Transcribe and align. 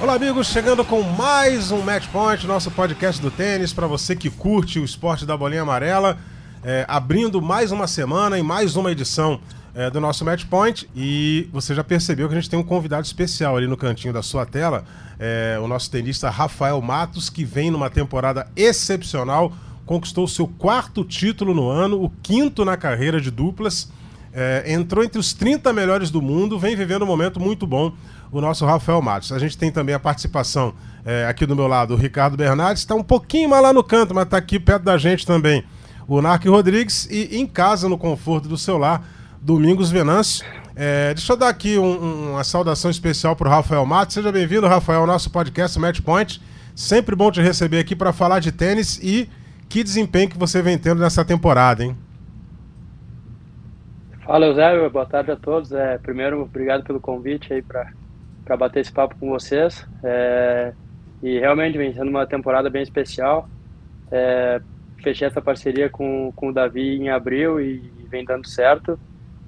Olá, 0.00 0.14
amigos, 0.14 0.46
chegando 0.46 0.82
com 0.82 1.02
mais 1.02 1.70
um 1.70 1.82
Match 1.82 2.06
Point, 2.06 2.46
nosso 2.46 2.70
podcast 2.70 3.20
do 3.20 3.30
tênis, 3.30 3.70
para 3.70 3.86
você 3.86 4.16
que 4.16 4.30
curte 4.30 4.78
o 4.78 4.84
esporte 4.84 5.26
da 5.26 5.36
bolinha 5.36 5.60
amarela, 5.60 6.16
é, 6.64 6.86
abrindo 6.88 7.42
mais 7.42 7.70
uma 7.70 7.86
semana 7.86 8.38
e 8.38 8.42
mais 8.42 8.76
uma 8.76 8.90
edição 8.90 9.38
é, 9.74 9.90
do 9.90 10.00
nosso 10.00 10.24
Match 10.24 10.46
Point. 10.46 10.88
E 10.96 11.50
você 11.52 11.74
já 11.74 11.84
percebeu 11.84 12.26
que 12.28 12.34
a 12.34 12.40
gente 12.40 12.48
tem 12.48 12.58
um 12.58 12.62
convidado 12.62 13.04
especial 13.04 13.58
ali 13.58 13.66
no 13.66 13.76
cantinho 13.76 14.14
da 14.14 14.22
sua 14.22 14.46
tela, 14.46 14.86
é, 15.18 15.58
o 15.62 15.68
nosso 15.68 15.90
tenista 15.90 16.30
Rafael 16.30 16.80
Matos, 16.80 17.28
que 17.28 17.44
vem 17.44 17.70
numa 17.70 17.90
temporada 17.90 18.50
excepcional, 18.56 19.52
conquistou 19.84 20.26
seu 20.26 20.48
quarto 20.48 21.04
título 21.04 21.52
no 21.52 21.68
ano, 21.68 22.02
o 22.02 22.08
quinto 22.22 22.64
na 22.64 22.78
carreira 22.78 23.20
de 23.20 23.30
duplas. 23.30 23.92
É, 24.32 24.72
entrou 24.72 25.04
entre 25.04 25.18
os 25.18 25.34
30 25.34 25.72
melhores 25.72 26.08
do 26.08 26.22
mundo, 26.22 26.58
vem 26.58 26.74
vivendo 26.74 27.02
um 27.02 27.06
momento 27.06 27.38
muito 27.38 27.66
bom 27.66 27.92
o 28.30 28.40
nosso 28.40 28.64
Rafael 28.64 29.00
Matos. 29.02 29.32
A 29.32 29.38
gente 29.38 29.56
tem 29.56 29.70
também 29.70 29.94
a 29.94 29.98
participação 29.98 30.74
é, 31.04 31.26
aqui 31.26 31.46
do 31.46 31.56
meu 31.56 31.66
lado, 31.66 31.94
o 31.94 31.96
Ricardo 31.96 32.36
Bernardes, 32.36 32.82
está 32.82 32.94
um 32.94 33.02
pouquinho 33.02 33.48
mais 33.48 33.62
lá 33.62 33.72
no 33.72 33.82
canto, 33.82 34.14
mas 34.14 34.24
está 34.24 34.36
aqui 34.36 34.58
perto 34.58 34.82
da 34.82 34.96
gente 34.98 35.26
também 35.26 35.64
o 36.10 36.20
Narc 36.20 36.44
Rodrigues 36.44 37.08
e 37.08 37.38
em 37.38 37.46
casa, 37.46 37.88
no 37.88 37.96
conforto 37.96 38.48
do 38.48 38.58
seu 38.58 38.76
lar, 38.76 39.04
Domingos 39.40 39.92
Venâncio. 39.92 40.44
É, 40.74 41.14
deixa 41.14 41.32
eu 41.32 41.36
dar 41.36 41.48
aqui 41.48 41.78
um, 41.78 42.32
uma 42.32 42.42
saudação 42.42 42.90
especial 42.90 43.36
para 43.36 43.46
o 43.46 43.50
Rafael 43.50 43.86
Matos. 43.86 44.14
Seja 44.14 44.32
bem-vindo, 44.32 44.66
Rafael, 44.66 45.02
ao 45.02 45.06
nosso 45.06 45.30
podcast 45.30 45.78
Match 45.78 46.00
Point. 46.00 46.42
Sempre 46.74 47.14
bom 47.14 47.30
te 47.30 47.40
receber 47.40 47.78
aqui 47.78 47.94
para 47.94 48.12
falar 48.12 48.40
de 48.40 48.50
tênis 48.50 48.98
e 49.00 49.30
que 49.68 49.84
desempenho 49.84 50.28
que 50.28 50.36
você 50.36 50.60
vem 50.60 50.76
tendo 50.76 51.00
nessa 51.00 51.24
temporada, 51.24 51.84
hein? 51.84 51.96
Fala, 54.26 54.46
Eusébio. 54.46 54.90
Boa 54.90 55.06
tarde 55.06 55.30
a 55.30 55.36
todos. 55.36 55.70
É, 55.70 55.96
primeiro, 55.98 56.42
obrigado 56.42 56.82
pelo 56.82 56.98
convite 56.98 57.52
aí 57.52 57.62
para 57.62 57.92
para 58.50 58.56
bater 58.56 58.80
esse 58.80 58.90
papo 58.90 59.14
com 59.14 59.28
vocês. 59.28 59.86
É, 60.02 60.72
e 61.22 61.38
realmente 61.38 61.78
vem 61.78 61.94
sendo 61.94 62.10
uma 62.10 62.26
temporada 62.26 62.68
bem 62.68 62.82
especial. 62.82 63.48
É, 64.10 64.60
fechei 65.00 65.28
essa 65.28 65.40
parceria 65.40 65.88
com, 65.88 66.32
com 66.34 66.48
o 66.48 66.52
Davi 66.52 66.96
em 66.96 67.10
abril 67.10 67.60
e 67.60 67.78
vem 68.10 68.24
dando 68.24 68.48
certo. 68.48 68.98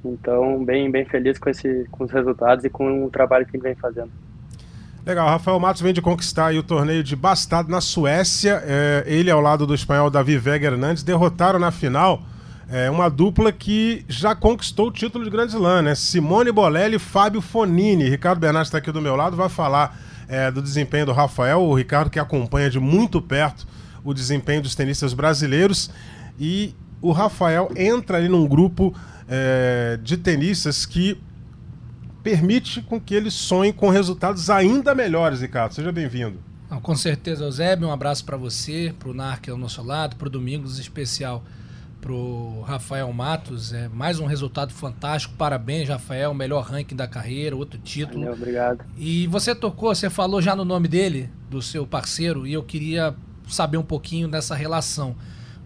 Então, 0.05 0.65
bem, 0.65 0.89
bem 0.89 1.05
feliz 1.05 1.37
com, 1.37 1.51
esse, 1.51 1.85
com 1.91 2.05
os 2.05 2.13
resultados 2.13 2.65
e 2.65 2.71
com 2.71 3.05
o 3.05 3.11
trabalho 3.11 3.45
que 3.45 3.57
ele 3.57 3.65
vem 3.65 3.75
fazendo. 3.75 4.13
Legal, 5.05 5.27
Rafael 5.27 5.59
Matos 5.59 5.83
vem 5.83 5.93
de 5.93 6.01
conquistar 6.01 6.55
o 6.55 6.63
torneio 6.63 7.03
de 7.03 7.17
Bastado 7.17 7.69
na 7.69 7.81
Suécia. 7.81 8.63
É, 8.65 9.03
ele, 9.05 9.33
ao 9.33 9.41
lado 9.41 9.67
do 9.67 9.75
espanhol 9.75 10.11
Davi 10.11 10.39
Vega 10.39 10.69
Hernandes, 10.69 11.03
derrotaram 11.03 11.59
na 11.59 11.73
final 11.73 12.23
é 12.73 12.91
uma 12.91 13.11
dupla 13.11 13.53
que 13.53 14.03
já 14.09 14.35
conquistou 14.35 14.89
o 14.89 14.91
título 14.91 15.25
de 15.25 15.31
Grand 15.31 15.47
Slam, 15.47 15.83
né? 15.83 15.95
Simone 15.95 16.51
Bolelli 16.51 16.97
e 16.97 16.99
Fábio 16.99 17.43
Fonini. 17.43 18.09
Ricardo 18.09 18.39
Bernardes 18.39 18.69
está 18.69 18.79
aqui 18.79 18.91
do 18.91 19.03
meu 19.03 19.15
lado, 19.15 19.37
vai 19.37 19.51
falar 19.51 20.01
é, 20.27 20.51
do 20.51 20.63
desempenho 20.63 21.05
do 21.05 21.13
Rafael. 21.13 21.61
O 21.61 21.75
Ricardo 21.75 22.09
que 22.09 22.19
acompanha 22.19 22.71
de 22.71 22.81
muito 22.81 23.21
perto 23.21 23.67
o 24.03 24.15
desempenho 24.15 24.63
dos 24.63 24.75
tenistas 24.75 25.13
brasileiros. 25.13 25.91
E 26.41 26.75
o 27.03 27.13
Rafael 27.13 27.71
entra 27.77 28.17
ali 28.17 28.27
num 28.31 28.49
grupo 28.49 28.95
é, 29.29 29.99
de 30.03 30.17
tenistas 30.17 30.87
que 30.87 31.21
permite 32.23 32.81
com 32.81 32.99
que 32.99 33.15
eles 33.15 33.35
sonhem 33.35 33.71
com 33.75 33.91
resultados 33.91 34.49
ainda 34.49 34.95
melhores, 34.95 35.43
Ricardo. 35.43 35.75
Seja 35.75 35.93
bem-vindo. 35.93 36.39
Com 36.81 36.97
certeza, 36.97 37.45
Eusébio. 37.45 37.89
Um 37.89 37.93
abraço 37.93 38.25
para 38.25 38.39
você, 38.39 38.95
para 38.99 39.11
o 39.11 39.13
Narc 39.13 39.47
ao 39.51 39.59
nosso 39.59 39.83
lado, 39.83 40.17
para 40.17 40.27
o 40.27 40.31
Domingos 40.31 40.79
especial 40.79 41.45
pro 42.03 42.61
Rafael 42.63 43.11
Matos. 43.13 43.73
É 43.73 43.89
mais 43.89 44.19
um 44.19 44.27
resultado 44.27 44.73
fantástico. 44.75 45.35
Parabéns, 45.39 45.89
Rafael. 45.89 46.35
Melhor 46.35 46.65
ranking 46.65 46.97
da 46.97 47.07
carreira, 47.07 47.57
outro 47.57 47.79
título. 47.79 48.25
Valeu, 48.25 48.35
obrigado. 48.35 48.85
E 48.99 49.27
você 49.29 49.55
tocou, 49.55 49.95
você 49.95 50.11
falou 50.11 50.43
já 50.43 50.55
no 50.55 50.65
nome 50.65 50.89
dele, 50.89 51.31
do 51.49 51.63
seu 51.63 51.87
parceiro, 51.87 52.47
e 52.47 52.53
eu 52.53 52.63
queria 52.63 53.15
saber 53.49 53.79
um 53.79 53.85
pouquinho 53.85 54.29
dessa 54.29 54.55
relação. 54.55 55.17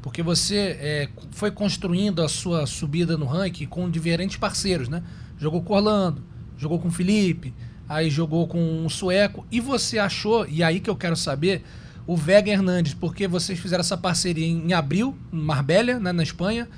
Porque 0.03 0.23
você 0.23 0.77
é, 0.79 1.09
foi 1.33 1.51
construindo 1.51 2.23
a 2.23 2.29
sua 2.29 2.67
subida 2.67 3.17
no 3.17 3.25
ranking 3.25 3.67
com 3.67 3.91
diferentes 3.91 4.37
parceiros, 4.37 4.89
né? 4.89 5.03
Jogou 5.39 5.63
com 5.63 5.75
Orlando, 5.75 6.23
jogou 6.59 6.79
com 6.79 6.91
Felipe, 6.91 7.53
aí 7.89 8.11
jogou 8.11 8.47
com 8.47 8.61
um 8.61 8.89
sueco. 8.91 9.47
E 9.51 9.59
você 9.59 9.99
achou, 9.99 10.47
e 10.47 10.63
aí 10.63 10.81
que 10.81 10.91
eu 10.91 10.97
quero 10.97 11.17
saber, 11.17 11.65
o 12.07 12.17
Vega 12.17 12.51
Hernandes, 12.51 12.95
porque 12.95 13.27
vocês 13.27 13.59
fizeram 13.59 13.81
essa 13.81 13.97
parceria 13.97 14.47
em, 14.47 14.73
abril, 14.73 15.17
em 15.33 15.39
Marbella, 15.39 15.99
né, 15.99 16.13
na 16.13 16.23
Espanha. 16.23 16.69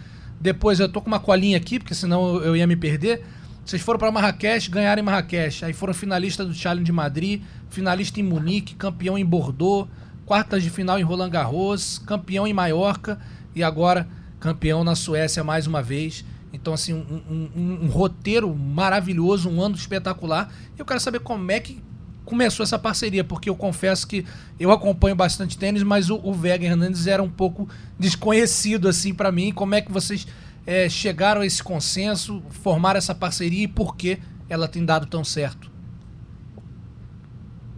Depois 0.41 0.81
eu 0.81 0.89
tô 0.89 1.00
com 1.03 1.09
uma 1.09 1.21
colinha 1.21 1.56
aqui, 1.56 1.78
porque 1.78 1.94
senão 1.94 2.37
eu 2.43 2.56
ia 2.56 2.66
me 2.66 2.77
perder. 2.77 3.25
Vocês 3.65 3.83
foram 3.83 3.99
para 3.99 4.11
Marrakech, 4.11 4.71
ganharam 4.71 5.03
em 5.03 5.05
Marrakech. 5.05 5.65
Aí 5.65 5.75
foram 5.75 5.93
finalistas 5.93 6.47
do 6.47 6.55
Challenge 6.55 6.84
de 6.84 6.93
Madrid, 6.93 7.43
finalista 7.69 8.19
em 8.19 8.22
Munique, 8.22 8.75
campeão 8.75 9.19
em 9.19 9.25
Bordeaux, 9.25 9.88
quartas 10.25 10.62
de 10.62 10.71
final 10.71 10.99
em 10.99 11.03
Roland 11.03 11.28
Garros, 11.28 11.99
campeão 11.99 12.47
em 12.47 12.53
Maiorca 12.55 13.19
e 13.55 13.62
agora 13.62 14.09
campeão 14.41 14.84
na 14.84 14.94
Suécia 14.94 15.44
mais 15.44 15.67
uma 15.67 15.83
vez. 15.83 16.25
Então, 16.53 16.72
assim, 16.72 16.94
um, 16.94 17.22
um, 17.31 17.50
um, 17.55 17.78
um 17.84 17.87
roteiro 17.88 18.55
maravilhoso, 18.55 19.50
um 19.50 19.61
ano 19.61 19.75
espetacular. 19.75 20.50
Eu 20.78 20.87
quero 20.87 21.00
saber 21.00 21.21
como 21.21 21.50
é 21.53 21.61
que 21.61 21.83
começou 22.28 22.62
essa 22.62 22.78
parceria, 22.78 23.25
porque 23.25 23.49
eu 23.49 23.56
confesso 23.56 24.06
que 24.06 24.25
eu 24.61 24.71
acompanho 24.71 25.16
bastante 25.16 25.56
tênis, 25.56 25.83
mas 25.83 26.11
o, 26.11 26.21
o 26.22 26.33
Vega 26.33 26.66
Hernandes 26.66 27.06
era 27.06 27.22
um 27.22 27.28
pouco 27.31 27.66
desconhecido 27.99 28.87
assim 28.87 29.15
para 29.15 29.33
mim. 29.33 29.50
Como 29.50 29.75
é 29.75 29.81
que 29.81 29.91
vocês 29.91 30.28
é, 30.67 30.88
chegaram 30.91 31.41
a 31.41 31.47
esse 31.47 31.62
consenso, 31.62 32.43
formaram 32.50 32.99
essa 32.99 33.15
parceria 33.15 33.65
e 33.65 33.69
por 33.69 33.97
que 33.97 34.19
ela 34.49 34.69
tem 34.69 34.84
dado 34.84 35.06
tão 35.06 35.25
certo? 35.25 35.71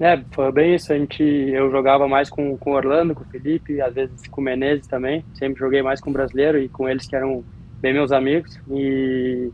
É, 0.00 0.20
foi 0.32 0.50
bem 0.50 0.74
isso. 0.74 0.92
A 0.92 0.98
gente, 0.98 1.22
eu 1.22 1.70
jogava 1.70 2.08
mais 2.08 2.28
com, 2.28 2.56
com 2.56 2.72
Orlando, 2.72 3.14
com 3.14 3.22
o 3.22 3.26
Felipe, 3.26 3.80
às 3.80 3.94
vezes 3.94 4.26
com 4.26 4.40
o 4.40 4.44
Menezes 4.44 4.88
também. 4.88 5.24
Sempre 5.34 5.60
joguei 5.60 5.82
mais 5.82 6.00
com 6.00 6.10
o 6.10 6.12
brasileiro 6.12 6.58
e 6.58 6.68
com 6.68 6.88
eles 6.88 7.06
que 7.06 7.14
eram 7.14 7.44
bem 7.80 7.92
meus 7.92 8.10
amigos. 8.10 8.58
E 8.68 9.52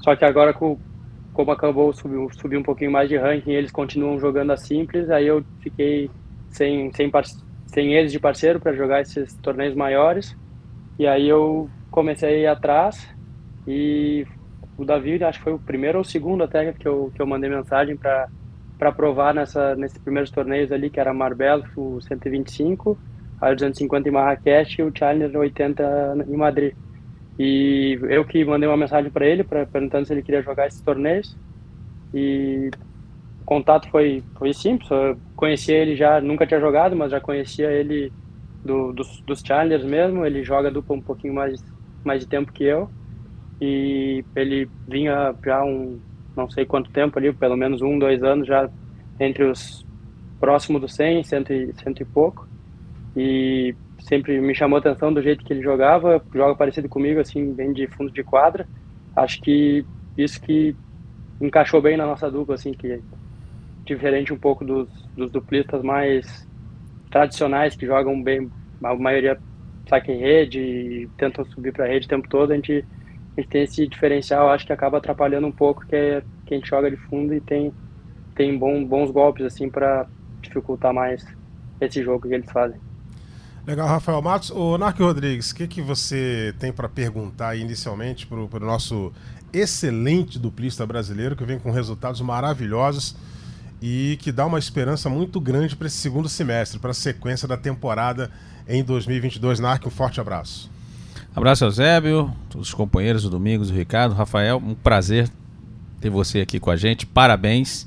só 0.00 0.14
que 0.14 0.24
agora 0.24 0.52
com, 0.52 0.78
como 1.32 1.50
acabou 1.50 1.92
subir 1.92 2.56
um 2.56 2.62
pouquinho 2.62 2.90
mais 2.90 3.08
de 3.08 3.16
ranking, 3.16 3.52
eles 3.52 3.70
continuam 3.70 4.18
jogando 4.18 4.52
a 4.52 4.56
simples, 4.56 5.10
aí 5.10 5.26
eu 5.26 5.42
fiquei 5.60 6.10
sem, 6.50 6.92
sem, 6.92 7.10
sem 7.66 7.94
eles 7.94 8.12
de 8.12 8.20
parceiro 8.20 8.60
para 8.60 8.72
jogar 8.72 9.00
esses 9.00 9.34
torneios 9.36 9.74
maiores. 9.74 10.36
E 10.98 11.06
aí 11.06 11.28
eu 11.28 11.70
comecei 11.90 12.46
atrás 12.46 13.08
e 13.66 14.26
o 14.76 14.84
Davi, 14.84 15.22
acho 15.24 15.38
que 15.38 15.44
foi 15.44 15.54
o 15.54 15.58
primeiro 15.58 15.98
ou 15.98 16.02
o 16.02 16.04
segundo 16.04 16.44
até 16.44 16.72
que 16.72 16.86
eu, 16.86 17.10
que 17.14 17.20
eu 17.20 17.26
mandei 17.26 17.50
mensagem 17.50 17.96
para 17.96 18.28
para 18.78 18.90
provar 18.90 19.32
nessa 19.32 19.76
nesses 19.76 19.98
primeiros 19.98 20.28
torneios 20.32 20.72
ali, 20.72 20.90
que 20.90 20.98
era 20.98 21.14
Marbella, 21.14 21.64
o 21.76 22.00
125, 22.00 22.98
a 23.40 23.54
250 23.54 24.08
em 24.08 24.12
Marrakech 24.12 24.80
e 24.80 24.84
o 24.84 24.92
Challenger 24.92 25.38
80 25.38 26.26
em 26.28 26.36
Madrid. 26.36 26.74
E 27.38 27.98
eu 28.02 28.24
que 28.24 28.44
mandei 28.44 28.68
uma 28.68 28.76
mensagem 28.76 29.10
para 29.10 29.26
ele, 29.26 29.42
pra, 29.42 29.66
perguntando 29.66 30.06
se 30.06 30.12
ele 30.12 30.22
queria 30.22 30.42
jogar 30.42 30.66
esses 30.66 30.80
torneios. 30.80 31.36
E 32.12 32.70
o 33.40 33.44
contato 33.44 33.88
foi, 33.88 34.22
foi 34.36 34.52
simples. 34.52 34.90
Eu 34.90 35.16
conhecia 35.34 35.76
ele 35.76 35.96
já, 35.96 36.20
nunca 36.20 36.46
tinha 36.46 36.60
jogado, 36.60 36.94
mas 36.94 37.10
já 37.10 37.20
conhecia 37.20 37.70
ele 37.70 38.12
do, 38.64 38.92
dos, 38.92 39.20
dos 39.22 39.40
challengers 39.40 39.84
mesmo. 39.84 40.24
Ele 40.24 40.42
joga 40.42 40.70
dupla 40.70 40.96
um 40.96 41.00
pouquinho 41.00 41.34
mais, 41.34 41.62
mais 42.04 42.20
de 42.20 42.26
tempo 42.26 42.52
que 42.52 42.64
eu. 42.64 42.88
E 43.60 44.24
ele 44.34 44.68
vinha 44.88 45.34
já 45.44 45.64
um, 45.64 45.98
não 46.36 46.50
sei 46.50 46.64
quanto 46.64 46.90
tempo 46.90 47.18
ali, 47.18 47.32
pelo 47.32 47.56
menos 47.56 47.80
um, 47.80 47.98
dois 47.98 48.22
anos 48.22 48.46
já 48.46 48.68
entre 49.20 49.44
os 49.44 49.86
próximos 50.40 50.80
dos 50.80 50.94
100, 50.94 51.24
cento 51.24 51.52
e, 51.52 51.72
cento 51.74 52.02
e 52.02 52.04
pouco. 52.04 52.48
E 53.16 53.74
sempre 54.06 54.40
me 54.40 54.54
chamou 54.54 54.78
atenção 54.78 55.12
do 55.12 55.22
jeito 55.22 55.44
que 55.44 55.52
ele 55.52 55.62
jogava, 55.62 56.22
joga 56.34 56.56
parecido 56.56 56.88
comigo, 56.88 57.20
assim, 57.20 57.52
bem 57.54 57.72
de 57.72 57.86
fundo 57.86 58.10
de 58.12 58.22
quadra. 58.22 58.66
Acho 59.16 59.40
que 59.40 59.84
isso 60.16 60.40
que 60.40 60.74
encaixou 61.40 61.80
bem 61.80 61.96
na 61.96 62.06
nossa 62.06 62.30
dupla, 62.30 62.54
assim, 62.54 62.72
que 62.72 62.92
é 62.92 63.00
diferente 63.84 64.32
um 64.32 64.38
pouco 64.38 64.64
dos, 64.64 64.88
dos 65.16 65.30
duplistas 65.30 65.82
mais 65.82 66.48
tradicionais, 67.10 67.76
que 67.76 67.86
jogam 67.86 68.22
bem, 68.22 68.50
a 68.82 68.94
maioria 68.94 69.38
saca 69.88 70.10
em 70.10 70.18
rede 70.18 70.58
e 70.60 71.08
tentam 71.16 71.44
subir 71.44 71.72
para 71.72 71.84
a 71.84 71.88
rede 71.88 72.06
o 72.06 72.08
tempo 72.08 72.28
todo, 72.28 72.52
a 72.52 72.56
gente, 72.56 72.84
a 73.36 73.40
gente 73.40 73.50
tem 73.50 73.62
esse 73.62 73.86
diferencial, 73.86 74.50
acho 74.50 74.66
que 74.66 74.72
acaba 74.72 74.98
atrapalhando 74.98 75.46
um 75.46 75.52
pouco, 75.52 75.86
que 75.86 75.96
é 75.96 76.22
que 76.46 76.54
a 76.54 76.56
gente 76.56 76.68
joga 76.68 76.90
de 76.90 76.96
fundo 76.96 77.34
e 77.34 77.40
tem, 77.40 77.72
tem 78.34 78.56
bom, 78.58 78.84
bons 78.84 79.10
golpes, 79.10 79.44
assim, 79.44 79.70
para 79.70 80.06
dificultar 80.40 80.92
mais 80.92 81.24
esse 81.80 82.02
jogo 82.02 82.28
que 82.28 82.34
eles 82.34 82.50
fazem. 82.50 82.91
Legal, 83.64 83.86
Rafael 83.86 84.20
Matos. 84.20 84.50
O 84.50 84.76
Narco 84.76 85.04
Rodrigues, 85.04 85.52
o 85.52 85.54
que, 85.54 85.68
que 85.68 85.80
você 85.80 86.52
tem 86.58 86.72
para 86.72 86.88
perguntar 86.88 87.54
inicialmente 87.54 88.26
para 88.26 88.38
o 88.38 88.60
nosso 88.60 89.12
excelente 89.52 90.38
duplista 90.38 90.84
brasileiro 90.84 91.36
que 91.36 91.44
vem 91.44 91.60
com 91.60 91.70
resultados 91.70 92.20
maravilhosos 92.20 93.14
e 93.80 94.18
que 94.20 94.32
dá 94.32 94.46
uma 94.46 94.58
esperança 94.58 95.08
muito 95.08 95.40
grande 95.40 95.76
para 95.76 95.86
esse 95.86 95.98
segundo 95.98 96.28
semestre, 96.28 96.80
para 96.80 96.90
a 96.90 96.94
sequência 96.94 97.46
da 97.46 97.56
temporada 97.56 98.30
em 98.66 98.82
2022. 98.82 99.60
Narco, 99.60 99.88
um 99.88 99.90
forte 99.92 100.20
abraço. 100.20 100.68
Abraço, 101.34 101.64
Eusébio, 101.64 102.34
todos 102.50 102.68
os 102.68 102.74
companheiros, 102.74 103.24
o 103.24 103.30
Domingos, 103.30 103.70
o 103.70 103.74
Ricardo, 103.74 104.12
o 104.12 104.16
Rafael. 104.16 104.58
Um 104.58 104.74
prazer 104.74 105.30
ter 106.00 106.10
você 106.10 106.40
aqui 106.40 106.58
com 106.58 106.70
a 106.70 106.76
gente. 106.76 107.06
Parabéns. 107.06 107.86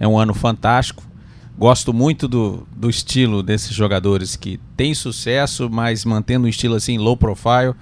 É 0.00 0.06
um 0.06 0.18
ano 0.18 0.34
fantástico. 0.34 1.11
Gosto 1.56 1.92
muito 1.92 2.26
do, 2.26 2.66
do 2.74 2.88
estilo 2.88 3.42
desses 3.42 3.74
jogadores 3.74 4.36
que 4.36 4.58
tem 4.76 4.94
sucesso, 4.94 5.68
mas 5.70 6.04
mantendo 6.04 6.46
um 6.46 6.48
estilo 6.48 6.74
assim 6.74 6.98
low 6.98 7.16
profile, 7.16 7.74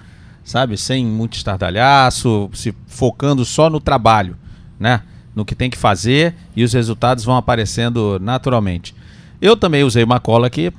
sabe? 0.43 0.77
Sem 0.77 1.05
muito 1.05 1.37
estardalhaço, 1.37 2.49
se 2.53 2.75
focando 2.87 3.45
só 3.45 3.69
no 3.69 3.79
trabalho, 3.79 4.37
né? 4.79 5.01
No 5.33 5.45
que 5.45 5.55
tem 5.55 5.69
que 5.69 5.77
fazer 5.77 6.35
e 6.55 6.63
os 6.63 6.73
resultados 6.73 7.23
vão 7.23 7.37
aparecendo 7.37 8.19
naturalmente. 8.21 8.93
Eu 9.41 9.55
também 9.55 9.83
usei 9.83 10.03
uma 10.03 10.19
cola 10.19 10.47
aqui, 10.47 10.71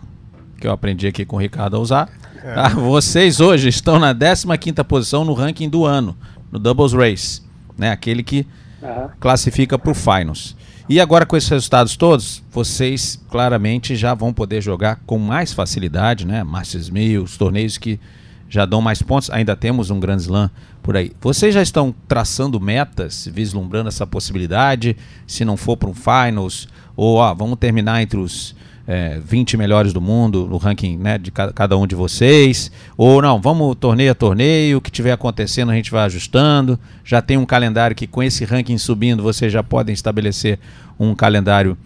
que 0.61 0.67
eu 0.67 0.73
aprendi 0.73 1.07
aqui 1.07 1.25
com 1.25 1.37
o 1.37 1.41
Ricardo 1.41 1.77
a 1.77 1.81
usar. 1.81 2.11
É. 2.45 2.55
Tá? 2.55 2.69
Vocês 2.69 3.41
hoje 3.41 3.69
estão 3.69 3.99
na 3.99 4.15
15ª 4.15 4.85
posição 4.85 5.25
no 5.25 5.33
ranking 5.33 5.69
do 5.69 5.85
ano, 5.87 6.17
no 6.51 6.59
Doubles 6.59 6.93
Race, 6.93 7.41
né? 7.77 7.91
Aquele 7.91 8.23
que 8.23 8.47
uhum. 8.83 9.09
classifica 9.19 9.79
para 9.79 9.91
o 9.91 9.95
Finals. 9.95 10.55
E 10.93 11.01
agora 11.01 11.25
com 11.25 11.35
esses 11.35 11.49
resultados 11.49 11.97
todos, 11.97 12.43
vocês 12.51 13.19
claramente 13.31 13.97
já 13.97 14.13
vão 14.13 14.31
poder 14.31 14.61
jogar 14.61 15.01
com 15.07 15.19
mais 15.19 15.51
facilidade, 15.51 16.27
né? 16.27 16.45
Masters 16.45 16.91
1000, 16.91 17.23
os 17.23 17.39
torneios 17.39 17.79
que 17.79 17.99
já 18.47 18.67
dão 18.67 18.83
mais 18.83 19.01
pontos. 19.01 19.31
Ainda 19.31 19.57
temos 19.57 19.89
um 19.89 19.99
Grand 19.99 20.19
Slam 20.19 20.51
por 20.83 20.95
aí. 20.95 21.13
Vocês 21.19 21.55
já 21.55 21.63
estão 21.63 21.95
traçando 22.07 22.61
metas, 22.61 23.27
vislumbrando 23.33 23.89
essa 23.89 24.07
possibilidade? 24.07 24.95
Se 25.27 25.47
não 25.47 25.57
for 25.57 25.79
para 25.79 25.89
um 25.89 25.95
Finals, 25.95 26.69
ou 26.95 27.17
ó, 27.17 27.33
vamos 27.33 27.59
terminar 27.59 28.03
entre 28.03 28.21
os 28.21 28.55
é, 28.87 29.19
20 29.25 29.57
melhores 29.57 29.93
do 29.93 30.01
mundo 30.01 30.47
no 30.47 30.57
ranking 30.57 30.97
né, 30.97 31.19
de 31.19 31.31
cada 31.31 31.77
um 31.77 31.87
de 31.87 31.95
vocês. 31.95 32.71
Ou 32.97 33.23
não, 33.23 33.41
vamos 33.41 33.77
torneio 33.77 34.13
a 34.13 34.15
torneio, 34.15 34.79
o 34.79 34.81
que 34.81 34.91
tiver 34.91 35.13
acontecendo 35.13 35.71
a 35.71 35.75
gente 35.75 35.91
vai 35.91 36.05
ajustando. 36.05 36.79
Já 37.05 37.23
tem 37.23 37.37
um 37.37 37.47
calendário 37.47 37.95
que 37.95 38.07
com 38.07 38.23
esse 38.23 38.45
ranking 38.45 38.79
subindo 38.79 39.23
vocês 39.23 39.53
já 39.53 39.63
podem 39.63 39.93
estabelecer 39.93 40.59
um 40.99 41.15
calendário 41.15 41.77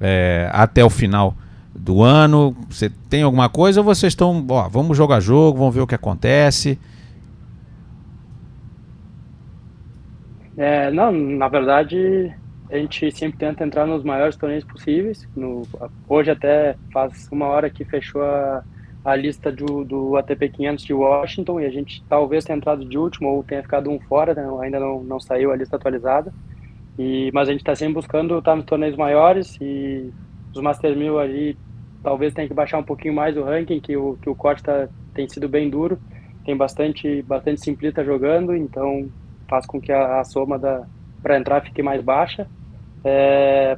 é, 0.00 0.48
até 0.52 0.84
o 0.84 0.90
final 0.90 1.34
do 1.74 2.02
ano. 2.02 2.56
Você 2.70 2.90
tem 3.08 3.22
alguma 3.22 3.48
coisa 3.48 3.80
ou 3.80 3.84
vocês 3.84 4.12
estão, 4.12 4.44
ó, 4.48 4.68
vamos 4.68 4.96
jogar 4.96 5.20
jogo, 5.20 5.58
vamos 5.58 5.74
ver 5.74 5.82
o 5.82 5.86
que 5.86 5.94
acontece? 5.94 6.78
É, 10.56 10.90
não, 10.90 11.12
na 11.12 11.48
verdade 11.48 12.32
a 12.70 12.76
gente 12.76 13.10
sempre 13.12 13.38
tenta 13.38 13.64
entrar 13.64 13.86
nos 13.86 14.02
maiores 14.02 14.36
torneios 14.36 14.64
possíveis. 14.64 15.28
No, 15.36 15.62
hoje 16.08 16.30
até 16.30 16.76
faz 16.92 17.28
uma 17.30 17.46
hora 17.46 17.70
que 17.70 17.84
fechou 17.84 18.22
a, 18.22 18.64
a 19.04 19.14
lista 19.14 19.52
do, 19.52 19.84
do 19.84 20.16
ATP 20.16 20.48
500 20.48 20.84
de 20.84 20.92
Washington 20.92 21.60
e 21.60 21.66
a 21.66 21.70
gente 21.70 22.02
talvez 22.08 22.44
tenha 22.44 22.56
entrado 22.56 22.84
de 22.84 22.98
último 22.98 23.28
ou 23.28 23.44
tenha 23.44 23.62
ficado 23.62 23.90
um 23.90 24.00
fora, 24.00 24.34
né? 24.34 24.46
ainda 24.60 24.80
não, 24.80 25.02
não 25.02 25.20
saiu 25.20 25.52
a 25.52 25.56
lista 25.56 25.76
atualizada. 25.76 26.32
E, 26.98 27.30
mas 27.32 27.48
a 27.48 27.52
gente 27.52 27.60
está 27.60 27.74
sempre 27.74 27.94
buscando 27.94 28.38
estar 28.38 28.56
nos 28.56 28.64
torneios 28.64 28.96
maiores 28.96 29.56
e 29.60 30.12
os 30.54 30.60
Master 30.60 30.96
1000 30.96 31.18
ali 31.18 31.58
talvez 32.02 32.32
tenha 32.32 32.48
que 32.48 32.54
baixar 32.54 32.78
um 32.78 32.84
pouquinho 32.84 33.14
mais 33.14 33.36
o 33.36 33.42
ranking, 33.42 33.80
que 33.80 33.96
o, 33.96 34.16
que 34.20 34.30
o 34.30 34.34
corte 34.34 34.62
tá, 34.62 34.88
tem 35.14 35.28
sido 35.28 35.48
bem 35.48 35.68
duro. 35.68 35.98
Tem 36.44 36.56
bastante, 36.56 37.22
bastante 37.22 37.60
simplista 37.60 38.04
jogando, 38.04 38.54
então 38.54 39.08
faz 39.48 39.66
com 39.66 39.80
que 39.80 39.90
a, 39.90 40.20
a 40.20 40.24
soma 40.24 40.58
para 41.26 41.36
entrar 41.36 41.60
fique 41.60 41.82
mais 41.82 42.00
baixa. 42.00 42.46
É, 43.02 43.76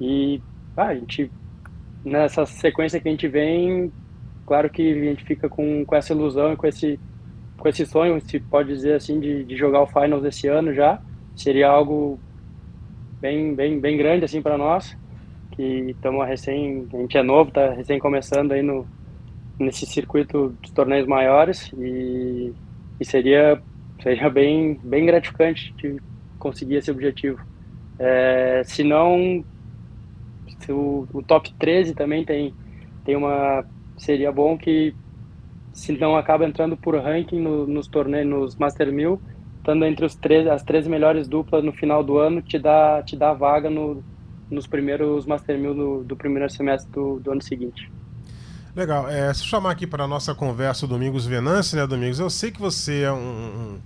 e 0.00 0.42
ah, 0.76 0.86
a 0.86 0.94
gente, 0.96 1.30
nessa 2.04 2.44
sequência 2.44 2.98
que 2.98 3.06
a 3.06 3.10
gente 3.12 3.28
vem, 3.28 3.92
claro 4.44 4.68
que 4.68 4.82
a 4.82 5.04
gente 5.04 5.24
fica 5.24 5.48
com, 5.48 5.84
com 5.84 5.94
essa 5.94 6.12
ilusão 6.12 6.52
e 6.52 6.56
com 6.56 6.66
esse, 6.66 6.98
com 7.56 7.68
esse 7.68 7.86
sonho, 7.86 8.20
se 8.20 8.40
pode 8.40 8.70
dizer 8.70 8.94
assim, 8.94 9.20
de, 9.20 9.44
de 9.44 9.56
jogar 9.56 9.80
o 9.80 9.86
Finals 9.86 10.24
esse 10.24 10.48
ano 10.48 10.74
já. 10.74 11.00
Seria 11.36 11.68
algo 11.68 12.18
bem, 13.20 13.54
bem, 13.54 13.78
bem 13.78 13.96
grande 13.96 14.24
assim 14.24 14.42
para 14.42 14.58
nós, 14.58 14.98
que 15.52 15.62
estamos 15.90 16.26
recém, 16.26 16.88
a 16.92 16.96
gente 16.96 17.16
é 17.16 17.22
novo, 17.22 17.50
está 17.50 17.74
recém 17.74 18.00
começando 18.00 18.50
aí 18.50 18.62
no, 18.62 18.84
nesse 19.56 19.86
circuito 19.86 20.52
de 20.60 20.72
torneios 20.72 21.06
maiores 21.06 21.70
e, 21.78 22.52
e 22.98 23.04
seria, 23.04 23.62
seria 24.02 24.28
bem, 24.28 24.80
bem 24.82 25.06
gratificante 25.06 25.72
de 25.74 25.96
conseguir 26.46 26.76
esse 26.76 26.90
objetivo. 26.90 27.40
É, 27.98 28.62
se 28.64 28.84
não, 28.84 29.44
se 30.60 30.70
o, 30.70 31.08
o, 31.12 31.22
top 31.22 31.52
13 31.58 31.94
também 31.94 32.24
tem, 32.24 32.54
tem 33.04 33.16
uma. 33.16 33.64
Seria 33.96 34.30
bom 34.30 34.56
que, 34.56 34.94
se 35.72 35.92
não 35.92 36.16
acaba 36.16 36.44
entrando 36.44 36.76
por 36.76 36.94
ranking 36.94 37.40
no, 37.40 37.66
nos 37.66 37.88
torneios, 37.88 38.28
nos 38.28 38.56
Master 38.56 38.92
1000, 38.92 39.20
estando 39.58 39.84
entre 39.84 40.04
os 40.04 40.14
13, 40.14 40.50
as 40.50 40.62
13 40.62 40.88
melhores 40.88 41.26
duplas 41.26 41.64
no 41.64 41.72
final 41.72 42.04
do 42.04 42.18
ano, 42.18 42.42
te 42.42 42.58
dá, 42.58 43.02
te 43.02 43.16
dá 43.16 43.32
vaga 43.32 43.70
no, 43.70 44.04
nos 44.50 44.66
primeiros 44.66 45.26
Master 45.26 45.58
1000 45.58 45.74
do, 45.74 46.04
do 46.04 46.16
primeiro 46.16 46.48
semestre 46.50 46.92
do, 46.92 47.18
do 47.18 47.32
ano 47.32 47.42
seguinte. 47.42 47.90
Legal. 48.74 49.08
É, 49.08 49.32
se 49.32 49.42
chamar 49.42 49.70
aqui 49.70 49.86
para 49.86 50.04
a 50.04 50.06
nossa 50.06 50.34
conversa 50.34 50.84
o 50.84 50.88
Domingos 50.88 51.24
Venance, 51.24 51.74
né, 51.74 51.86
Domingos? 51.86 52.20
Eu 52.20 52.28
sei 52.28 52.50
que 52.50 52.60
você 52.60 53.04
é 53.04 53.12
um, 53.12 53.16
um 53.16 53.78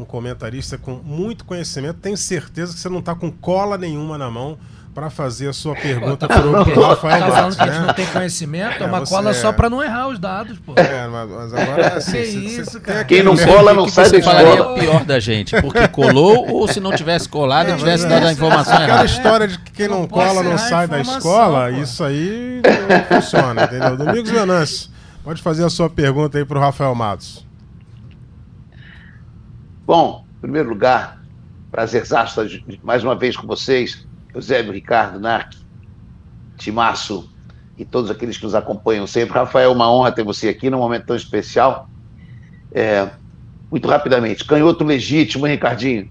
um 0.00 0.04
comentarista 0.04 0.78
com 0.78 0.94
muito 0.96 1.44
conhecimento. 1.44 1.98
Tenho 2.00 2.16
certeza 2.16 2.72
que 2.72 2.80
você 2.80 2.88
não 2.88 2.98
está 3.00 3.14
com 3.14 3.30
cola 3.30 3.76
nenhuma 3.76 4.16
na 4.16 4.30
mão 4.30 4.58
para 4.94 5.08
fazer 5.08 5.48
a 5.48 5.52
sua 5.52 5.74
pergunta 5.74 6.26
para 6.28 6.46
o 6.46 6.82
Rafael 6.82 7.20
tá 7.20 7.30
falando 7.30 7.56
que 7.56 7.62
a 7.62 7.66
gente 7.66 7.80
né? 7.80 7.86
não 7.86 7.94
tem 7.94 8.06
conhecimento, 8.06 8.82
é, 8.82 8.82
é 8.82 8.86
uma 8.86 9.06
cola 9.06 9.30
é... 9.30 9.34
só 9.34 9.52
para 9.52 9.70
não 9.70 9.82
errar 9.82 10.08
os 10.08 10.18
dados, 10.18 10.58
pô. 10.58 10.74
É, 10.76 11.06
mas 11.06 11.54
agora 11.54 11.82
é 11.82 11.96
assim, 11.96 12.12
que 12.12 12.20
isso, 12.20 12.80
cara. 12.80 13.04
Quem 13.04 13.22
não 13.22 13.36
cola 13.36 13.72
não 13.72 13.88
sai 13.88 14.10
da 14.10 14.18
escola. 14.18 14.72
o 14.72 14.74
pior 14.74 15.04
da 15.04 15.20
gente, 15.20 15.60
porque 15.60 15.86
colou 15.88 16.50
ou 16.50 16.66
se 16.66 16.80
não 16.80 16.92
tivesse 16.92 17.28
colado, 17.28 17.70
é, 17.70 17.76
tivesse 17.76 18.06
dado 18.08 18.26
a 18.26 18.32
informação 18.32 18.74
Aquela 18.74 18.88
errada. 18.88 19.06
história 19.06 19.48
de 19.48 19.58
que 19.58 19.70
quem 19.72 19.88
não, 19.88 20.00
não 20.00 20.08
cola 20.08 20.42
não 20.42 20.58
sai 20.58 20.88
da 20.88 21.00
escola, 21.00 21.70
pô. 21.70 21.78
isso 21.78 22.02
aí 22.02 22.60
não 22.88 23.20
funciona, 23.20 23.64
entendeu? 23.64 23.96
Domingos 23.96 24.30
Venâncio, 24.30 24.90
pode 25.22 25.40
fazer 25.40 25.64
a 25.64 25.70
sua 25.70 25.88
pergunta 25.88 26.36
aí 26.36 26.44
para 26.44 26.58
o 26.58 26.60
Rafael 26.60 26.94
Matos. 26.94 27.49
Bom, 29.90 30.24
em 30.36 30.40
primeiro 30.42 30.68
lugar, 30.68 31.20
prazer 31.68 32.02
estar 32.02 32.32
mais 32.80 33.02
uma 33.02 33.16
vez 33.16 33.36
com 33.36 33.44
vocês, 33.44 34.06
Eusébio, 34.32 34.72
Ricardo, 34.72 35.18
Narc, 35.18 35.52
Timaço 36.56 37.28
e 37.76 37.84
todos 37.84 38.08
aqueles 38.08 38.38
que 38.38 38.44
nos 38.44 38.54
acompanham 38.54 39.04
sempre. 39.04 39.34
Rafael, 39.34 39.72
uma 39.72 39.92
honra 39.92 40.12
ter 40.12 40.22
você 40.22 40.48
aqui 40.48 40.70
num 40.70 40.78
momento 40.78 41.06
tão 41.06 41.16
especial. 41.16 41.90
É, 42.70 43.10
muito 43.68 43.88
rapidamente, 43.88 44.44
canhoto 44.44 44.84
legítimo, 44.84 45.44
hein, 45.44 45.54
Ricardinho? 45.54 46.08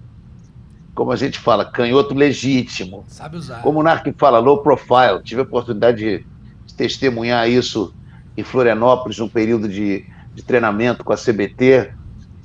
Como 0.94 1.10
a 1.10 1.16
gente 1.16 1.38
fala, 1.38 1.64
canhoto 1.64 2.14
legítimo. 2.14 3.06
Sabe 3.08 3.38
usar. 3.38 3.62
Como 3.62 3.80
o 3.80 3.82
Narc 3.82 4.04
fala, 4.18 4.40
low 4.40 4.58
profile. 4.58 5.22
Tive 5.24 5.40
a 5.40 5.44
oportunidade 5.44 6.22
de 6.66 6.74
testemunhar 6.74 7.48
isso 7.48 7.94
em 8.36 8.44
Florianópolis, 8.44 9.18
num 9.18 9.28
período 9.30 9.66
de, 9.66 10.04
de 10.34 10.42
treinamento 10.42 11.02
com 11.02 11.14
a 11.14 11.16
CBT 11.16 11.98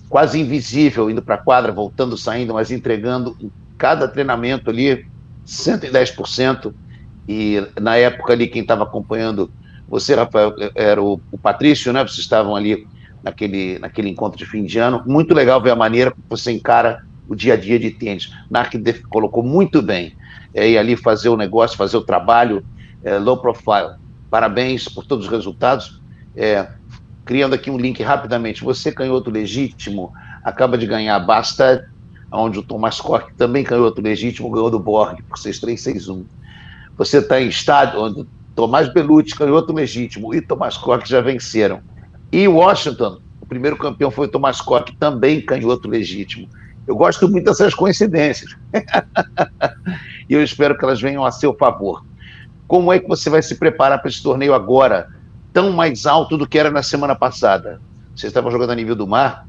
quase 0.09 0.39
invisível, 0.39 1.09
indo 1.09 1.21
para 1.21 1.35
a 1.35 1.39
quadra, 1.39 1.71
voltando, 1.71 2.17
saindo, 2.17 2.53
mas 2.53 2.71
entregando 2.71 3.35
em 3.39 3.51
cada 3.77 4.07
treinamento 4.07 4.69
ali 4.69 5.05
110%. 5.45 6.73
E 7.27 7.65
na 7.79 7.95
época 7.97 8.33
ali, 8.33 8.47
quem 8.47 8.61
estava 8.61 8.83
acompanhando 8.83 9.51
você, 9.87 10.15
Rafael, 10.15 10.53
era 10.73 11.01
o, 11.01 11.19
o, 11.31 11.37
Patrício, 11.37 11.93
né? 11.93 12.01
Vocês 12.03 12.19
estavam 12.19 12.55
ali 12.55 12.87
naquele, 13.23 13.79
naquele 13.79 14.09
encontro 14.09 14.37
de 14.37 14.45
fim 14.45 14.63
de 14.63 14.79
ano. 14.79 15.03
Muito 15.05 15.33
legal 15.33 15.61
ver 15.61 15.71
a 15.71 15.75
maneira 15.75 16.11
que 16.11 16.17
você 16.29 16.51
encara 16.51 17.03
o 17.27 17.35
dia 17.35 17.53
a 17.53 17.57
dia 17.57 17.79
de 17.79 17.91
tênis. 17.91 18.31
Narc 18.49 18.73
colocou 19.09 19.43
muito 19.43 19.81
bem. 19.81 20.15
É, 20.53 20.69
e 20.69 20.77
ali 20.77 20.95
fazer 20.95 21.29
o 21.29 21.37
negócio, 21.37 21.77
fazer 21.77 21.97
o 21.97 22.01
trabalho 22.01 22.65
é, 23.03 23.17
low 23.17 23.37
profile. 23.37 23.95
Parabéns 24.29 24.87
por 24.87 25.05
todos 25.05 25.25
os 25.25 25.31
resultados. 25.31 26.01
É, 26.35 26.67
criando 27.25 27.55
aqui 27.55 27.71
um 27.71 27.77
link 27.77 28.01
rapidamente. 28.03 28.63
Você, 28.63 28.91
canhoto 28.91 29.31
legítimo, 29.31 30.13
acaba 30.43 30.77
de 30.77 30.85
ganhar 30.85 31.19
Basta, 31.19 31.89
onde 32.31 32.59
o 32.59 32.63
Thomas 32.63 33.01
Koch 33.01 33.25
também 33.35 33.63
canhoto 33.63 34.01
legítimo, 34.01 34.49
ganhou 34.51 34.69
do 34.69 34.79
Borg 34.79 35.21
por 35.23 35.37
6-3-6-1. 35.37 36.23
Você 36.97 37.17
está 37.17 37.41
em 37.41 37.47
estádio 37.47 37.99
onde 37.99 38.27
Tomás 38.55 38.87
Belucci, 38.87 39.35
canhoto 39.35 39.73
legítimo, 39.73 40.33
e 40.33 40.39
Thomas 40.39 40.77
Koch 40.77 41.07
já 41.09 41.19
venceram. 41.19 41.81
E 42.31 42.47
Washington, 42.47 43.19
o 43.41 43.45
primeiro 43.45 43.77
campeão 43.77 44.11
foi 44.11 44.27
o 44.27 44.29
Thomas 44.29 44.61
Koch, 44.61 44.95
também 44.97 45.41
canhoto 45.41 45.89
legítimo. 45.89 46.47
Eu 46.87 46.95
gosto 46.95 47.27
muito 47.27 47.45
dessas 47.45 47.73
coincidências. 47.73 48.55
e 50.29 50.33
eu 50.33 50.43
espero 50.43 50.77
que 50.77 50.85
elas 50.85 51.01
venham 51.01 51.25
a 51.25 51.31
seu 51.31 51.53
favor. 51.55 52.05
Como 52.67 52.93
é 52.93 52.99
que 52.99 53.07
você 53.07 53.29
vai 53.29 53.41
se 53.41 53.55
preparar 53.55 53.99
para 53.99 54.09
esse 54.09 54.21
torneio 54.21 54.53
agora? 54.53 55.09
Tão 55.55 55.71
mais 55.71 56.05
alto 56.05 56.37
do 56.37 56.45
que 56.45 56.59
era 56.59 56.69
na 56.69 56.83
semana 56.83 57.15
passada. 57.15 57.79
Vocês 58.13 58.29
estavam 58.29 58.51
jogando 58.51 58.71
a 58.71 58.75
nível 58.75 58.93
do 58.93 59.07
mar, 59.07 59.47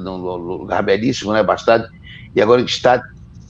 num 0.00 0.16
lugar 0.16 0.82
belíssimo, 0.82 1.32
né, 1.32 1.44
bastante, 1.44 1.88
e 2.34 2.42
agora 2.42 2.60
está 2.60 3.00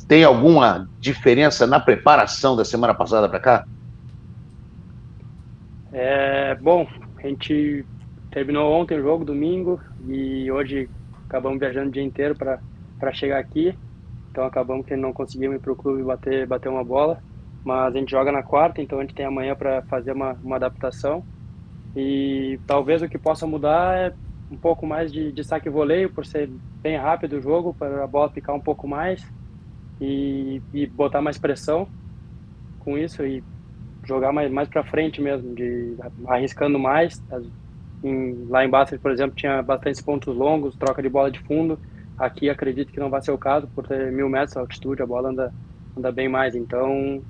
tem 0.07 0.23
alguma 0.23 0.87
diferença 1.01 1.67
na 1.67 1.81
preparação 1.81 2.55
da 2.55 2.63
semana 2.63 2.93
passada 2.93 3.27
para 3.27 3.41
cá? 3.41 3.65
É, 5.91 6.55
bom, 6.57 6.87
a 7.17 7.27
gente 7.27 7.87
terminou 8.31 8.71
ontem 8.79 8.99
o 8.99 9.03
jogo, 9.03 9.25
domingo, 9.25 9.81
e 10.07 10.53
hoje 10.53 10.91
acabamos 11.27 11.59
viajando 11.59 11.89
o 11.89 11.93
dia 11.93 12.03
inteiro 12.03 12.37
para 12.37 13.13
chegar 13.15 13.39
aqui. 13.39 13.75
Então 14.31 14.45
acabamos 14.45 14.85
que 14.85 14.95
não 14.95 15.11
conseguimos 15.11 15.57
ir 15.57 15.61
para 15.61 15.73
o 15.73 15.77
clube 15.77 16.03
bater, 16.03 16.47
bater 16.47 16.69
uma 16.69 16.85
bola. 16.85 17.19
Mas 17.65 17.95
a 17.95 17.99
gente 17.99 18.11
joga 18.11 18.31
na 18.31 18.43
quarta, 18.43 18.83
então 18.83 18.99
a 18.99 19.03
gente 19.03 19.15
tem 19.15 19.25
amanhã 19.25 19.55
para 19.57 19.83
fazer 19.83 20.13
uma, 20.13 20.33
uma 20.43 20.57
adaptação. 20.57 21.25
E 21.97 22.59
talvez 22.67 23.03
o 23.03 23.09
que 23.09 23.19
possa 23.19 23.47
mudar 23.47 23.97
é 23.97 24.13
um 24.51 24.57
pouco 24.57 24.87
mais 24.87 25.13
de, 25.13 25.33
de 25.33 25.43
saque 25.43 25.69
e 25.69 25.73
voleio, 25.73 26.13
por 26.13 26.27
ser 26.27 26.51
bem 26.83 26.97
rápido 26.97 27.39
o 27.39 27.41
jogo, 27.41 27.75
para 27.75 28.05
a 28.05 28.07
bola 28.07 28.29
ficar 28.29 28.53
um 28.53 28.61
pouco 28.61 28.87
mais 28.87 29.27
e, 30.01 30.61
e 30.73 30.87
botar 30.87 31.23
mais 31.23 31.39
pressão 31.39 31.89
com 32.81 32.99
isso 32.99 33.25
e 33.25 33.43
jogar 34.05 34.33
mais, 34.33 34.51
mais 34.51 34.69
para 34.69 34.85
frente 34.85 35.21
mesmo, 35.21 35.55
de 35.55 35.97
arriscando 36.27 36.79
mais. 36.79 37.23
Em, 38.03 38.47
lá 38.49 38.65
embaixo, 38.65 38.99
por 38.99 39.11
exemplo, 39.11 39.35
tinha 39.35 39.63
bastantes 39.63 40.01
pontos 40.03 40.37
longos, 40.37 40.77
troca 40.77 41.03
de 41.03 41.09
bola 41.09 41.31
de 41.31 41.41
fundo. 41.41 41.79
Aqui 42.19 42.51
acredito 42.51 42.93
que 42.93 43.01
não 43.01 43.11
vai 43.11 43.23
ser 43.23 43.33
o 43.33 43.39
caso, 43.39 43.67
por 43.69 43.87
ter 43.87 44.13
mil 44.13 44.29
metros 44.29 44.53
de 44.53 44.59
altitude, 44.59 45.03
a 45.03 45.07
bola 45.07 45.31
anda, 45.31 45.53
anda 45.97 46.13
bem 46.13 46.29
mais. 46.29 46.55
Então, 46.55 47.23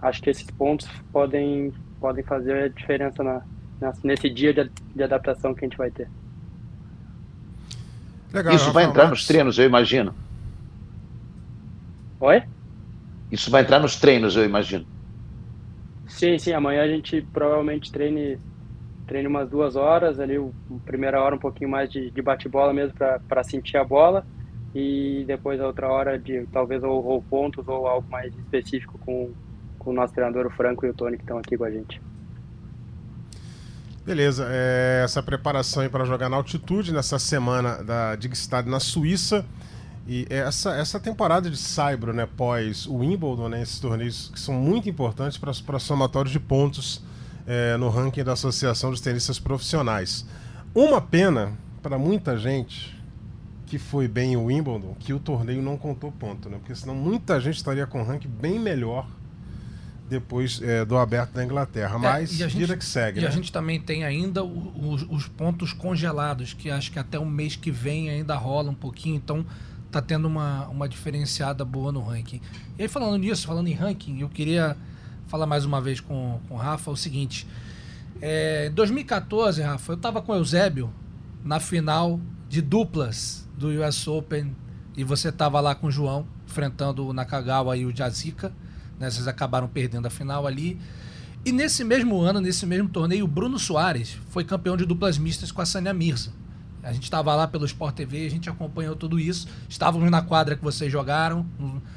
acho 0.00 0.22
que 0.22 0.30
esses 0.30 0.50
pontos 0.50 0.88
podem, 1.12 1.72
podem 2.00 2.24
fazer 2.24 2.64
a 2.64 2.68
diferença 2.68 3.22
na, 3.22 3.42
nesse 4.02 4.28
dia 4.30 4.52
de, 4.52 4.70
de 4.94 5.02
adaptação 5.02 5.54
que 5.54 5.64
a 5.64 5.68
gente 5.68 5.78
vai 5.78 5.90
ter. 5.90 6.08
Legal, 8.32 8.54
Isso 8.54 8.72
vai 8.72 8.84
entrar 8.84 9.08
nos 9.08 9.26
treinos, 9.26 9.58
eu 9.58 9.64
imagino. 9.64 10.14
Oi? 12.20 12.42
Isso 13.30 13.50
vai 13.50 13.62
entrar 13.62 13.78
nos 13.78 13.96
treinos, 13.96 14.36
eu 14.36 14.44
imagino. 14.44 14.84
Sim, 16.06 16.38
sim. 16.38 16.52
Amanhã 16.52 16.82
a 16.82 16.88
gente 16.88 17.22
provavelmente 17.32 17.90
treine, 17.92 18.38
treine 19.06 19.28
umas 19.28 19.48
duas 19.48 19.76
horas, 19.76 20.18
ali, 20.18 20.38
o, 20.38 20.52
primeira 20.84 21.20
hora 21.22 21.34
um 21.34 21.38
pouquinho 21.38 21.70
mais 21.70 21.90
de, 21.90 22.10
de 22.10 22.22
bate-bola 22.22 22.72
mesmo 22.72 22.94
para 23.28 23.44
sentir 23.44 23.76
a 23.76 23.84
bola 23.84 24.26
e 24.74 25.24
depois 25.26 25.60
a 25.60 25.66
outra 25.66 25.88
hora 25.88 26.18
de 26.18 26.46
talvez 26.52 26.82
ou, 26.82 27.04
ou, 27.04 27.22
pontos 27.22 27.68
ou 27.68 27.86
algo 27.86 28.08
mais 28.10 28.34
específico 28.36 28.98
com, 28.98 29.32
com 29.84 29.90
o 29.90 29.94
nosso 29.94 30.12
treinador, 30.12 30.46
o 30.46 30.50
Franco 30.50 30.86
e 30.86 30.90
o 30.90 30.94
Tony, 30.94 31.16
que 31.16 31.22
estão 31.22 31.38
aqui 31.38 31.56
com 31.56 31.64
a 31.64 31.70
gente. 31.70 32.00
Beleza, 34.04 34.46
é, 34.50 35.02
essa 35.02 35.22
preparação 35.22 35.88
para 35.88 36.04
jogar 36.04 36.28
na 36.28 36.36
altitude 36.36 36.92
nessa 36.92 37.18
semana 37.18 37.82
da 37.82 38.16
Digstad 38.16 38.66
na 38.66 38.80
Suíça. 38.80 39.44
E 40.06 40.26
essa, 40.28 40.74
essa 40.76 41.00
temporada 41.00 41.48
de 41.48 41.56
Saibro, 41.56 42.12
né, 42.12 42.28
pós 42.36 42.86
o 42.86 42.96
Wimbledon, 42.96 43.48
né, 43.48 43.62
esses 43.62 43.80
torneios 43.80 44.30
que 44.32 44.38
são 44.38 44.54
muito 44.54 44.88
importantes 44.88 45.38
para 45.38 45.78
somatórios 45.78 46.30
de 46.30 46.38
pontos 46.38 47.02
é, 47.46 47.76
no 47.78 47.88
ranking 47.88 48.22
da 48.22 48.34
Associação 48.34 48.90
dos 48.90 49.00
Tenistas 49.00 49.38
Profissionais. 49.38 50.26
Uma 50.74 51.00
pena 51.00 51.52
para 51.82 51.96
muita 51.98 52.36
gente 52.36 52.94
que 53.66 53.78
foi 53.78 54.06
bem 54.06 54.36
o 54.36 54.44
Wimbledon 54.44 54.94
que 54.98 55.14
o 55.14 55.18
torneio 55.18 55.62
não 55.62 55.78
contou 55.78 56.12
ponto, 56.12 56.50
né? 56.50 56.58
Porque 56.58 56.74
senão 56.74 56.94
muita 56.94 57.40
gente 57.40 57.56
estaria 57.56 57.86
com 57.86 58.00
um 58.00 58.04
ranking 58.04 58.28
bem 58.28 58.58
melhor 58.58 59.06
depois 60.08 60.60
é, 60.62 60.84
do 60.84 60.96
aberto 60.96 61.32
da 61.32 61.44
Inglaterra. 61.44 61.96
É, 61.96 61.98
Mas 61.98 62.40
é, 62.40 62.46
vida 62.46 62.76
que 62.76 62.84
segue. 62.84 63.20
E 63.20 63.22
né? 63.22 63.28
a 63.28 63.30
gente 63.30 63.50
também 63.50 63.80
tem 63.80 64.04
ainda 64.04 64.42
os, 64.42 65.02
os 65.08 65.26
pontos 65.28 65.72
congelados, 65.72 66.52
que 66.52 66.70
acho 66.70 66.92
que 66.92 66.98
até 66.98 67.18
o 67.18 67.26
mês 67.26 67.56
que 67.56 67.70
vem 67.70 68.10
ainda 68.10 68.34
rola 68.34 68.70
um 68.70 68.74
pouquinho. 68.74 69.16
Então 69.16 69.44
tá 69.90 70.02
tendo 70.02 70.26
uma, 70.26 70.66
uma 70.68 70.88
diferenciada 70.88 71.64
boa 71.64 71.92
no 71.92 72.02
ranking. 72.02 72.40
E 72.78 72.82
aí, 72.82 72.88
falando 72.88 73.16
nisso, 73.16 73.46
falando 73.46 73.68
em 73.68 73.74
ranking, 73.74 74.20
eu 74.20 74.28
queria 74.28 74.76
falar 75.28 75.46
mais 75.46 75.64
uma 75.64 75.80
vez 75.80 76.00
com, 76.00 76.40
com 76.48 76.54
o 76.54 76.58
Rafa 76.58 76.90
o 76.90 76.96
seguinte. 76.96 77.46
É, 78.20 78.66
em 78.66 78.74
2014, 78.74 79.62
Rafa, 79.62 79.92
eu 79.92 79.96
tava 79.96 80.20
com 80.20 80.32
o 80.32 80.34
Eusébio 80.34 80.92
na 81.44 81.60
final 81.60 82.20
de 82.48 82.60
duplas 82.60 83.48
do 83.56 83.68
US 83.68 84.06
Open 84.08 84.54
e 84.96 85.04
você 85.04 85.30
tava 85.30 85.60
lá 85.60 85.74
com 85.74 85.88
o 85.88 85.90
João, 85.90 86.26
enfrentando 86.46 87.06
o 87.06 87.12
Nakagawa 87.12 87.76
e 87.76 87.84
o 87.84 87.94
Jazica. 87.94 88.52
Né? 88.98 89.10
Vocês 89.10 89.28
acabaram 89.28 89.68
perdendo 89.68 90.06
a 90.06 90.10
final 90.10 90.46
ali. 90.46 90.78
E 91.44 91.52
nesse 91.52 91.84
mesmo 91.84 92.20
ano, 92.20 92.40
nesse 92.40 92.64
mesmo 92.64 92.88
torneio, 92.88 93.24
o 93.24 93.28
Bruno 93.28 93.58
Soares 93.58 94.16
foi 94.30 94.44
campeão 94.44 94.76
de 94.76 94.86
duplas 94.86 95.18
mistas 95.18 95.52
com 95.52 95.60
a 95.60 95.66
Sânia 95.66 95.92
Mirza. 95.92 96.32
A 96.82 96.92
gente 96.92 97.04
estava 97.04 97.34
lá 97.34 97.48
pelo 97.48 97.64
Sport 97.64 97.94
TV, 97.94 98.26
a 98.26 98.30
gente 98.30 98.48
acompanhou 98.48 98.94
tudo 98.94 99.18
isso. 99.18 99.48
Estávamos 99.68 100.10
na 100.10 100.20
quadra 100.20 100.54
que 100.54 100.62
vocês 100.62 100.92
jogaram. 100.92 101.46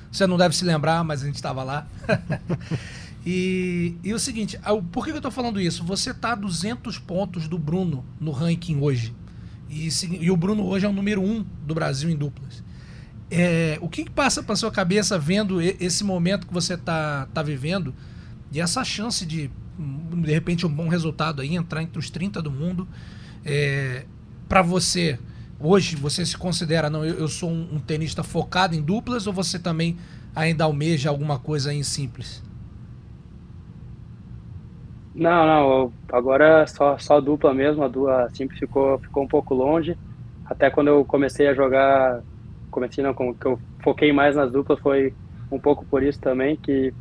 Você 0.10 0.26
não 0.26 0.38
deve 0.38 0.56
se 0.56 0.64
lembrar, 0.64 1.04
mas 1.04 1.24
a 1.24 1.26
gente 1.26 1.36
estava 1.36 1.62
lá. 1.62 1.86
e, 3.26 3.96
e 4.02 4.14
o 4.14 4.20
seguinte, 4.20 4.58
por 4.92 5.04
que 5.04 5.12
eu 5.12 5.18
estou 5.18 5.32
falando 5.32 5.60
isso? 5.60 5.84
Você 5.84 6.12
está 6.12 6.32
a 6.32 6.36
200 6.36 7.00
pontos 7.00 7.50
do 7.50 7.58
Bruno 7.58 8.06
no 8.20 8.32
ranking 8.32 8.80
hoje. 8.80 9.14
E, 9.70 9.90
e, 10.22 10.32
o 10.32 10.38
Bruno 10.38 10.66
hoje 10.66 10.86
é 10.86 10.90
o 10.90 10.94
número 10.94 11.22
um 11.22 11.46
do 11.66 11.76
Brasil 11.76 12.10
em 12.10 12.16
duplas. 12.16 12.64
É, 13.30 13.78
o 13.82 13.90
que, 13.90 14.06
que 14.06 14.12
passa 14.12 14.42
para 14.42 14.56
sua 14.56 14.72
cabeça 14.72 15.20
vendo 15.20 15.62
esse 15.62 16.04
momento 16.04 16.48
que 16.48 16.54
você 16.54 16.76
está 16.76 17.28
tá 17.34 17.44
vivendo 17.44 17.94
e 18.52 18.62
essa 18.62 18.84
chance 18.86 19.26
de, 19.26 19.52
de 19.78 20.32
repente, 20.32 20.66
um 20.66 20.74
bom 20.74 20.88
resultado 20.88 21.42
aí, 21.42 21.56
entrar 21.56 21.84
entre 21.84 22.00
os 22.00 22.10
30 22.10 22.42
do 22.42 22.50
mundo? 22.50 22.88
É, 23.46 24.06
para 24.48 24.62
você, 24.62 25.20
hoje, 25.60 25.96
você 25.96 26.26
se 26.26 26.38
considera, 26.38 26.90
não, 26.90 27.04
eu, 27.04 27.16
eu 27.16 27.28
sou 27.28 27.50
um, 27.50 27.76
um, 27.76 27.80
tenista 27.80 28.24
focado 28.24 28.76
em 28.76 28.82
duplas 28.82 29.28
ou 29.28 29.34
você 29.34 29.60
também 29.60 29.98
ainda 30.34 30.64
almeja 30.64 31.10
alguma 31.10 31.38
coisa 31.38 31.74
em 31.74 31.84
simples? 31.84 32.42
Não, 35.14 35.48
não, 35.48 35.94
agora 36.12 36.66
só, 36.68 36.98
só 36.98 37.20
dupla 37.20 37.54
mesmo, 37.54 37.84
a 37.84 37.88
dupla 37.88 38.30
simples 38.30 38.60
ficou, 38.60 39.00
ficou 39.00 39.24
um 39.24 39.28
pouco 39.28 39.54
longe. 39.54 39.98
Até 40.46 40.70
quando 40.70 40.88
eu 40.88 41.04
comecei 41.04 41.48
a 41.48 41.54
jogar, 41.54 42.22
comecei 42.78 43.04
não, 43.04 43.12
que 43.12 43.46
eu 43.48 43.60
foquei 43.84 44.14
mais 44.14 44.36
nas 44.36 44.52
duplas, 44.52 44.80
foi 44.80 45.12
um 45.52 45.60
pouco 45.60 45.84
por 45.86 46.04
isso 46.04 46.22
também, 46.22 46.56
que 46.56 46.94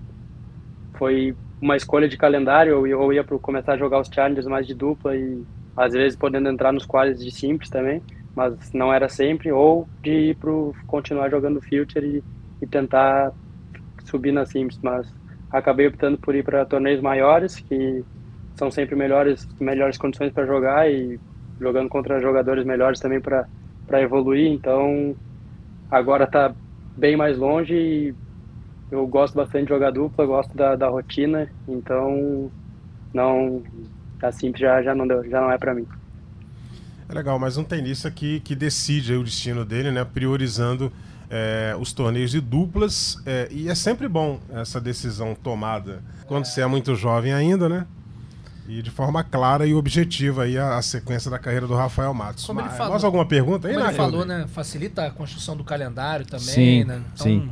foi 0.95 1.37
uma 1.61 1.77
escolha 1.77 2.09
de 2.09 2.17
calendário, 2.17 2.73
eu, 2.73 2.87
eu 2.87 3.13
ia 3.13 3.23
para 3.23 3.39
começar 3.39 3.75
a 3.75 3.77
jogar 3.77 4.01
os 4.01 4.09
challengers 4.09 4.47
mais 4.47 4.67
de 4.67 4.75
dupla 4.75 5.15
e 5.15 5.45
às 5.77 5.93
vezes 5.93 6.17
podendo 6.17 6.49
entrar 6.49 6.73
nos 6.73 6.87
quadros 6.87 7.23
de 7.23 7.31
simples 7.31 7.69
também, 7.69 8.03
mas 8.35 8.73
não 8.73 8.91
era 8.91 9.07
sempre, 9.07 9.53
ou 9.53 9.87
de 10.03 10.31
ir 10.31 10.37
pro 10.37 10.75
continuar 10.87 11.29
jogando 11.29 11.61
future 11.61 12.07
e, 12.07 12.65
e 12.65 12.67
tentar 12.67 13.33
subir 14.07 14.33
na 14.33 14.47
simples, 14.47 14.79
mas 14.83 15.13
acabei 15.51 15.89
optando 15.89 16.17
por 16.17 16.35
ir 16.35 16.43
para 16.43 16.65
torneios 16.65 17.03
maiores 17.03 17.57
que 17.61 18.03
são 18.55 18.71
sempre 18.71 18.97
melhores 18.97 19.47
melhores 19.61 19.99
condições 19.99 20.33
para 20.33 20.47
jogar 20.47 20.91
e 20.91 21.21
jogando 21.61 21.91
contra 21.91 22.21
jogadores 22.21 22.65
melhores 22.65 22.99
também 22.99 23.21
para 23.21 23.47
para 23.87 24.01
evoluir, 24.03 24.51
então 24.51 25.15
agora 25.91 26.25
está 26.25 26.55
bem 26.97 27.17
mais 27.17 27.37
longe 27.37 27.75
e 27.75 28.15
eu 28.91 29.07
gosto 29.07 29.35
bastante 29.35 29.65
de 29.65 29.69
jogar 29.71 29.91
dupla, 29.91 30.25
gosto 30.25 30.57
da, 30.57 30.77
da 30.77 30.89
rotina, 30.89 31.51
então 31.69 32.51
não 33.13 33.63
tá 34.21 34.31
simples 34.33 34.61
já, 34.61 34.83
já 34.83 34.95
não 34.95 35.07
deu, 35.07 35.29
já 35.29 35.41
não 35.41 35.51
é 35.51 35.59
para 35.59 35.75
mim. 35.75 35.87
É 37.09 37.15
legal, 37.15 37.39
mas 37.39 37.57
um 37.57 37.65
tenista 37.65 38.11
que, 38.11 38.41
que 38.41 38.55
decide 38.55 39.15
o 39.15 39.23
destino 39.23 39.65
dele, 39.65 39.91
né? 39.93 40.05
Priorizando 40.05 40.93
é, 41.31 41.77
os 41.79 41.93
torneios 41.93 42.33
de 42.33 42.41
duplas. 42.41 43.23
É, 43.25 43.49
e 43.51 43.69
é 43.69 43.75
sempre 43.75 44.09
bom 44.09 44.41
essa 44.51 44.81
decisão 44.81 45.35
tomada 45.35 46.03
quando 46.27 46.47
você 46.47 46.61
é 46.61 46.67
muito 46.67 46.97
jovem 46.97 47.33
ainda, 47.33 47.69
né? 47.69 47.87
E 48.69 48.83
de 48.83 48.91
forma 48.91 49.23
clara 49.23 49.67
e 49.67 49.75
objetiva 49.75 50.43
aí 50.43 50.59
a, 50.59 50.77
a 50.77 50.83
sequência 50.83 51.31
da 51.31 51.39
carreira 51.39 51.67
do 51.67 51.75
Rafael 51.75 52.13
Matos. 52.13 52.45
Como 52.47 52.61
Mas, 52.61 52.77
falou, 52.77 52.93
mais 52.93 53.05
alguma 53.05 53.27
pergunta 53.27 53.69
aí, 53.69 53.75
Como 53.75 53.87
ele 53.87 53.95
falou, 53.95 54.25
né? 54.25 54.47
Facilita 54.49 55.07
a 55.07 55.11
construção 55.11 55.57
do 55.57 55.65
calendário 55.65 56.27
também, 56.27 56.47
sim, 56.47 56.85
né? 56.85 57.03
Então... 57.15 57.27
Sim. 57.27 57.51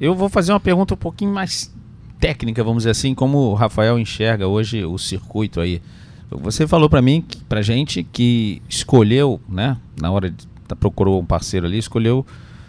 Eu 0.00 0.14
vou 0.14 0.30
fazer 0.30 0.52
uma 0.52 0.60
pergunta 0.60 0.94
um 0.94 0.96
pouquinho 0.96 1.32
mais 1.32 1.70
técnica, 2.18 2.64
vamos 2.64 2.82
dizer 2.82 2.90
assim, 2.90 3.14
como 3.14 3.38
o 3.38 3.54
Rafael 3.54 3.98
enxerga 3.98 4.46
hoje 4.46 4.84
o 4.84 4.96
circuito 4.98 5.60
aí. 5.60 5.82
Você 6.30 6.66
falou 6.66 6.88
para 6.88 7.02
mim, 7.02 7.24
pra 7.48 7.60
gente, 7.60 8.02
que 8.02 8.62
escolheu, 8.68 9.40
né, 9.48 9.76
na 10.00 10.10
hora 10.10 10.30
de 10.30 10.46
tá, 10.68 10.76
procurou 10.76 11.20
um 11.20 11.26
parceiro 11.26 11.66
ali, 11.66 11.78
escolheu, 11.78 12.24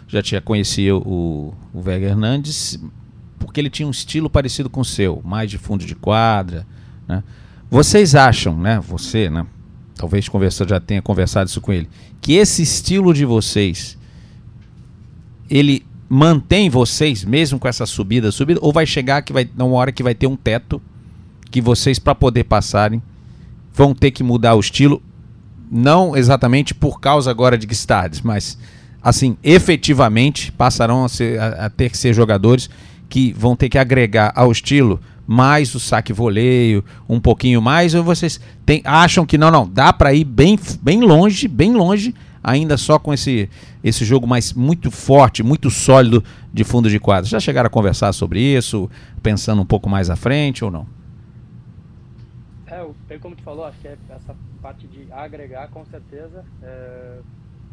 já 0.08 0.20
tinha 0.20 0.40
conhecido 0.40 0.98
o, 1.06 1.54
o 1.72 1.80
Vega 1.80 2.06
Hernandes, 2.06 2.78
porque 3.38 3.60
ele 3.60 3.70
tinha 3.70 3.86
um 3.86 3.90
estilo 3.90 4.28
parecido 4.28 4.68
com 4.68 4.80
o 4.80 4.84
seu, 4.84 5.22
mais 5.24 5.50
de 5.50 5.58
fundo 5.58 5.84
de 5.84 5.94
quadra, 5.94 6.66
né? 7.06 7.22
Vocês 7.72 8.14
acham, 8.14 8.54
né, 8.54 8.78
você, 8.86 9.30
né, 9.30 9.46
talvez 9.94 10.28
conversa, 10.28 10.68
já 10.68 10.78
tenha 10.78 11.00
conversado 11.00 11.48
isso 11.48 11.58
com 11.58 11.72
ele, 11.72 11.88
que 12.20 12.34
esse 12.34 12.60
estilo 12.60 13.14
de 13.14 13.24
vocês, 13.24 13.96
ele 15.48 15.82
mantém 16.06 16.68
vocês 16.68 17.24
mesmo 17.24 17.58
com 17.58 17.66
essa 17.66 17.86
subida, 17.86 18.30
subida, 18.30 18.60
ou 18.62 18.74
vai 18.74 18.84
chegar 18.84 19.22
que 19.22 19.32
vai 19.32 19.48
uma 19.56 19.68
hora 19.68 19.90
que 19.90 20.02
vai 20.02 20.14
ter 20.14 20.26
um 20.26 20.36
teto 20.36 20.82
que 21.50 21.62
vocês 21.62 21.98
para 21.98 22.14
poder 22.14 22.44
passarem 22.44 23.00
vão 23.72 23.94
ter 23.94 24.10
que 24.10 24.22
mudar 24.22 24.54
o 24.54 24.60
estilo, 24.60 25.02
não 25.70 26.14
exatamente 26.14 26.74
por 26.74 27.00
causa 27.00 27.30
agora 27.30 27.56
de 27.56 27.66
Gstades, 27.66 28.20
mas 28.20 28.58
assim, 29.02 29.34
efetivamente 29.42 30.52
passarão 30.52 31.06
a, 31.06 31.08
ser, 31.08 31.40
a, 31.40 31.64
a 31.64 31.70
ter 31.70 31.88
que 31.88 31.96
ser 31.96 32.12
jogadores 32.12 32.68
que 33.08 33.32
vão 33.32 33.56
ter 33.56 33.70
que 33.70 33.78
agregar 33.78 34.30
ao 34.36 34.52
estilo 34.52 35.00
mais 35.32 35.74
o 35.74 35.80
saque 35.80 36.12
voleio, 36.12 36.84
um 37.08 37.18
pouquinho 37.18 37.62
mais, 37.62 37.94
ou 37.94 38.04
vocês 38.04 38.38
tem, 38.66 38.82
acham 38.84 39.24
que 39.24 39.38
não, 39.38 39.50
não, 39.50 39.66
dá 39.66 39.92
para 39.92 40.12
ir 40.12 40.24
bem, 40.24 40.58
bem 40.82 41.00
longe, 41.00 41.48
bem 41.48 41.72
longe, 41.72 42.14
ainda 42.44 42.76
só 42.76 42.98
com 42.98 43.14
esse, 43.14 43.48
esse 43.82 44.04
jogo 44.04 44.26
mais 44.26 44.52
muito 44.52 44.90
forte, 44.90 45.42
muito 45.42 45.70
sólido 45.70 46.22
de 46.52 46.64
fundo 46.64 46.90
de 46.90 47.00
quadro? 47.00 47.30
Já 47.30 47.40
chegaram 47.40 47.68
a 47.68 47.70
conversar 47.70 48.12
sobre 48.12 48.40
isso, 48.40 48.90
pensando 49.22 49.62
um 49.62 49.66
pouco 49.66 49.88
mais 49.88 50.10
à 50.10 50.16
frente 50.16 50.64
ou 50.64 50.70
não? 50.70 50.86
É, 52.66 53.18
como 53.18 53.34
tu 53.34 53.42
falou, 53.42 53.64
acho 53.64 53.78
que 53.78 53.88
é 53.88 53.96
essa 54.10 54.34
parte 54.60 54.86
de 54.86 55.06
agregar, 55.12 55.68
com 55.68 55.84
certeza. 55.86 56.44
É, 56.62 57.20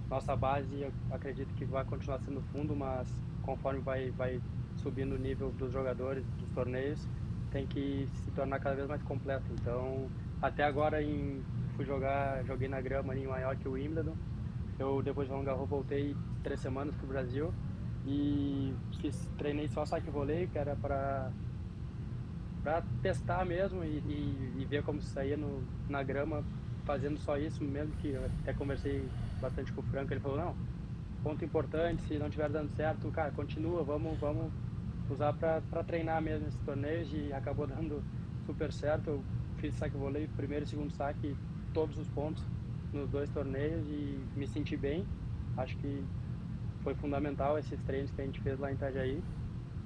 nossa 0.09 0.35
base, 0.35 0.67
eu 0.79 0.91
acredito 1.11 1.53
que 1.55 1.65
vai 1.65 1.83
continuar 1.83 2.19
sendo 2.19 2.41
fundo, 2.53 2.75
mas 2.75 3.07
conforme 3.43 3.79
vai, 3.79 4.11
vai 4.11 4.39
subindo 4.81 5.15
o 5.15 5.17
nível 5.17 5.51
dos 5.57 5.71
jogadores, 5.73 6.23
dos 6.39 6.49
torneios, 6.53 6.99
tem 7.51 7.65
que 7.67 8.07
se 8.13 8.31
tornar 8.31 8.59
cada 8.59 8.75
vez 8.75 8.87
mais 8.87 9.01
completo. 9.03 9.45
Então, 9.59 10.07
até 10.41 10.63
agora 10.63 11.01
em, 11.01 11.41
fui 11.75 11.85
jogar, 11.85 12.43
joguei 12.45 12.67
na 12.67 12.81
grama 12.81 13.13
ali 13.13 13.23
em 13.23 13.27
Maiorca 13.27 13.61
e 13.65 13.67
Wimbledon. 13.67 14.15
Eu 14.77 15.01
depois 15.01 15.27
de 15.27 15.33
Roland 15.33 15.45
Garros 15.45 15.69
voltei 15.69 16.15
três 16.43 16.59
semanas 16.59 16.95
para 16.95 17.05
o 17.05 17.09
Brasil 17.09 17.53
e 18.05 18.73
fiz, 19.01 19.29
treinei 19.37 19.67
só 19.67 19.85
saque 19.85 20.09
voleio, 20.09 20.47
que 20.47 20.57
era 20.57 20.75
para 20.75 21.31
para 22.63 22.83
testar 23.01 23.45
mesmo 23.45 23.83
e, 23.83 23.99
e, 23.99 24.55
e, 24.59 24.65
ver 24.65 24.83
como 24.83 25.01
saía 25.01 25.37
no, 25.37 25.63
na 25.87 26.03
grama 26.03 26.43
fazendo 26.83 27.17
só 27.17 27.37
isso, 27.37 27.63
mesmo 27.63 27.93
que 28.01 28.09
eu 28.09 28.25
até 28.41 28.53
conversei 28.53 29.07
bastante 29.39 29.71
com 29.71 29.79
o 29.79 29.83
Franco, 29.85 30.11
ele 30.11 30.19
falou, 30.19 30.37
não, 30.37 30.55
ponto 31.23 31.43
importante, 31.45 32.01
se 32.03 32.17
não 32.17 32.27
estiver 32.27 32.49
dando 32.49 32.69
certo, 32.75 33.09
cara, 33.11 33.31
continua, 33.31 33.81
vamos, 33.83 34.19
vamos 34.19 34.51
usar 35.09 35.33
para 35.33 35.83
treinar 35.83 36.21
mesmo 36.21 36.47
esses 36.47 36.59
torneios 36.61 37.09
e 37.13 37.33
acabou 37.33 37.67
dando 37.67 38.03
super 38.45 38.71
certo. 38.71 39.09
Eu 39.09 39.23
fiz 39.57 39.73
saque 39.75 39.97
voleio, 39.97 40.29
primeiro 40.35 40.65
e 40.65 40.67
segundo 40.67 40.91
saque, 40.91 41.35
todos 41.73 41.97
os 41.97 42.07
pontos 42.09 42.43
nos 42.93 43.09
dois 43.09 43.29
torneios 43.29 43.85
e 43.87 44.19
me 44.35 44.47
senti 44.47 44.75
bem. 44.75 45.05
Acho 45.57 45.75
que 45.77 46.03
foi 46.83 46.95
fundamental 46.95 47.57
esses 47.57 47.81
treinos 47.83 48.11
que 48.11 48.21
a 48.21 48.25
gente 48.25 48.39
fez 48.41 48.59
lá 48.59 48.71
em 48.71 48.75
Itajaí. 48.75 49.21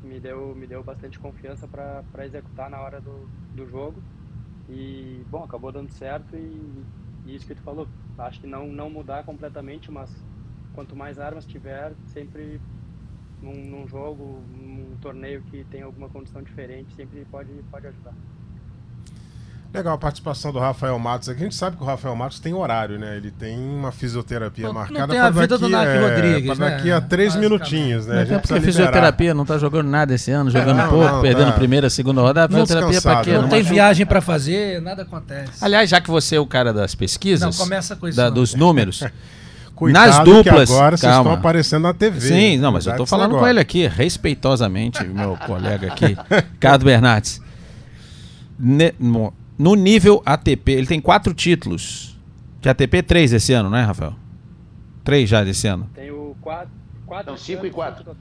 Me 0.03 0.20
deu, 0.20 0.53
me 0.53 0.68
deu 0.68 0.84
bastante 0.84 1.18
confiança 1.18 1.68
para 1.68 2.25
executar 2.25 2.70
na 2.70 2.80
hora 2.80 3.00
do, 3.00 3.27
do 3.56 3.68
jogo. 3.68 4.01
E, 4.70 5.25
bom, 5.30 5.44
acabou 5.44 5.72
dando 5.72 5.89
certo 5.92 6.36
e, 6.36 6.84
e 7.25 7.36
isso 7.36 7.46
que 7.46 7.56
tu 7.56 7.62
falou. 7.62 7.88
Acho 8.18 8.42
que 8.42 8.48
não, 8.48 8.68
não 8.68 8.89
mudar 8.89 9.24
completamente, 9.24 9.89
mas 9.92 10.13
quanto 10.74 10.96
mais 10.96 11.20
armas 11.20 11.46
tiver, 11.46 11.94
sempre 12.08 12.60
num, 13.43 13.53
num 13.53 13.88
jogo, 13.88 14.41
num 14.55 14.95
torneio 15.01 15.43
que 15.51 15.65
tem 15.65 15.81
alguma 15.81 16.07
condição 16.07 16.41
diferente, 16.41 16.95
sempre 16.95 17.25
pode, 17.29 17.51
pode 17.69 17.88
ajudar. 17.88 18.13
Legal 19.73 19.95
a 19.95 19.97
participação 19.97 20.51
do 20.51 20.59
Rafael 20.59 20.97
Matos 21.00 21.27
aqui. 21.27 21.41
A 21.41 21.43
gente 21.45 21.55
sabe 21.55 21.75
que 21.75 21.81
o 21.81 21.85
Rafael 21.85 22.15
Matos 22.15 22.39
tem 22.39 22.53
horário, 22.53 23.00
né? 23.00 23.17
Ele 23.17 23.31
tem 23.31 23.57
uma 23.57 23.91
fisioterapia 23.91 24.67
não, 24.67 24.73
marcada 24.73 25.07
para 25.07 25.47
daqui, 25.47 25.73
é, 25.73 26.00
Rodrigues, 26.00 26.57
daqui 26.59 26.88
né? 26.89 26.93
a 26.93 27.01
três 27.01 27.35
minutinhos, 27.35 28.05
né? 28.05 28.17
Mas 28.17 28.31
é 28.31 28.38
porque 28.38 28.62
fisioterapia 28.62 29.33
não 29.33 29.43
tá 29.43 29.57
jogando 29.57 29.89
nada 29.89 30.13
esse 30.13 30.29
ano, 30.29 30.51
jogando 30.51 30.77
não, 30.77 30.89
pouco, 30.89 31.05
não, 31.05 31.21
perdendo 31.23 31.47
tá. 31.47 31.53
primeira, 31.53 31.89
segunda 31.89 32.21
rodada. 32.21 32.55
Fisioterapia 32.55 33.01
para 33.01 33.21
quê? 33.23 33.33
Não, 33.33 33.41
não 33.41 33.50
tem 33.50 33.63
viagem 33.63 34.05
para 34.05 34.21
fazer, 34.21 34.79
nada 34.79 35.01
acontece. 35.01 35.53
Aliás, 35.59 35.89
já 35.89 36.00
que 36.00 36.12
você 36.12 36.35
é 36.35 36.39
o 36.39 36.45
cara 36.45 36.71
das 36.71 36.93
pesquisas, 36.93 37.57
não 37.57 37.65
começa 37.65 37.95
com 37.95 38.07
isso, 38.07 38.15
da, 38.15 38.29
dos 38.29 38.53
números. 38.53 39.03
Cuidado 39.83 40.07
Nas 40.07 40.19
duplas. 40.23 40.71
agora 40.71 40.95
vocês 40.95 41.13
estão 41.13 41.33
aparecendo 41.33 41.83
na 41.83 41.93
TV. 41.93 42.22
Sim, 42.22 42.57
não, 42.57 42.72
mas 42.72 42.85
eu 42.85 42.91
estou 42.91 43.05
falando 43.05 43.37
com 43.37 43.46
ele 43.46 43.59
aqui, 43.59 43.85
respeitosamente, 43.85 45.03
meu 45.03 45.35
colega 45.35 45.87
aqui, 45.87 46.15
Ricardo 46.53 46.85
Bernardes. 46.85 47.41
Ne, 48.57 48.93
no 49.57 49.75
nível 49.75 50.22
ATP, 50.25 50.72
ele 50.72 50.87
tem 50.87 51.01
quatro 51.01 51.33
títulos. 51.33 52.17
De 52.61 52.69
ATP, 52.69 53.03
três 53.03 53.33
esse 53.33 53.51
ano, 53.51 53.69
né, 53.69 53.83
Rafael? 53.83 54.15
Três 55.03 55.29
já 55.29 55.43
desse 55.43 55.67
ano. 55.67 55.89
Tem 55.93 56.09
o 56.11 56.33
quatro. 56.39 56.69
quatro 57.05 57.31
não, 57.31 57.37
cinco 57.37 57.65
e 57.65 57.69
quatro. 57.69 58.15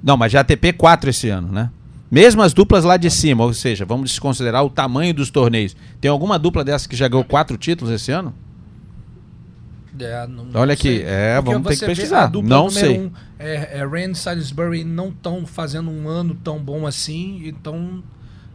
Não, 0.00 0.16
mas 0.16 0.30
de 0.30 0.38
ATP, 0.38 0.72
quatro 0.74 1.10
esse 1.10 1.28
ano, 1.28 1.50
né? 1.50 1.68
Mesmo 2.08 2.42
as 2.42 2.52
duplas 2.52 2.84
lá 2.84 2.96
de 2.96 3.10
cima, 3.10 3.42
ou 3.42 3.52
seja, 3.52 3.84
vamos 3.84 4.10
desconsiderar 4.10 4.64
o 4.64 4.70
tamanho 4.70 5.12
dos 5.12 5.30
torneios. 5.30 5.74
Tem 6.00 6.08
alguma 6.08 6.38
dupla 6.38 6.62
dessa 6.62 6.88
que 6.88 6.94
já 6.94 7.08
ganhou 7.08 7.24
quatro 7.24 7.56
títulos 7.56 7.92
esse 7.92 8.12
ano? 8.12 8.32
É, 10.00 10.26
não, 10.26 10.48
Olha 10.54 10.74
aqui, 10.74 11.02
é, 11.02 11.40
vamos 11.40 11.68
ter 11.68 11.76
que 11.78 11.86
pesquisar. 11.86 12.30
Não 12.42 12.68
sei. 12.70 12.98
Um, 12.98 13.10
é, 13.38 13.78
é, 13.78 13.86
Rand 13.86 14.14
Salisbury 14.14 14.84
não 14.84 15.08
estão 15.08 15.46
fazendo 15.46 15.90
um 15.90 16.08
ano 16.08 16.34
tão 16.34 16.58
bom 16.58 16.86
assim, 16.86 17.42
então 17.44 18.02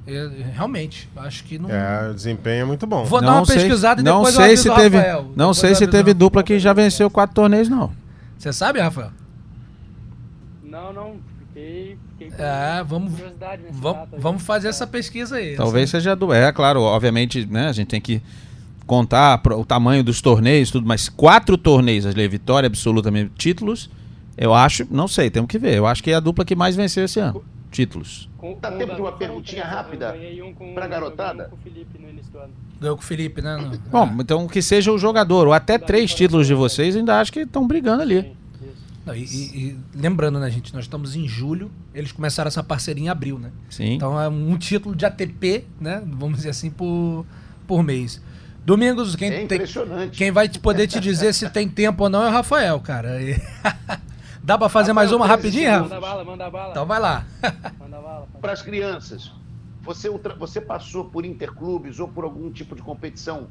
é, 0.06 0.30
realmente, 0.54 1.08
acho 1.16 1.44
que 1.44 1.60
não. 1.60 1.70
É, 1.70 2.10
o 2.10 2.14
desempenho 2.14 2.62
é 2.62 2.66
muito 2.66 2.88
bom. 2.88 3.06
Vou 3.06 3.22
não 3.22 3.28
dar 3.28 3.36
uma 3.40 3.46
sei, 3.46 3.58
pesquisada 3.58 4.02
e 4.02 4.04
não 4.04 4.24
depois 4.24 4.36
sei 4.36 4.58
se 4.58 4.74
teve, 4.74 4.98
Rafael. 4.98 5.24
Não 5.24 5.32
depois 5.32 5.58
sei 5.58 5.76
se 5.76 5.88
teve 5.88 6.14
dupla 6.14 6.44
que 6.44 6.60
já 6.60 6.74
venceu 6.74 7.10
quatro 7.10 7.36
torneios, 7.36 7.70
não. 7.70 7.92
Você 8.38 8.52
sabe, 8.52 8.80
Rafael? 8.80 9.12
Não, 10.64 10.92
não. 10.92 11.16
Fiquei. 11.40 11.98
fiquei 12.18 12.32
é, 12.38 12.84
vamos, 12.84 13.14
vamos, 13.72 14.10
vamos 14.18 14.42
fazer 14.42 14.70
essa 14.70 14.88
pesquisa 14.88 15.36
aí. 15.36 15.56
Talvez 15.56 15.90
assim. 15.90 15.92
seja 16.00 16.16
do. 16.16 16.34
É, 16.34 16.52
claro, 16.52 16.82
obviamente, 16.82 17.46
né? 17.46 17.68
A 17.68 17.72
gente 17.72 17.90
tem 17.90 18.02
que 18.02 18.22
contar 18.92 19.42
o 19.54 19.64
tamanho 19.64 20.04
dos 20.04 20.22
torneios, 20.22 20.70
tudo, 20.70 20.86
mas 20.86 21.08
quatro 21.08 21.58
torneios, 21.58 22.06
a 22.06 22.12
vitória 22.12 22.68
absolutamente 22.68 23.32
títulos, 23.38 23.90
eu 24.38 24.54
acho, 24.54 24.86
não 24.92 25.08
sei, 25.08 25.30
temos 25.30 25.48
que 25.48 25.58
ver. 25.58 25.78
Eu 25.78 25.88
acho 25.88 26.04
que 26.04 26.12
é 26.12 26.16
a 26.16 26.20
dupla 26.20 26.44
que 26.44 26.54
mais 26.54 26.76
venceu 26.76 27.06
esse 27.06 27.18
ano. 27.18 27.42
Títulos. 27.72 28.30
Com, 28.38 28.58
Dá 28.60 28.70
tempo 28.70 28.94
de 28.94 29.00
uma 29.00 29.14
perguntinha 29.14 29.64
rápida 29.64 30.14
um 30.62 30.74
para 30.74 30.88
garotada? 30.88 31.46
Com 31.46 31.56
o 31.56 31.60
Felipe 31.60 31.98
no 31.98 32.10
início 32.10 32.34
do 32.34 32.40
ano. 32.40 32.52
Ganhou 32.82 32.98
com 32.98 33.02
o 33.02 33.06
Felipe, 33.06 33.42
né? 33.42 33.80
Bom, 33.90 34.10
então 34.20 34.46
que 34.46 34.62
seja 34.62 34.92
o 34.92 34.98
jogador, 34.98 35.48
ou 35.48 35.54
até 35.54 35.78
três 35.78 36.14
títulos 36.14 36.46
de 36.46 36.54
vocês, 36.54 36.94
ainda 36.94 37.22
acho 37.22 37.32
que 37.32 37.40
estão 37.40 37.66
brigando 37.66 38.02
ali. 38.02 38.36
Não, 39.06 39.16
e, 39.16 39.24
e, 39.24 39.78
lembrando, 39.96 40.38
né, 40.38 40.52
gente, 40.52 40.74
nós 40.74 40.84
estamos 40.84 41.16
em 41.16 41.30
julho, 41.30 41.72
eles 41.94 42.12
começaram 42.12 42.50
essa 42.50 42.62
parceria 42.62 43.06
em 43.06 43.08
abril, 43.10 43.40
né? 43.40 43.52
Sim. 43.70 43.94
Então 43.94 44.20
é 44.20 44.28
um 44.28 44.58
título 44.58 44.94
de 44.94 45.06
ATP, 45.06 45.64
né? 45.80 46.04
Vamos 46.06 46.40
dizer 46.40 46.50
assim, 46.50 46.70
por, 46.70 47.26
por 47.66 47.84
mês. 47.84 48.22
Domingos, 48.64 49.16
quem, 49.16 49.34
é 49.34 49.46
tem, 49.48 49.60
quem 50.12 50.32
vai 50.32 50.48
poder 50.48 50.88
te 50.88 51.00
dizer 51.00 51.34
se 51.34 51.50
tem 51.50 51.68
tempo 51.68 52.04
ou 52.04 52.10
não 52.10 52.24
é 52.24 52.30
o 52.30 52.32
Rafael, 52.32 52.80
cara. 52.80 53.18
Dá 54.44 54.58
para 54.58 54.70
fazer 54.70 54.92
Rafael, 54.92 54.96
mais 54.96 55.12
uma 55.12 55.26
rapidinha, 55.26 55.80
Rafa? 55.80 55.84
Manda 55.84 56.00
bala, 56.02 56.24
manda 56.24 56.50
bala. 56.50 56.72
Então 56.72 56.86
vai 56.86 57.00
lá. 57.00 57.26
Para 58.40 58.54
as 58.54 58.62
crianças, 58.62 59.32
você, 59.82 60.10
você 60.38 60.62
passou 60.62 61.06
por 61.06 61.26
interclubes 61.26 62.00
ou 62.00 62.08
por 62.08 62.24
algum 62.24 62.52
tipo 62.52 62.76
de 62.76 62.84
competição 62.84 63.48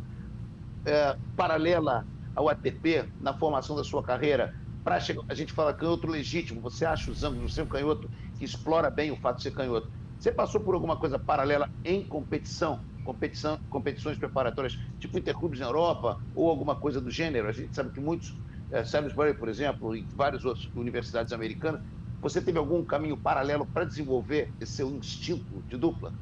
é, 0.84 1.16
paralela 1.36 2.06
ao 2.34 2.48
ATP 2.48 3.04
na 3.20 3.34
formação 3.34 3.74
da 3.74 3.82
sua 3.82 4.02
carreira? 4.02 4.54
Pra 4.84 5.00
chegar, 5.00 5.22
a 5.28 5.34
gente 5.34 5.52
fala 5.52 5.74
canhoto 5.74 6.06
legítimo, 6.06 6.60
você 6.60 6.86
acha 6.86 7.10
os 7.10 7.24
ângulos, 7.24 7.52
você 7.52 7.60
é 7.60 7.64
um 7.64 7.66
canhoto 7.66 8.08
que 8.38 8.44
explora 8.44 8.88
bem 8.88 9.10
o 9.10 9.16
fato 9.16 9.38
de 9.38 9.42
ser 9.42 9.52
canhoto. 9.52 9.90
Você 10.18 10.30
passou 10.30 10.60
por 10.60 10.74
alguma 10.74 10.96
coisa 10.96 11.18
paralela 11.18 11.68
em 11.84 12.04
competição? 12.04 12.80
Competição, 13.14 13.58
competições 13.68 14.18
preparatórias, 14.18 14.76
tipo 14.98 15.18
interclubes 15.18 15.60
na 15.60 15.66
Europa 15.66 16.16
ou 16.34 16.48
alguma 16.50 16.76
coisa 16.76 17.00
do 17.00 17.10
gênero. 17.10 17.48
A 17.48 17.52
gente 17.52 17.74
sabe 17.74 17.92
que 17.92 18.00
muitos, 18.00 18.28
é, 18.70 18.84
Salisbury, 18.84 19.34
por 19.38 19.48
exemplo, 19.48 19.96
e 19.96 20.08
várias 20.14 20.44
outras 20.44 20.66
universidades 20.74 21.32
americanas, 21.32 21.80
você 22.20 22.42
teve 22.42 22.58
algum 22.58 22.84
caminho 22.84 23.20
paralelo 23.20 23.66
para 23.66 23.84
desenvolver 23.84 24.54
esse 24.60 24.74
seu 24.74 24.90
instinto 24.90 25.64
de 25.68 25.76
dupla? 25.76 26.14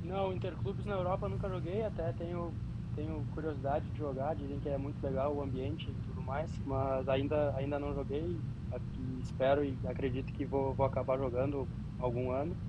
Não, 0.00 0.32
interclubes 0.32 0.84
na 0.84 0.94
Europa 0.94 1.28
nunca 1.28 1.48
joguei, 1.48 1.82
até 1.82 2.12
tenho, 2.12 2.58
tenho 2.94 3.26
curiosidade 3.28 3.90
de 3.90 3.98
jogar, 3.98 4.36
dizem 4.36 4.60
que 4.60 4.68
é 4.68 4.78
muito 4.78 5.02
legal 5.02 5.34
o 5.34 5.42
ambiente 5.42 5.90
e 5.90 5.96
tudo 6.00 6.22
mais, 6.22 6.60
mas 6.64 7.08
ainda, 7.08 7.56
ainda 7.56 7.78
não 7.78 7.94
joguei, 7.94 8.44
espero 9.20 9.64
e 9.64 9.80
acredito 9.86 10.32
que 10.32 10.46
vou, 10.46 10.74
vou 10.76 10.86
acabar 10.86 11.18
jogando 11.18 11.70
algum 11.98 12.30
ano. 12.30 12.60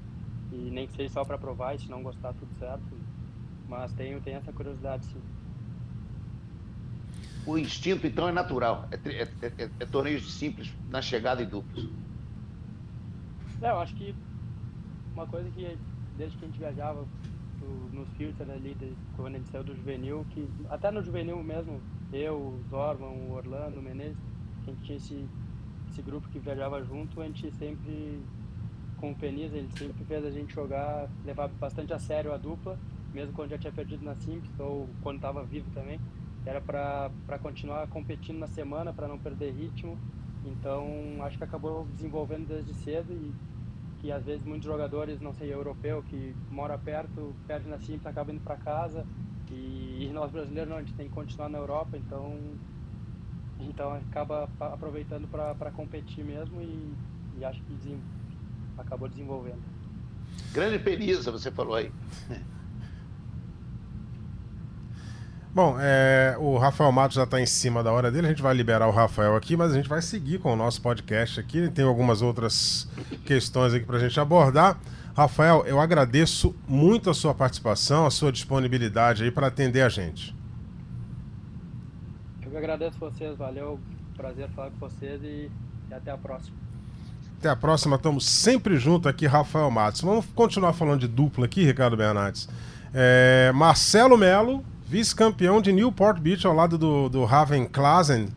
E 0.52 0.70
nem 0.72 0.88
que 0.88 0.96
seja 0.96 1.14
só 1.14 1.26
para 1.26 1.38
provar 1.38 1.76
e 1.76 1.80
se 1.80 1.90
não 1.90 2.02
gostar, 2.02 2.34
tudo 2.34 2.54
certo. 2.58 2.84
Mas 3.68 3.92
tenho, 3.94 4.22
tenho 4.22 4.38
essa 4.38 4.52
curiosidade, 4.52 5.06
sim. 5.06 5.22
O 7.46 7.58
instinto, 7.58 8.06
então, 8.06 8.28
é 8.28 8.32
natural. 8.32 8.88
É, 8.92 8.96
é, 9.10 9.24
é, 9.42 9.70
é 9.80 9.86
torneios 9.86 10.22
de 10.24 10.32
simples 10.32 10.74
na 10.90 11.02
chegada 11.02 11.42
e 11.42 11.46
duplos. 11.46 11.90
É, 13.62 13.70
eu 13.70 13.80
acho 13.80 13.96
que 13.96 14.14
uma 15.14 15.26
coisa 15.26 15.50
que 15.52 15.78
desde 16.18 16.38
que 16.38 16.46
a 16.46 16.48
gente 16.48 16.60
viajava 16.60 17.06
nos 17.92 18.08
filters 18.18 18.50
ali, 18.50 18.74
de, 18.76 18.94
quando 19.16 19.36
a 19.36 19.38
gente 19.38 19.50
saiu 19.50 19.64
do 19.64 19.76
juvenil, 19.76 20.26
que 20.30 20.48
até 20.70 20.92
no 20.92 21.02
juvenil 21.02 21.42
mesmo, 21.44 21.82
eu, 22.14 22.36
o 22.36 22.64
Zorman, 22.70 23.08
o 23.08 23.34
Orlando, 23.34 23.80
o 23.80 23.84
Menezes, 23.84 24.18
a 24.64 24.70
gente 24.70 24.82
tinha 24.84 24.98
esse, 24.98 25.26
esse 25.90 26.02
grupo 26.02 26.28
que 26.30 26.40
viajava 26.40 26.84
junto, 26.84 27.22
a 27.22 27.26
gente 27.26 27.52
sempre 27.54 28.22
com 28.98 29.12
o 29.12 29.16
Peniz, 29.16 29.54
ele 29.54 29.70
sempre 29.78 30.04
fez 30.06 30.26
a 30.26 30.32
gente 30.32 30.54
jogar, 30.54 31.08
levar 31.26 31.48
bastante 31.48 31.94
a 31.94 32.00
sério 32.00 32.34
a 32.34 32.38
dupla, 32.38 32.78
mesmo 33.14 33.34
quando 33.34 33.52
já 33.52 33.58
tinha 33.58 33.72
perdido 33.72 34.04
na 34.04 34.16
Simples 34.16 34.60
ou 34.60 34.90
quando 35.02 35.18
estava 35.18 35.44
vivo 35.44 35.70
também, 35.74 36.00
era 36.46 36.62
para 36.62 37.40
continuar 37.42 37.88
competindo 37.88 38.40
na 38.40 38.48
semana, 38.48 38.94
para 38.94 39.08
não 39.08 39.18
perder 39.18 39.52
ritmo. 39.52 39.98
Então, 40.46 40.88
acho 41.22 41.38
que 41.38 41.44
acabou 41.44 41.86
desenvolvendo 41.96 42.48
desde 42.48 42.74
cedo 42.76 43.12
e 43.12 43.34
que 44.00 44.12
às 44.12 44.24
vezes 44.26 44.46
muitos 44.46 44.66
jogadores, 44.66 45.20
não 45.20 45.34
sei, 45.34 45.54
europeu, 45.54 46.04
que 46.04 46.36
mora 46.50 46.78
perto, 46.78 47.36
perde 47.48 47.68
na 47.68 47.78
Simples, 47.80 48.06
acaba 48.06 48.32
indo 48.32 48.42
para 48.42 48.56
casa. 48.56 49.06
E, 49.52 50.06
e, 50.06 50.12
nós 50.14 50.32
brasileiros 50.32 50.70
não, 50.70 50.78
a 50.78 50.82
gente 50.82 50.94
tem 50.94 51.08
que 51.08 51.14
continuar 51.14 51.50
na 51.50 51.58
Europa, 51.58 51.98
então 51.98 52.38
então 53.60 53.92
acaba 53.94 54.48
aproveitando 54.60 55.28
para 55.28 55.72
competir 55.72 56.24
mesmo 56.24 56.62
e, 56.62 56.94
e 57.40 57.46
acho 57.46 57.62
que 57.64 57.74
acabou 58.78 59.08
desenvolvendo. 59.10 59.62
Grande 60.54 60.80
Peniza, 60.80 61.32
você 61.32 61.52
falou 61.52 61.76
aí. 61.76 61.92
Bom, 65.54 65.76
é, 65.80 66.36
o 66.40 66.56
Rafael 66.58 66.92
Matos 66.92 67.16
já 67.16 67.24
está 67.24 67.42
em 67.42 67.46
cima 67.48 67.82
da 67.84 67.92
hora 67.92 68.12
dele, 68.12 68.28
a 68.28 68.30
gente 68.30 68.44
vai 68.44 68.54
liberar 68.54 68.88
o 68.88 68.92
Rafael 68.92 69.36
aqui, 69.36 69.58
mas 69.58 69.72
a 69.72 69.76
gente 69.76 69.90
vai 69.90 70.04
seguir 70.04 70.38
com 70.38 70.54
o 70.54 70.56
nosso 70.56 70.80
podcast 70.80 71.40
aqui. 71.40 71.68
Tem 71.70 71.84
algumas 71.84 72.22
outras 72.22 72.88
questões 73.26 73.74
aqui 73.74 73.84
para 73.84 73.98
a 73.98 74.00
gente 74.00 74.20
abordar. 74.20 74.80
Rafael, 75.16 75.66
eu 75.66 75.80
agradeço 75.80 76.56
muito 76.68 77.10
a 77.10 77.14
sua 77.16 77.34
participação, 77.34 78.06
a 78.06 78.12
sua 78.12 78.32
disponibilidade 78.32 79.24
aí 79.24 79.32
para 79.32 79.48
atender 79.48 79.82
a 79.82 79.90
gente. 79.90 80.36
Eu 82.44 82.52
que 82.52 82.58
agradeço 82.58 83.00
vocês, 83.00 83.36
valeu, 83.36 83.80
prazer 84.16 84.48
falar 84.50 84.70
com 84.70 84.78
vocês 84.78 85.24
e, 85.24 85.50
e 85.90 85.94
até 85.94 86.12
a 86.12 86.18
próxima. 86.20 86.67
Até 87.40 87.50
a 87.50 87.56
próxima, 87.56 87.98
estamos 87.98 88.26
sempre 88.26 88.78
juntos 88.78 89.06
aqui, 89.08 89.28
Rafael 89.28 89.70
Matos. 89.70 90.02
Vamos 90.02 90.26
continuar 90.34 90.74
falando 90.74 91.02
de 91.02 91.08
dupla 91.08 91.46
aqui, 91.46 91.64
Ricardo 91.64 91.96
Bernardes. 91.96 92.50
É, 92.92 93.52
Marcelo 93.54 94.18
Melo, 94.18 94.66
vice-campeão 94.88 95.62
de 95.62 95.72
Newport 95.72 96.20
Beach 96.20 96.48
ao 96.48 96.54
lado 96.54 96.80
do, 96.80 97.08
do 97.10 97.26
Raven 97.26 97.66
Klassen. 97.66 98.30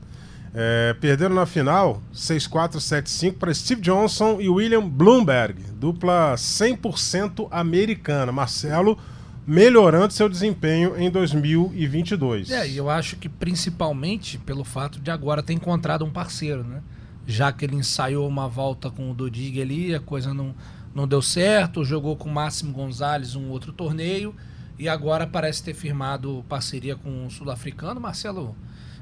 É, 0.54 0.94
perderam 1.00 1.34
na 1.34 1.46
final 1.46 2.02
6-4-7-5 2.14 3.38
para 3.38 3.54
Steve 3.54 3.80
Johnson 3.80 4.38
e 4.38 4.50
William 4.50 4.86
Bloomberg, 4.86 5.62
dupla 5.72 6.34
100% 6.34 7.48
americana. 7.50 8.30
Marcelo 8.30 8.98
melhorando 9.46 10.12
seu 10.12 10.28
desempenho 10.28 10.94
em 11.00 11.10
2022. 11.10 12.50
É, 12.50 12.68
eu 12.70 12.90
acho 12.90 13.16
que 13.16 13.30
principalmente 13.30 14.36
pelo 14.36 14.62
fato 14.62 15.00
de 15.00 15.10
agora 15.10 15.42
ter 15.42 15.54
encontrado 15.54 16.04
um 16.04 16.10
parceiro, 16.10 16.62
né? 16.62 16.82
Já 17.30 17.52
que 17.52 17.64
ele 17.64 17.76
ensaiou 17.76 18.26
uma 18.26 18.48
volta 18.48 18.90
com 18.90 19.08
o 19.08 19.14
Dodig 19.14 19.62
ali, 19.62 19.94
a 19.94 20.00
coisa 20.00 20.34
não, 20.34 20.52
não 20.92 21.06
deu 21.06 21.22
certo, 21.22 21.84
jogou 21.84 22.16
com 22.16 22.28
o 22.28 22.32
Máximo 22.32 22.72
Gonzalez 22.72 23.36
um 23.36 23.50
outro 23.50 23.72
torneio 23.72 24.34
e 24.76 24.88
agora 24.88 25.28
parece 25.28 25.62
ter 25.62 25.72
firmado 25.72 26.44
parceria 26.48 26.96
com 26.96 27.26
o 27.26 27.30
sul-africano. 27.30 28.00
Marcelo, 28.00 28.56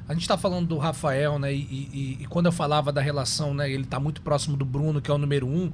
a 0.06 0.12
gente 0.12 0.22
está 0.22 0.36
falando 0.36 0.66
do 0.66 0.76
Rafael, 0.76 1.38
né? 1.38 1.54
E, 1.54 1.58
e, 1.58 2.18
e, 2.20 2.26
quando 2.26 2.46
eu 2.46 2.52
falava 2.52 2.92
da 2.92 3.00
relação, 3.00 3.54
né? 3.54 3.70
Ele 3.70 3.84
está 3.84 3.98
muito 3.98 4.20
próximo 4.20 4.58
do 4.58 4.64
Bruno, 4.64 5.00
que 5.00 5.10
é 5.10 5.14
o 5.14 5.18
número 5.18 5.46
um. 5.46 5.72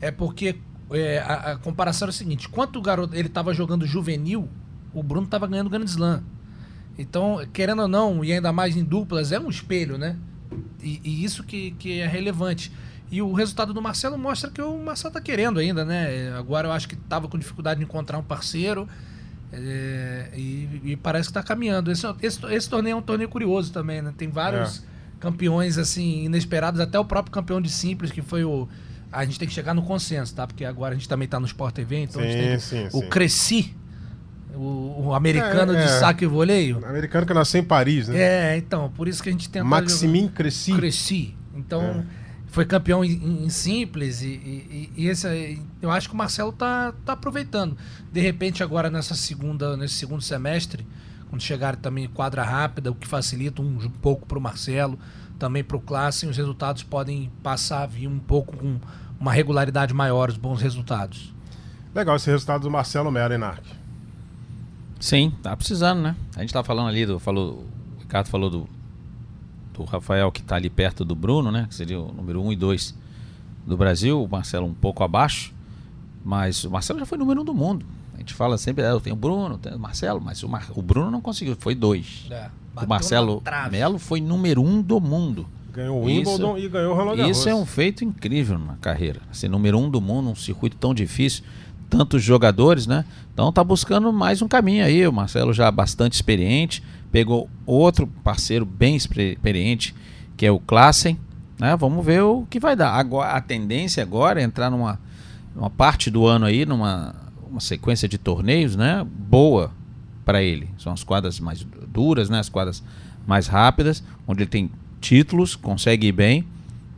É 0.00 0.10
porque 0.10 0.58
é, 0.90 1.18
a, 1.18 1.52
a, 1.52 1.56
comparação 1.58 2.06
era 2.06 2.10
o 2.10 2.14
seguinte: 2.14 2.48
quanto 2.48 2.78
o 2.78 2.82
garoto 2.82 3.14
ele 3.14 3.28
estava 3.28 3.52
jogando 3.52 3.84
juvenil, 3.84 4.48
o 4.94 5.02
Bruno 5.02 5.26
estava 5.26 5.46
ganhando 5.46 5.68
Grand 5.68 5.84
Slam. 5.84 6.22
Então, 6.96 7.46
querendo 7.52 7.82
ou 7.82 7.88
não, 7.88 8.24
e 8.24 8.32
ainda 8.32 8.52
mais 8.52 8.74
em 8.74 8.84
duplas, 8.84 9.32
é 9.32 9.38
um 9.38 9.50
espelho, 9.50 9.98
né? 9.98 10.16
E, 10.82 11.00
e 11.04 11.24
isso 11.24 11.42
que, 11.44 11.72
que 11.72 12.00
é 12.00 12.06
relevante. 12.06 12.72
E 13.10 13.20
o 13.20 13.32
resultado 13.32 13.74
do 13.74 13.82
Marcelo 13.82 14.16
mostra 14.16 14.50
que 14.50 14.62
o 14.62 14.78
Marcelo 14.78 15.08
está 15.08 15.20
querendo 15.20 15.58
ainda, 15.58 15.84
né? 15.84 16.32
Agora 16.38 16.68
eu 16.68 16.72
acho 16.72 16.88
que 16.88 16.94
estava 16.94 17.26
com 17.28 17.36
dificuldade 17.38 17.78
de 17.80 17.84
encontrar 17.84 18.18
um 18.18 18.22
parceiro. 18.22 18.88
É, 19.52 20.30
e, 20.36 20.80
e, 20.84 20.96
parece 20.96 21.28
que 21.28 21.30
está 21.30 21.42
caminhando. 21.42 21.90
Esse, 21.90 22.06
esse, 22.22 22.46
esse, 22.46 22.70
torneio 22.70 22.94
é 22.94 22.96
um 22.96 23.02
torneio 23.02 23.28
curioso 23.28 23.72
também, 23.72 24.00
né? 24.00 24.14
Tem 24.16 24.28
vários 24.28 24.78
é. 24.78 24.82
campeões 25.18 25.76
assim 25.76 26.24
inesperados, 26.24 26.80
até 26.80 26.98
o 27.00 27.04
próprio 27.04 27.32
campeão 27.32 27.60
de 27.60 27.68
simples, 27.68 28.12
que 28.12 28.22
foi 28.22 28.44
o. 28.44 28.68
A 29.10 29.24
gente 29.24 29.40
tem 29.40 29.48
que 29.48 29.54
chegar 29.54 29.74
no 29.74 29.82
consenso, 29.82 30.32
tá? 30.32 30.46
Porque 30.46 30.64
agora 30.64 30.94
a 30.94 30.96
gente 30.96 31.08
também 31.08 31.24
está 31.24 31.40
no 31.40 31.46
Sport 31.46 31.74
TV, 31.74 32.02
então 32.02 32.22
sim, 32.22 32.58
sim, 32.60 32.86
o 32.96 33.00
sim. 33.02 33.08
Cresci, 33.08 33.76
o, 34.54 35.06
o 35.06 35.14
americano 35.14 35.72
é, 35.72 35.76
de 35.76 35.82
é. 35.82 35.98
saque 35.98 36.24
e 36.24 36.28
voleio. 36.28 36.80
O 36.80 36.86
americano 36.86 37.26
que 37.26 37.34
nasceu 37.34 37.60
em 37.60 37.64
Paris, 37.64 38.08
né? 38.08 38.18
É, 38.18 38.56
então, 38.56 38.90
por 38.90 39.08
isso 39.08 39.22
que 39.22 39.28
a 39.28 39.32
gente 39.32 39.48
tenta. 39.48 39.64
Maximin 39.64 40.28
Cresci. 40.28 40.74
Cresci. 40.74 41.36
Então. 41.54 41.82
É 41.82 42.20
foi 42.50 42.64
campeão 42.64 43.04
em, 43.04 43.44
em 43.44 43.48
simples 43.48 44.22
e, 44.22 44.26
e, 44.26 44.92
e, 44.96 45.06
esse 45.06 45.62
eu 45.80 45.90
acho 45.90 46.08
que 46.08 46.14
o 46.14 46.18
Marcelo 46.18 46.52
tá, 46.52 46.92
tá 47.04 47.12
aproveitando. 47.12 47.76
De 48.12 48.20
repente 48.20 48.62
agora 48.62 48.90
nessa 48.90 49.14
segunda 49.14 49.76
nesse 49.76 49.94
segundo 49.94 50.20
semestre, 50.20 50.86
quando 51.28 51.40
chegar 51.42 51.76
também 51.76 52.08
quadra 52.08 52.42
rápida, 52.42 52.90
o 52.90 52.94
que 52.94 53.06
facilita 53.06 53.62
um, 53.62 53.76
um 53.76 53.90
pouco 53.90 54.26
para 54.26 54.36
o 54.36 54.40
Marcelo, 54.40 54.98
também 55.38 55.62
para 55.62 55.76
o 55.76 55.80
Classe, 55.80 56.26
os 56.26 56.36
resultados 56.36 56.82
podem 56.82 57.30
passar 57.42 57.84
a 57.84 57.86
vir 57.86 58.08
um 58.08 58.18
pouco 58.18 58.56
com 58.56 58.80
uma 59.18 59.32
regularidade 59.32 59.94
maior, 59.94 60.28
os 60.28 60.36
bons 60.36 60.60
resultados. 60.60 61.32
Legal 61.94 62.16
esse 62.16 62.30
resultado 62.30 62.62
do 62.62 62.70
Marcelo 62.70 63.10
Mera, 63.10 63.34
hein, 63.34 63.40
Sim, 65.00 65.32
tá 65.42 65.56
precisando, 65.56 66.02
né? 66.02 66.14
A 66.36 66.40
gente 66.40 66.52
tá 66.52 66.62
falando 66.62 66.88
ali 66.88 67.06
do 67.06 67.18
falou, 67.18 67.64
o 67.96 68.00
Ricardo 68.00 68.28
falou 68.28 68.50
do 68.50 68.68
o 69.78 69.84
Rafael 69.84 70.30
que 70.30 70.40
está 70.40 70.56
ali 70.56 70.68
perto 70.68 71.06
do 71.06 71.14
Bruno, 71.14 71.50
né? 71.50 71.66
Que 71.66 71.74
seria 71.74 71.98
o 71.98 72.12
número 72.12 72.42
1 72.42 72.46
um 72.46 72.52
e 72.52 72.56
2 72.56 72.94
do 73.66 73.78
Brasil, 73.78 74.22
o 74.22 74.28
Marcelo 74.28 74.66
um 74.66 74.74
pouco 74.74 75.02
abaixo, 75.02 75.54
mas 76.22 76.64
o 76.64 76.70
Marcelo 76.70 76.98
já 76.98 77.06
foi 77.06 77.16
número 77.16 77.40
1 77.40 77.42
um 77.42 77.46
do 77.46 77.54
mundo. 77.54 77.86
A 78.14 78.18
gente 78.18 78.34
fala 78.34 78.58
sempre, 78.58 78.84
é, 78.84 78.90
eu 78.90 79.00
tenho 79.00 79.16
o 79.16 79.18
Bruno, 79.18 79.56
tenho 79.56 79.76
o 79.76 79.80
Marcelo, 79.80 80.20
mas 80.20 80.42
o, 80.42 80.48
Mar... 80.48 80.66
o 80.74 80.82
Bruno 80.82 81.10
não 81.10 81.22
conseguiu, 81.22 81.56
foi 81.58 81.74
dois. 81.74 82.26
É, 82.30 82.50
o 82.76 82.86
Marcelo 82.86 83.42
Melo 83.70 83.98
foi 83.98 84.20
número 84.20 84.62
1 84.62 84.68
um 84.68 84.82
do 84.82 85.00
mundo. 85.00 85.48
Ganhou 85.72 86.02
o 86.02 86.04
Wimbledon 86.04 86.56
isso, 86.58 86.66
e 86.66 86.68
ganhou 86.68 86.92
o 86.92 86.96
Roland 86.96 87.16
Garros. 87.16 87.38
Isso 87.38 87.48
é 87.48 87.54
um 87.54 87.64
feito 87.64 88.04
incrível 88.04 88.58
na 88.58 88.74
carreira. 88.76 89.20
Ser 89.32 89.48
número 89.48 89.78
1 89.78 89.84
um 89.84 89.90
do 89.90 90.00
mundo, 90.00 90.28
um 90.28 90.34
circuito 90.34 90.76
tão 90.76 90.92
difícil, 90.92 91.44
tantos 91.90 92.22
jogadores, 92.22 92.86
né? 92.86 93.04
Então 93.34 93.52
tá 93.52 93.64
buscando 93.64 94.12
mais 94.12 94.40
um 94.40 94.48
caminho 94.48 94.84
aí. 94.84 95.06
O 95.06 95.12
Marcelo 95.12 95.52
já 95.52 95.68
bastante 95.70 96.14
experiente, 96.14 96.82
pegou 97.10 97.50
outro 97.66 98.06
parceiro 98.06 98.64
bem 98.64 98.94
experiente, 98.96 99.94
que 100.36 100.46
é 100.46 100.50
o 100.50 100.60
Klassen. 100.60 101.18
Né? 101.58 101.76
Vamos 101.76 102.06
ver 102.06 102.22
o 102.22 102.46
que 102.48 102.60
vai 102.60 102.76
dar. 102.76 102.92
Agora, 102.92 103.32
a 103.32 103.40
tendência 103.40 104.02
agora 104.02 104.40
é 104.40 104.44
entrar 104.44 104.70
numa, 104.70 104.98
numa 105.54 105.68
parte 105.68 106.10
do 106.10 106.26
ano 106.26 106.46
aí, 106.46 106.64
numa 106.64 107.14
uma 107.50 107.60
sequência 107.60 108.08
de 108.08 108.16
torneios 108.16 108.76
né? 108.76 109.04
boa 109.04 109.72
para 110.24 110.40
ele. 110.40 110.68
São 110.78 110.92
as 110.92 111.02
quadras 111.02 111.40
mais 111.40 111.66
duras, 111.88 112.30
né? 112.30 112.38
as 112.38 112.48
quadras 112.48 112.82
mais 113.26 113.48
rápidas, 113.48 114.04
onde 114.26 114.44
ele 114.44 114.50
tem 114.50 114.70
títulos, 115.00 115.56
consegue 115.56 116.06
ir 116.06 116.12
bem. 116.12 116.46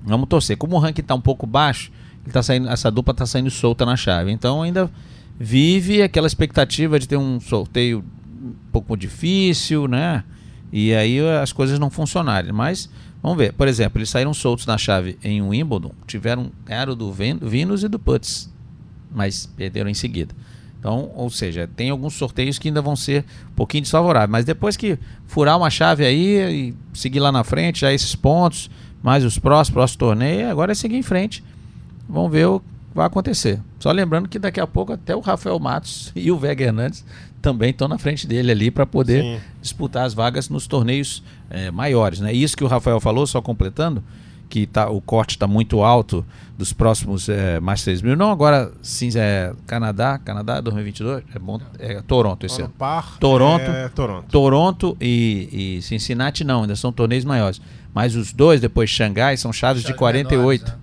Vamos 0.05 0.29
torcer. 0.29 0.59
Como 0.59 0.77
o 0.77 0.79
ranking 0.79 1.01
está 1.01 1.15
um 1.15 1.21
pouco 1.21 1.47
baixo, 1.47 1.91
ele 2.25 2.33
tá 2.33 2.43
saindo, 2.43 2.69
essa 2.69 2.91
dupla 2.91 3.13
está 3.13 3.27
saindo 3.27 3.51
solta 3.51 3.85
na 3.85 3.97
chave. 3.97 4.31
Então 4.31 4.63
ainda 4.63 4.91
vive 5.39 6.03
aquela 6.03 6.27
expectativa 6.27 6.99
de 6.99 7.09
ter 7.09 7.17
um 7.17 7.41
sorteio 7.41 8.05
um 8.43 8.53
pouco 8.71 8.97
difícil, 8.97 9.89
né? 9.89 10.25
E 10.73 10.95
aí 10.95 11.19
as 11.21 11.53
coisas 11.53 11.79
não 11.79 11.91
funcionarem. 11.91 12.53
Mas 12.53 12.89
vamos 13.23 13.39
ver. 13.39 13.53
Por 13.53 13.69
exemplo, 13.69 13.99
eles 13.99 14.09
saíram 14.09 14.33
soltos 14.33 14.67
na 14.67 14.79
chave 14.79 15.19
em 15.23 15.43
Wimbledon, 15.43 15.93
tiveram 16.07 16.51
ganharam 16.65 16.97
do 16.97 17.13
Venus 17.13 17.83
e 17.83 17.89
do 17.89 17.99
Putz, 17.99 18.51
mas 19.11 19.47
perderam 19.47 19.91
em 19.91 19.95
seguida. 19.95 20.35
Então, 20.79 21.13
ou 21.15 21.31
seja, 21.31 21.71
tem 21.77 21.91
alguns 21.91 22.15
sorteios 22.15 22.59
que 22.59 22.67
ainda 22.67 22.83
vão 22.83 22.97
ser 22.97 23.25
um 23.53 23.55
pouquinho 23.55 23.83
desfavoráveis. 23.83 24.31
Mas 24.31 24.45
depois 24.45 24.77
que 24.77 24.99
furar 25.29 25.57
uma 25.57 25.71
chave 25.71 26.05
aí 26.05 26.73
e 26.73 26.75
seguir 26.93 27.21
lá 27.21 27.31
na 27.31 27.45
frente, 27.45 27.83
já 27.83 27.93
esses 27.93 28.17
pontos, 28.17 28.69
mais 29.01 29.25
os 29.25 29.39
próximos, 29.39 29.75
próximo 29.75 29.99
torneio, 30.01 30.51
agora 30.51 30.73
é 30.73 30.75
seguir 30.75 30.97
em 30.97 31.03
frente. 31.03 31.45
Vamos 32.09 32.31
ver 32.31 32.47
o 32.47 32.61
que 32.61 32.67
vai 32.95 33.07
acontecer. 33.07 33.61
Só 33.79 33.91
lembrando 33.91 34.29
que 34.29 34.39
daqui 34.39 34.61
a 34.61 34.67
pouco 34.67 34.93
até 34.93 35.15
o 35.15 35.21
Rafael 35.21 35.59
Matos 35.59 36.13
e 36.17 36.31
o 36.31 36.39
Vega 36.39 36.65
Hernandes 36.65 37.05
também 37.41 37.71
estão 37.71 37.89
na 37.89 37.99
frente 37.99 38.27
dele 38.27 38.53
ali 38.53 38.71
para 38.71 38.87
poder 38.87 39.23
Sim. 39.23 39.41
disputar 39.61 40.07
as 40.07 40.15
vagas 40.15 40.49
nos 40.49 40.67
torneios 40.67 41.23
é, 41.51 41.71
maiores. 41.71 42.21
Né? 42.21 42.33
Isso 42.33 42.57
que 42.57 42.63
o 42.63 42.69
Rafael 42.69 43.01
falou, 43.01 43.27
só 43.27 43.43
completando, 43.43 44.03
que 44.49 44.67
tá, 44.67 44.89
o 44.89 45.01
corte 45.01 45.31
está 45.31 45.47
muito 45.47 45.83
alto 45.83 46.25
dos 46.59 46.73
próximos 46.73 47.29
é, 47.29 47.59
mais 47.59 47.81
6 47.81 48.03
mil. 48.03 48.15
Não, 48.15 48.31
agora 48.31 48.71
sim, 48.83 49.09
é 49.17 49.53
Canadá, 49.67 50.19
Canadá 50.19 50.61
2022, 50.61 51.25
é 51.35 51.39
bom, 51.39 51.59
é 51.79 52.03
Toronto 52.03 52.45
esse 52.45 52.61
ano. 52.61 52.73
Par 52.79 53.19
Toronto, 53.19 53.63
é 53.63 53.89
Toronto, 53.89 54.27
Toronto 54.31 54.97
e, 55.01 55.79
e, 55.79 55.83
Cincinnati 55.83 56.45
não, 56.45 56.63
ainda 56.63 56.77
são 56.77 56.93
torneios 56.93 57.25
maiores. 57.25 57.61
Mas 57.95 58.15
os 58.15 58.33
dois, 58.33 58.61
depois 58.61 58.89
Xangai, 58.89 59.37
são 59.37 59.53
chaves 59.53 59.83
de 59.83 59.95
48. 59.95 60.63
Menores, 60.63 60.63
né? 60.63 60.82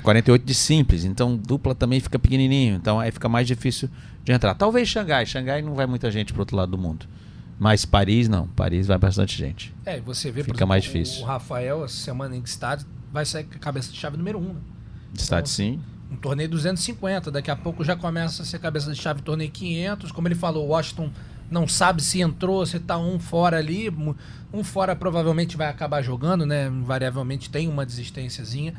48 0.00 0.44
de 0.44 0.54
simples, 0.54 1.04
então 1.04 1.36
dupla 1.36 1.74
também 1.74 1.98
fica 1.98 2.18
pequenininho, 2.18 2.76
então 2.76 3.00
aí 3.00 3.10
fica 3.10 3.28
mais 3.28 3.46
difícil 3.46 3.88
de 4.24 4.32
entrar. 4.32 4.54
Talvez 4.54 4.88
Xangai, 4.88 5.26
Xangai 5.26 5.62
não 5.62 5.74
vai 5.74 5.86
muita 5.86 6.10
gente 6.10 6.32
pro 6.32 6.42
outro 6.42 6.56
lado 6.56 6.70
do 6.70 6.78
mundo. 6.78 7.06
Mas 7.58 7.84
Paris 7.84 8.28
não, 8.28 8.48
Paris 8.48 8.88
vai 8.88 8.98
bastante 8.98 9.36
gente. 9.36 9.72
É, 9.84 10.00
você 10.00 10.32
vê, 10.32 10.42
Fica 10.42 10.56
exemplo, 10.56 10.68
mais 10.68 10.82
difícil. 10.82 11.22
O 11.22 11.24
Rafael, 11.24 11.84
essa 11.84 11.94
semana 11.94 12.36
em 12.36 12.42
estádio, 12.42 12.86
vai 13.12 13.24
sair 13.24 13.44
cabeça 13.44 13.92
de 13.92 13.98
chave 13.98 14.16
número 14.16 14.38
1. 14.38 14.42
Um, 14.42 14.54
né? 14.54 14.60
Então, 15.14 15.46
sim. 15.46 15.80
um 16.10 16.16
torneio 16.16 16.48
250. 16.48 17.30
Daqui 17.30 17.50
a 17.50 17.56
pouco 17.56 17.84
já 17.84 17.94
começa 17.94 18.42
a 18.42 18.44
ser 18.44 18.58
cabeça 18.58 18.92
de 18.92 19.00
chave 19.00 19.22
torneio 19.22 19.50
500. 19.50 20.10
Como 20.10 20.26
ele 20.26 20.34
falou, 20.34 20.66
o 20.66 20.68
Washington 20.70 21.10
não 21.50 21.68
sabe 21.68 22.02
se 22.02 22.20
entrou, 22.20 22.66
se 22.66 22.80
tá 22.80 22.98
um 22.98 23.20
fora 23.20 23.58
ali. 23.58 23.94
Um 24.52 24.64
fora 24.64 24.96
provavelmente 24.96 25.56
vai 25.56 25.68
acabar 25.68 26.02
jogando, 26.02 26.44
né? 26.44 26.66
Invariavelmente 26.66 27.48
tem 27.48 27.68
uma 27.68 27.86
desistênciazinha. 27.86 28.74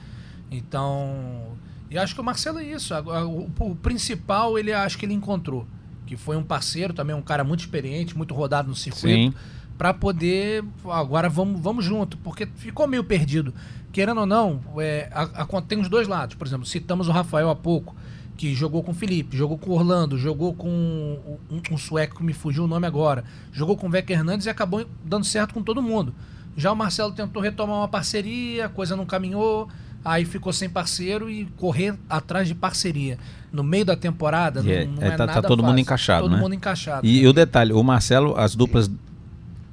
Então, 0.51 1.57
e 1.89 1.97
acho 1.97 2.15
que 2.15 2.21
o 2.21 2.23
Marcelo 2.23 2.59
é 2.59 2.63
isso. 2.63 2.93
O, 2.95 3.51
o, 3.59 3.75
principal, 3.75 4.57
ele 4.57 4.73
acho 4.73 4.97
que 4.97 5.05
ele 5.05 5.13
encontrou. 5.13 5.67
Que 6.07 6.17
foi 6.17 6.35
um 6.35 6.43
parceiro, 6.43 6.93
também 6.93 7.15
um 7.15 7.21
cara 7.21 7.43
muito 7.43 7.61
experiente, 7.61 8.17
muito 8.17 8.33
rodado 8.33 8.67
no 8.67 8.75
circuito. 8.75 9.37
para 9.77 9.93
poder. 9.93 10.63
Agora 10.85 11.29
vamos, 11.29 11.61
vamos 11.61 11.85
junto, 11.85 12.17
porque 12.17 12.47
ficou 12.55 12.87
meio 12.87 13.03
perdido. 13.03 13.53
Querendo 13.91 14.21
ou 14.21 14.25
não, 14.25 14.59
é, 14.77 15.07
a, 15.11 15.43
a, 15.43 15.61
tem 15.61 15.79
os 15.79 15.87
dois 15.87 16.07
lados. 16.07 16.35
Por 16.35 16.47
exemplo, 16.47 16.65
citamos 16.65 17.07
o 17.07 17.11
Rafael 17.11 17.49
há 17.49 17.55
pouco, 17.55 17.95
que 18.35 18.55
jogou 18.55 18.81
com 18.81 18.91
o 18.91 18.95
Felipe, 18.95 19.37
jogou 19.37 19.57
com 19.57 19.69
o 19.69 19.73
Orlando, 19.75 20.17
jogou 20.17 20.55
com 20.55 20.67
um, 20.67 21.61
um, 21.71 21.77
sueco 21.77 22.17
que 22.17 22.23
me 22.23 22.33
fugiu 22.33 22.63
o 22.63 22.67
nome 22.67 22.87
agora, 22.87 23.23
jogou 23.51 23.77
com 23.77 23.85
o 23.85 23.89
Vec 23.91 24.11
Hernandes 24.11 24.47
e 24.47 24.49
acabou 24.49 24.83
dando 25.05 25.25
certo 25.25 25.53
com 25.53 25.61
todo 25.61 25.79
mundo. 25.79 26.13
Já 26.57 26.71
o 26.71 26.75
Marcelo 26.75 27.11
tentou 27.13 27.41
retomar 27.41 27.77
uma 27.77 27.87
parceria, 27.87 28.65
a 28.65 28.69
coisa 28.69 28.95
não 28.95 29.05
caminhou, 29.05 29.69
aí 30.03 30.25
ficou 30.25 30.51
sem 30.51 30.69
parceiro 30.69 31.29
e 31.29 31.45
correr 31.57 31.95
atrás 32.09 32.47
de 32.47 32.55
parceria. 32.55 33.17
No 33.51 33.63
meio 33.63 33.85
da 33.85 33.95
temporada, 33.95 34.63
não, 34.63 34.71
é, 34.71 34.85
não 34.85 35.03
é, 35.03 35.07
é 35.07 35.11
tá, 35.11 35.27
tá, 35.27 35.41
todo 35.41 35.59
fácil. 35.59 35.65
mundo 35.65 35.79
encaixado, 35.79 36.23
todo 36.23 36.31
né? 36.31 36.41
mundo 36.41 36.55
encaixado. 36.55 37.05
E, 37.05 37.21
e, 37.21 37.27
o 37.27 37.33
detalhe, 37.33 37.71
o 37.71 37.83
Marcelo, 37.83 38.35
as 38.37 38.55
duplas, 38.55 38.89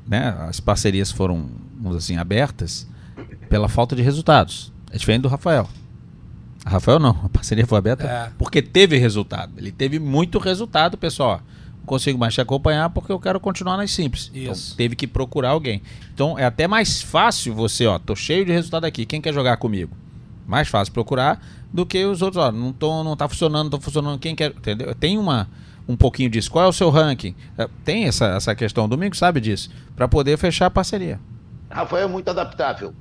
né, 0.07 0.37
as 0.49 0.61
parcerias 0.61 1.11
foram, 1.11 1.49
vamos 1.81 1.97
assim, 1.97 2.17
abertas 2.17 2.87
pela 3.49 3.69
falta 3.69 3.97
de 3.97 4.03
resultados. 4.03 4.73
É 4.93 4.99
diferente 4.99 5.23
do 5.23 5.29
Rafael. 5.29 5.69
A 6.65 6.71
Rafael 6.71 6.99
não, 6.99 7.19
a 7.25 7.29
parceria 7.29 7.67
foi 7.67 7.79
aberta 7.79 8.07
é. 8.07 8.31
porque 8.37 8.61
teve 8.61 8.99
resultado. 8.99 9.53
Ele 9.57 9.73
teve 9.73 9.99
muito 9.99 10.39
resultado, 10.39 10.99
pessoal. 10.99 11.41
Não 11.79 11.87
consigo 11.87 12.19
mais 12.19 12.35
te 12.35 12.41
acompanhar 12.41 12.91
porque 12.91 13.11
eu 13.11 13.19
quero 13.19 13.41
continuar 13.41 13.79
nas 13.79 13.91
simples. 13.91 14.31
Então, 14.35 14.53
teve 14.77 14.95
que 14.95 15.07
procurar 15.07 15.51
alguém. 15.51 15.81
Então 16.13 16.39
é 16.39 16.45
até 16.45 16.69
mais 16.69 17.01
fácil 17.01 17.55
você, 17.55 17.87
ó, 17.87 17.99
tô 17.99 18.15
cheio 18.15 18.45
de 18.45 18.53
resultado 18.53 18.85
aqui. 18.85 19.07
Quem 19.07 19.21
quer 19.23 19.33
jogar 19.33 19.57
comigo? 19.57 19.97
Mais 20.51 20.67
fácil 20.67 20.93
procurar 20.93 21.41
do 21.73 21.87
que 21.87 22.05
os 22.05 22.23
outros, 22.23 22.43
ó, 22.43 22.51
não, 22.51 22.73
tô, 22.73 23.05
não 23.05 23.17
tá 23.17 23.29
funcionando, 23.29 23.65
não 23.65 23.71
tô 23.71 23.81
funcionando, 23.81 24.19
quem 24.19 24.35
quer, 24.35 24.51
entendeu? 24.51 24.93
Tem 24.97 25.17
uma, 25.17 25.49
um 25.87 25.97
pouquinho 25.97 26.29
disso. 26.29 26.51
Qual 26.51 26.65
é 26.65 26.69
o 26.69 26.73
seu 26.73 26.91
ranking? 26.91 27.37
É, 27.57 27.69
tem 27.85 28.07
essa, 28.07 28.27
essa 28.27 28.53
questão, 28.53 28.87
o 28.87 28.89
Domingo 28.89 29.15
sabe 29.15 29.41
disso, 29.41 29.71
para 29.95 30.09
poder 30.09 30.37
fechar 30.37 30.67
a 30.67 30.71
parceria. 30.71 31.21
Rafael 31.71 32.09
é 32.09 32.11
muito 32.11 32.29
adaptável, 32.29 32.93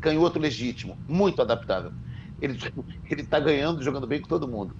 canhoto 0.00 0.38
legítimo, 0.38 0.96
muito 1.06 1.42
adaptável. 1.42 1.92
Ele 2.40 2.58
ele 3.10 3.20
está 3.20 3.38
ganhando, 3.38 3.82
jogando 3.82 4.06
bem 4.06 4.22
com 4.22 4.26
todo 4.26 4.48
mundo. 4.48 4.74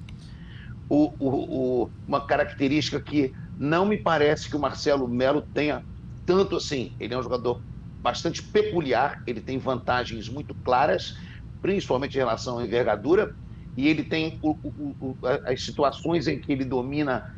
O, 0.89 1.13
o, 1.19 1.29
o, 1.29 1.91
uma 2.09 2.25
característica 2.25 2.99
que 2.99 3.35
não 3.59 3.85
me 3.85 3.99
parece 3.99 4.49
que 4.49 4.57
o 4.57 4.59
Marcelo 4.59 5.07
Melo 5.07 5.43
tenha 5.53 5.85
tanto 6.25 6.57
assim. 6.57 6.95
Ele 6.99 7.13
é 7.13 7.19
um 7.19 7.23
jogador 7.23 7.61
bastante 8.01 8.43
peculiar, 8.43 9.23
ele 9.27 9.41
tem 9.41 9.59
vantagens 9.59 10.27
muito 10.29 10.55
claras 10.55 11.19
principalmente 11.61 12.15
em 12.15 12.19
relação 12.19 12.59
à 12.59 12.65
envergadura, 12.65 13.35
e 13.77 13.89
ele 13.89 14.03
tem 14.03 14.39
o, 14.43 14.51
o, 14.51 14.97
o, 15.01 15.17
as 15.45 15.63
situações 15.63 16.27
em 16.27 16.39
que 16.39 16.51
ele 16.51 16.65
domina 16.65 17.35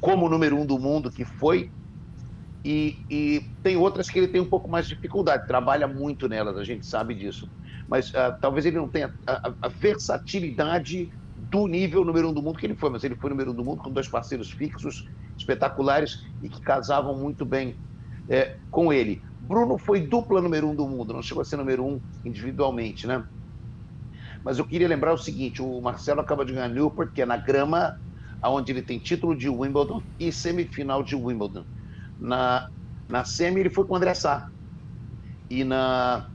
como 0.00 0.28
número 0.28 0.56
um 0.56 0.64
do 0.64 0.78
mundo, 0.78 1.10
que 1.10 1.24
foi, 1.24 1.70
e, 2.64 2.98
e, 3.10 3.44
tem 3.62 3.76
outras 3.76 4.10
que 4.10 4.18
ele 4.18 4.28
tem 4.28 4.40
um 4.40 4.46
pouco 4.46 4.68
mais 4.68 4.86
de 4.86 4.94
dificuldade, 4.94 5.46
trabalha 5.46 5.86
muito 5.86 6.28
nelas, 6.28 6.56
a 6.56 6.64
gente 6.64 6.86
sabe 6.86 7.14
disso. 7.14 7.48
Mas 7.88 8.10
uh, 8.10 8.36
talvez 8.40 8.66
ele 8.66 8.76
não 8.76 8.88
tenha 8.88 9.12
a, 9.26 9.52
a, 9.62 9.68
versatilidade 9.68 11.10
do 11.50 11.66
nível 11.66 12.04
número 12.04 12.28
um 12.28 12.32
do 12.32 12.42
mundo 12.42 12.58
que 12.58 12.66
ele 12.66 12.74
foi, 12.74 12.90
mas 12.90 13.02
ele 13.04 13.16
foi 13.16 13.30
número 13.30 13.52
um 13.52 13.54
do 13.54 13.64
mundo 13.64 13.82
com 13.82 13.90
dois 13.90 14.06
parceiros 14.06 14.50
fixos, 14.50 15.08
espetaculares 15.36 16.26
e 16.42 16.48
que 16.48 16.60
casavam 16.60 17.16
muito 17.16 17.44
bem 17.46 17.76
é, 18.28 18.56
com 18.70 18.92
ele. 18.92 19.22
Bruno 19.48 19.78
foi 19.78 20.00
dupla 20.06 20.42
número 20.42 20.68
um 20.68 20.74
do 20.74 20.86
mundo, 20.86 21.14
não 21.14 21.22
chegou 21.22 21.40
a 21.40 21.44
ser 21.44 21.56
número 21.56 21.82
um 21.82 21.98
individualmente, 22.22 23.06
né? 23.06 23.24
Mas 24.44 24.58
eu 24.58 24.64
queria 24.66 24.86
lembrar 24.86 25.14
o 25.14 25.18
seguinte: 25.18 25.62
o 25.62 25.80
Marcelo 25.80 26.20
acaba 26.20 26.44
de 26.44 26.52
ganhar 26.52 26.68
Newport, 26.68 27.10
que 27.12 27.22
é 27.22 27.26
na 27.26 27.38
grama, 27.38 27.98
onde 28.44 28.72
ele 28.72 28.82
tem 28.82 28.98
título 28.98 29.34
de 29.34 29.48
Wimbledon 29.48 30.02
e 30.20 30.30
semifinal 30.30 31.02
de 31.02 31.16
Wimbledon. 31.16 31.64
Na, 32.20 32.68
na 33.08 33.24
semi 33.24 33.60
ele 33.60 33.70
foi 33.70 33.86
com 33.86 33.94
o 33.94 33.96
André 33.96 34.12
Sá. 34.12 34.50
E, 35.48 35.64
na, 35.64 36.26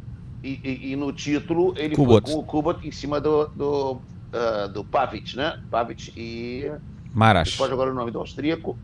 e, 0.41 0.60
e, 0.63 0.91
e 0.91 0.95
no 0.95 1.13
título 1.13 1.73
ele 1.78 1.95
Kubot. 1.95 2.26
foi 2.26 2.34
com 2.34 2.39
o 2.39 2.43
Kubot 2.43 2.88
em 2.88 2.91
cima 2.91 3.21
do, 3.21 3.45
do, 3.49 3.91
uh, 3.93 4.69
do 4.73 4.84
Pavic, 4.84 5.38
né? 5.38 5.62
Pavic 5.69 6.12
e. 6.17 6.71
Maras. 7.13 7.56
Pode 7.56 7.71
agora 7.73 7.91
o 7.91 7.93
nome 7.93 8.10
do 8.10 8.17
austríaco. 8.17 8.76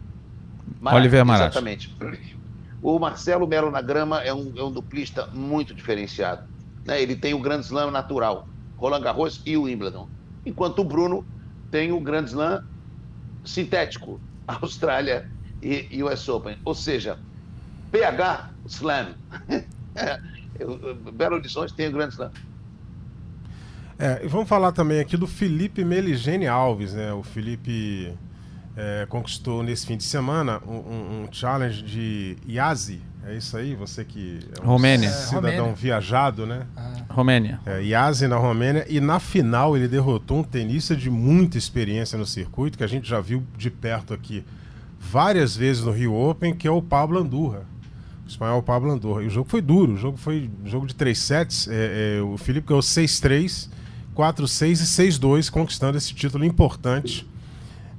Maras, 0.79 0.99
Oliver 0.99 1.25
Maras. 1.25 1.47
Exatamente. 1.47 1.95
O 2.81 2.97
Marcelo 2.97 3.47
Melo 3.47 3.69
na 3.69 3.81
grama 3.81 4.21
é 4.21 4.33
um, 4.33 4.53
é 4.55 4.63
um 4.63 4.71
duplista 4.71 5.27
muito 5.27 5.73
diferenciado. 5.73 6.47
Né? 6.85 7.01
Ele 7.01 7.15
tem 7.15 7.33
o 7.33 7.39
Grand 7.39 7.59
Slam 7.59 7.91
natural. 7.91 8.47
Roland 8.77 9.01
Garros 9.01 9.41
e 9.45 9.57
o 9.57 9.63
Wimbledon. 9.63 10.07
Enquanto 10.45 10.79
o 10.79 10.83
Bruno 10.83 11.25
tem 11.69 11.91
o 11.91 11.99
Grand 11.99 12.23
Slam 12.23 12.63
sintético, 13.43 14.19
Austrália 14.47 15.29
e 15.61 16.01
US 16.03 16.27
Open. 16.29 16.57
Ou 16.63 16.73
seja, 16.73 17.19
PH 17.91 18.49
Slam. 18.65 19.15
Belo 21.13 21.35
Horizonte 21.35 21.73
tem 21.73 21.89
o 21.89 21.91
Grand 21.91 22.09
Slam. 22.09 22.31
É, 23.97 24.25
vamos 24.27 24.47
falar 24.47 24.71
também 24.71 25.01
aqui 25.01 25.17
do 25.17 25.27
Felipe 25.27 25.83
Meligene 25.83 26.47
Alves, 26.47 26.93
né? 26.93 27.13
O 27.13 27.21
Felipe 27.21 28.17
é, 28.79 29.05
conquistou 29.07 29.61
nesse 29.61 29.85
fim 29.85 29.97
de 29.97 30.05
semana 30.05 30.61
um, 30.65 31.25
um 31.25 31.27
challenge 31.29 31.81
de 31.81 32.37
Yazi, 32.47 33.01
é 33.25 33.35
isso 33.35 33.57
aí? 33.57 33.75
Você 33.75 34.05
que 34.05 34.39
é 34.57 34.63
um 34.63 34.67
Romênia. 34.67 35.09
cidadão 35.11 35.49
Romênia. 35.49 35.75
viajado, 35.75 36.45
né? 36.45 36.65
Ah. 36.77 36.93
Romênia. 37.09 37.59
É, 37.65 37.81
Yazi 37.83 38.25
na 38.29 38.37
Romênia. 38.37 38.85
E 38.87 39.01
na 39.01 39.19
final 39.19 39.75
ele 39.75 39.89
derrotou 39.89 40.39
um 40.39 40.43
tenista 40.43 40.95
de 40.95 41.09
muita 41.09 41.57
experiência 41.57 42.17
no 42.17 42.25
circuito, 42.25 42.77
que 42.77 42.83
a 42.83 42.87
gente 42.87 43.07
já 43.07 43.19
viu 43.19 43.43
de 43.57 43.69
perto 43.69 44.13
aqui 44.13 44.45
várias 44.97 45.57
vezes 45.57 45.83
no 45.83 45.91
Rio 45.91 46.15
Open, 46.15 46.55
que 46.55 46.65
é 46.65 46.71
o 46.71 46.81
Pablo 46.81 47.19
Andurra. 47.19 47.65
O 48.25 48.29
espanhol 48.29 48.63
Pablo 48.63 48.91
Andurra. 48.91 49.23
E 49.23 49.27
o 49.27 49.29
jogo 49.29 49.49
foi 49.49 49.61
duro, 49.61 49.95
o 49.95 49.97
jogo 49.97 50.17
foi 50.17 50.49
jogo 50.63 50.87
de 50.87 50.95
três 50.95 51.19
sets. 51.19 51.67
É, 51.67 52.19
é, 52.19 52.21
o 52.21 52.37
Felipe 52.37 52.69
ganhou 52.69 52.81
6-3, 52.81 53.69
4-6 54.15 54.71
e 54.71 55.09
6-2, 55.19 55.49
conquistando 55.49 55.97
esse 55.97 56.13
título 56.13 56.45
importante 56.45 57.27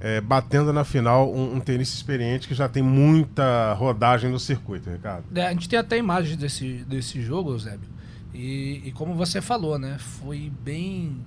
é, 0.00 0.18
batendo 0.20 0.72
na 0.72 0.82
final 0.82 1.30
um, 1.30 1.56
um 1.56 1.60
tenista 1.60 1.94
experiente 1.94 2.48
que 2.48 2.54
já 2.54 2.68
tem 2.68 2.82
muita 2.82 3.74
rodagem 3.74 4.30
no 4.30 4.40
circuito, 4.40 4.88
Ricardo. 4.88 5.24
É, 5.34 5.46
a 5.46 5.52
gente 5.52 5.68
tem 5.68 5.78
até 5.78 5.98
imagens 5.98 6.36
desse, 6.36 6.84
desse 6.88 7.20
jogo, 7.20 7.50
Eusébio. 7.50 7.88
E, 8.32 8.82
e, 8.86 8.92
como 8.92 9.14
você 9.14 9.42
falou, 9.42 9.78
né? 9.78 9.98
Foi 9.98 10.50
bem 10.62 11.18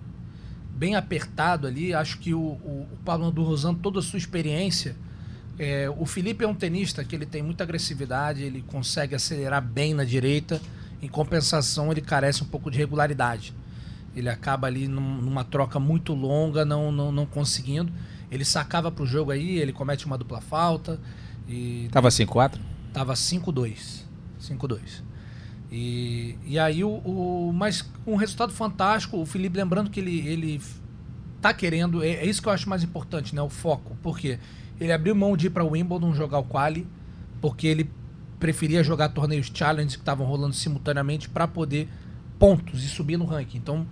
bem 0.76 0.96
apertado 0.96 1.68
ali. 1.68 1.94
Acho 1.94 2.18
que 2.18 2.34
o, 2.34 2.40
o, 2.40 2.88
o 2.92 2.98
Pablo 3.06 3.28
Andurra 3.28 3.52
usando 3.52 3.80
toda 3.80 4.00
a 4.00 4.02
sua 4.02 4.18
experiência. 4.18 4.96
É, 5.60 5.88
o 5.88 6.06
Felipe 6.06 6.44
é 6.44 6.48
um 6.48 6.56
tenista 6.56 7.04
que 7.04 7.16
ele 7.16 7.28
tem 7.28 7.44
muita 7.44 7.64
agressividade, 7.64 8.42
ele 8.42 8.64
consegue 8.64 9.14
acelerar 9.14 9.62
bem 9.62 9.94
na 9.94 10.04
direita. 10.04 10.60
Em 11.00 11.08
compensação, 11.08 11.92
ele 11.92 12.02
carece 12.02 12.42
um 12.42 12.48
pouco 12.48 12.72
de 12.72 12.78
regularidade. 12.80 13.54
Ele 14.16 14.30
acaba 14.30 14.66
ali 14.66 14.88
num, 14.88 15.22
numa 15.22 15.44
troca 15.44 15.80
muito 15.80 16.14
longa, 16.14 16.66
não, 16.66 16.92
não, 16.92 17.12
não 17.12 17.26
conseguindo. 17.26 17.92
Ele 18.34 18.44
sacava 18.44 18.92
pro 18.92 19.06
jogo 19.06 19.30
aí, 19.30 19.60
ele 19.60 19.72
comete 19.72 20.06
uma 20.06 20.18
dupla 20.18 20.42
falta. 20.42 21.00
E 21.48 21.88
Tava 21.92 22.10
5-4? 22.10 22.58
Tava 22.92 23.14
5-2. 23.14 24.04
5-2. 24.42 24.80
E, 25.72 26.36
e 26.46 26.58
aí 26.58 26.84
o, 26.84 26.90
o. 26.90 27.54
Mas 27.54 27.88
um 28.06 28.16
resultado 28.16 28.52
fantástico, 28.52 29.18
o 29.18 29.26
Felipe 29.26 29.58
lembrando 29.58 29.90
que 29.90 30.00
ele, 30.00 30.28
ele 30.28 30.62
tá 31.42 31.54
querendo. 31.54 32.04
É, 32.04 32.10
é 32.10 32.26
isso 32.26 32.42
que 32.42 32.48
eu 32.48 32.54
acho 32.54 32.68
mais 32.68 32.84
importante, 32.84 33.36
né? 33.36 33.42
O 33.42 33.50
foco. 33.50 33.96
Porque 34.02 34.40
ele 34.80 34.92
abriu 34.92 35.16
mão 35.16 35.38
de 35.38 35.48
ir 35.48 35.50
para 35.52 35.64
o 35.64 35.72
Wimbledon 35.72 36.14
jogar 36.14 36.40
o 36.40 36.44
quali, 36.44 36.88
porque 37.40 37.68
ele 37.68 37.90
preferia 38.40 38.84
jogar 38.84 39.10
torneios 39.10 39.52
challenge 39.54 39.96
que 39.96 40.02
estavam 40.02 40.26
rolando 40.26 40.54
simultaneamente 40.54 41.30
para 41.30 41.48
poder 41.48 41.88
pontos 42.40 42.84
e 42.84 42.88
subir 42.88 43.16
no 43.16 43.26
ranking. 43.26 43.58
Então, 43.58 43.88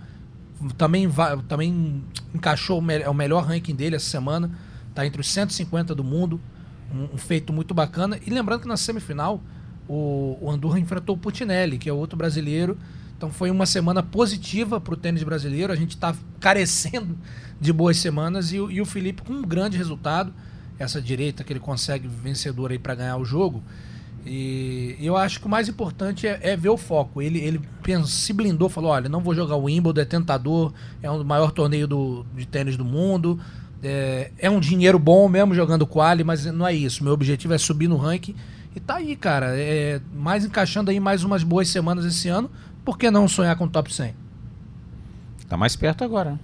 também, 0.76 1.06
vai, 1.06 1.36
também 1.42 2.02
encaixou 2.34 2.78
o, 2.78 2.82
me 2.82 2.98
o 3.06 3.14
melhor 3.14 3.44
ranking 3.44 3.74
dele 3.74 3.96
essa 3.96 4.08
semana. 4.08 4.50
Está 4.88 5.06
entre 5.06 5.20
os 5.20 5.30
150 5.30 5.94
do 5.94 6.04
mundo. 6.04 6.40
Um, 6.94 7.14
um, 7.14 7.18
feito 7.18 7.52
muito 7.52 7.72
bacana. 7.72 8.18
E 8.26 8.30
lembrando 8.30 8.62
que 8.62 8.68
na 8.68 8.76
semifinal 8.76 9.42
o, 9.88 10.38
o 10.40 10.50
Andorra 10.50 10.78
enfrentou 10.78 11.16
o 11.16 11.18
Putinelli, 11.18 11.78
que 11.78 11.88
é 11.88 11.92
outro 11.92 12.16
brasileiro. 12.16 12.76
Então 13.16 13.30
foi 13.30 13.50
uma 13.50 13.66
semana 13.66 14.02
positiva 14.02 14.80
para 14.80 14.94
o 14.94 14.96
tênis 14.96 15.22
brasileiro. 15.22 15.72
A 15.72 15.76
gente 15.76 15.90
está 15.90 16.14
carecendo 16.40 17.16
de 17.60 17.72
boas 17.72 17.96
semanas 17.96 18.52
e, 18.52 18.56
e, 18.56 18.80
o 18.80 18.84
Felipe 18.84 19.22
com 19.22 19.32
um 19.32 19.42
grande 19.42 19.76
resultado. 19.76 20.32
Essa 20.78 21.00
direita 21.00 21.44
que 21.44 21.52
ele 21.52 21.60
consegue 21.60 22.08
vencedor 22.08 22.72
aí 22.72 22.78
para 22.78 22.94
ganhar 22.94 23.16
o 23.16 23.24
jogo. 23.24 23.62
E 24.24 24.96
eu 25.00 25.16
acho 25.16 25.40
que 25.40 25.46
o 25.46 25.48
mais 25.48 25.68
importante 25.68 26.26
é, 26.26 26.38
é 26.42 26.56
ver 26.56 26.68
o 26.68 26.76
foco. 26.76 27.20
Ele, 27.20 27.38
ele 27.40 27.60
se 28.06 28.32
blindou, 28.32 28.68
falou: 28.68 28.90
olha, 28.90 29.08
não 29.08 29.20
vou 29.20 29.34
jogar 29.34 29.56
o 29.56 29.64
Wimbledon, 29.64 30.00
é 30.00 30.04
tentador, 30.04 30.72
é 31.02 31.10
um 31.10 31.24
maior 31.24 31.50
torneio 31.50 31.88
do, 31.88 32.24
de 32.34 32.46
tênis 32.46 32.76
do 32.76 32.84
mundo. 32.84 33.38
É, 33.82 34.30
é 34.38 34.48
um 34.48 34.60
dinheiro 34.60 34.98
bom 34.98 35.28
mesmo 35.28 35.54
jogando 35.54 35.86
quali, 35.86 36.22
mas 36.22 36.46
não 36.46 36.66
é 36.66 36.72
isso. 36.72 37.02
Meu 37.02 37.12
objetivo 37.12 37.52
é 37.52 37.58
subir 37.58 37.88
no 37.88 37.96
ranking. 37.96 38.36
E 38.76 38.80
tá 38.80 38.96
aí, 38.96 39.16
cara. 39.16 39.58
É, 39.58 40.00
mais 40.14 40.44
encaixando 40.44 40.90
aí 40.90 41.00
mais 41.00 41.24
umas 41.24 41.42
boas 41.42 41.68
semanas 41.68 42.04
esse 42.04 42.28
ano. 42.28 42.48
Por 42.84 42.96
que 42.96 43.10
não 43.10 43.26
sonhar 43.26 43.56
com 43.56 43.64
o 43.64 43.68
top 43.68 43.92
100? 43.92 44.14
Tá 45.48 45.56
mais 45.56 45.74
perto 45.74 46.04
agora. 46.04 46.38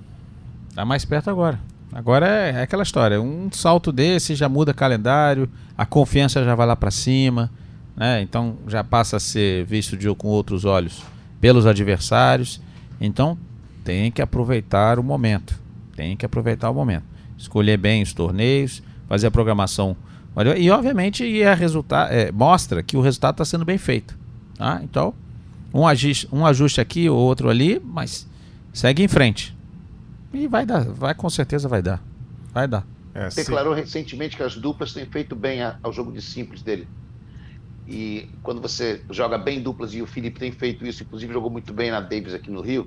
Tá 0.75 0.85
mais 0.85 1.05
perto 1.05 1.31
agora. 1.31 1.59
Agora 1.93 2.29
é, 2.29 2.51
é 2.51 2.63
aquela 2.63 2.83
história. 2.83 3.21
Um 3.21 3.51
salto 3.51 3.91
desse 3.91 4.35
já 4.35 4.49
muda 4.49 4.75
calendário, 4.75 5.49
a 5.77 5.87
confiança 5.87 6.45
já 6.45 6.55
vai 6.55 6.67
lá 6.67 6.77
para 6.77 6.91
cima, 6.91 7.51
né? 7.99 8.23
Então 8.23 8.57
já 8.69 8.85
passa 8.85 9.17
a 9.17 9.21
ser 9.21 9.65
visto 9.65 9.97
de, 9.97 10.09
com 10.15 10.29
outros 10.29 10.65
olhos 10.65 11.03
pelos 11.41 11.67
adversários. 11.67 12.61
Então 13.01 13.37
tem 13.85 14.11
que 14.13 14.23
aproveitar 14.23 14.99
o 14.99 15.03
momento. 15.03 15.59
Tem 15.97 16.17
que 16.17 16.25
aproveitar 16.25 16.71
o 16.71 16.75
momento. 16.75 17.05
Escolher 17.37 17.77
bem 17.77 18.03
os 18.03 18.13
torneios, 18.13 18.83
fazer 19.09 19.27
a 19.27 19.31
programação. 19.31 19.97
E 20.57 20.71
obviamente 20.71 21.25
e 21.25 21.43
é 21.43 21.53
resulta 21.53 22.07
é, 22.11 22.31
mostra 22.31 22.83
que 22.83 22.97
o 22.97 23.01
resultado 23.01 23.35
está 23.35 23.45
sendo 23.45 23.65
bem 23.65 23.77
feito. 23.77 24.17
Tá? 24.57 24.81
Então, 24.85 25.13
um 25.75 25.85
ajuste, 25.87 26.29
um 26.33 26.47
ajuste 26.47 26.81
aqui, 26.81 27.11
outro 27.11 27.51
ali, 27.51 27.81
mas 27.85 28.29
segue 28.73 29.03
em 29.03 29.09
frente. 29.09 29.57
E 30.33 30.47
vai 30.47 30.65
dar, 30.65 30.85
vai 30.85 31.15
com 31.15 31.29
certeza 31.29 31.69
vai 31.69 31.83
dar. 31.83 32.01
Vai 32.53 32.69
dar. 32.69 32.87
É, 33.15 33.29
Declarou 33.31 33.75
sim. 33.75 33.81
recentemente 33.81 34.37
que 34.37 34.43
as 34.45 34.55
duplas 34.55 34.93
têm 34.93 35.07
feito 35.07 35.35
bem 35.35 35.59
ao 35.83 35.93
jogo 35.93 36.13
de 36.13 36.23
simples 36.23 36.63
dele. 36.63 36.87
E 37.89 38.29
quando 38.43 38.61
você 38.61 39.03
joga 39.09 39.39
bem 39.39 39.63
duplas, 39.63 39.95
e 39.95 40.03
o 40.03 40.07
Felipe 40.07 40.39
tem 40.39 40.53
feito 40.53 40.85
isso, 40.87 41.03
inclusive 41.03 41.33
jogou 41.33 41.51
muito 41.51 41.73
bem 41.73 41.91
na 41.91 42.01
Davis 42.03 42.35
aqui 42.35 42.51
no 42.51 42.61
Rio, 42.61 42.87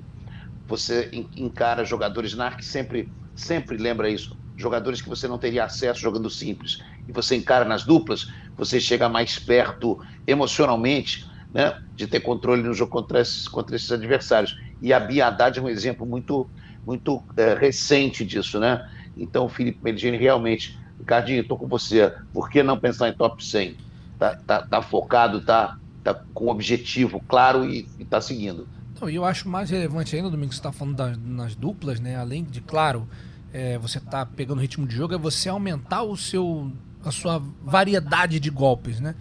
você 0.64 1.10
encara 1.36 1.84
jogadores 1.84 2.34
na 2.34 2.52
que 2.52 2.64
sempre, 2.64 3.08
sempre 3.34 3.76
lembra 3.76 4.08
isso. 4.08 4.36
Jogadores 4.56 5.02
que 5.02 5.08
você 5.08 5.26
não 5.26 5.38
teria 5.38 5.64
acesso 5.64 6.00
jogando 6.00 6.30
simples. 6.30 6.78
E 7.08 7.12
você 7.12 7.34
encara 7.34 7.64
nas 7.64 7.84
duplas, 7.84 8.26
você 8.56 8.78
chega 8.78 9.08
mais 9.08 9.40
perto 9.40 9.98
emocionalmente 10.24 11.24
né, 11.52 11.76
de 11.96 12.06
ter 12.06 12.20
controle 12.20 12.62
no 12.62 12.72
jogo 12.72 12.92
contra 12.92 13.20
esses, 13.20 13.48
contra 13.48 13.74
esses 13.74 13.90
adversários. 13.90 14.54
E 14.80 14.92
a 14.92 15.00
Bia 15.00 15.26
Haddad 15.26 15.58
é 15.58 15.62
um 15.62 15.68
exemplo 15.68 16.06
muito 16.06 16.48
muito 16.84 17.24
é, 17.36 17.54
recente 17.54 18.24
disso, 18.24 18.58
né? 18.58 18.80
Então, 19.16 19.48
Felipe 19.48 19.78
Meligeni 19.82 20.16
realmente, 20.16 20.70
Ricardinho, 20.98 21.42
estou 21.42 21.56
com 21.56 21.68
você, 21.68 22.12
por 22.32 22.50
que 22.50 22.60
não 22.60 22.76
pensar 22.76 23.08
em 23.08 23.14
top 23.14 23.44
100? 23.44 23.76
Tá, 24.22 24.36
tá, 24.36 24.62
tá 24.62 24.80
focado, 24.80 25.40
tá, 25.40 25.76
tá 26.04 26.14
com 26.32 26.46
objetivo 26.46 27.20
claro 27.26 27.68
e 27.68 27.88
está 27.98 28.20
seguindo. 28.20 28.68
Então, 28.94 29.08
eu 29.08 29.24
acho 29.24 29.48
mais 29.48 29.68
relevante 29.68 30.14
ainda, 30.14 30.30
Domingo, 30.30 30.50
que 30.50 30.54
você 30.54 30.60
está 30.60 30.70
falando 30.70 30.94
das, 30.94 31.18
nas 31.18 31.56
duplas, 31.56 31.98
né? 31.98 32.14
Além 32.14 32.44
de, 32.44 32.60
claro, 32.60 33.08
é, 33.52 33.76
você 33.78 33.98
tá 33.98 34.24
pegando 34.24 34.58
o 34.58 34.60
ritmo 34.60 34.86
de 34.86 34.94
jogo, 34.94 35.12
é 35.12 35.18
você 35.18 35.48
aumentar 35.48 36.04
o 36.04 36.16
seu, 36.16 36.70
a 37.04 37.10
sua 37.10 37.42
variedade 37.64 38.38
de 38.38 38.48
golpes, 38.48 39.00
né? 39.00 39.16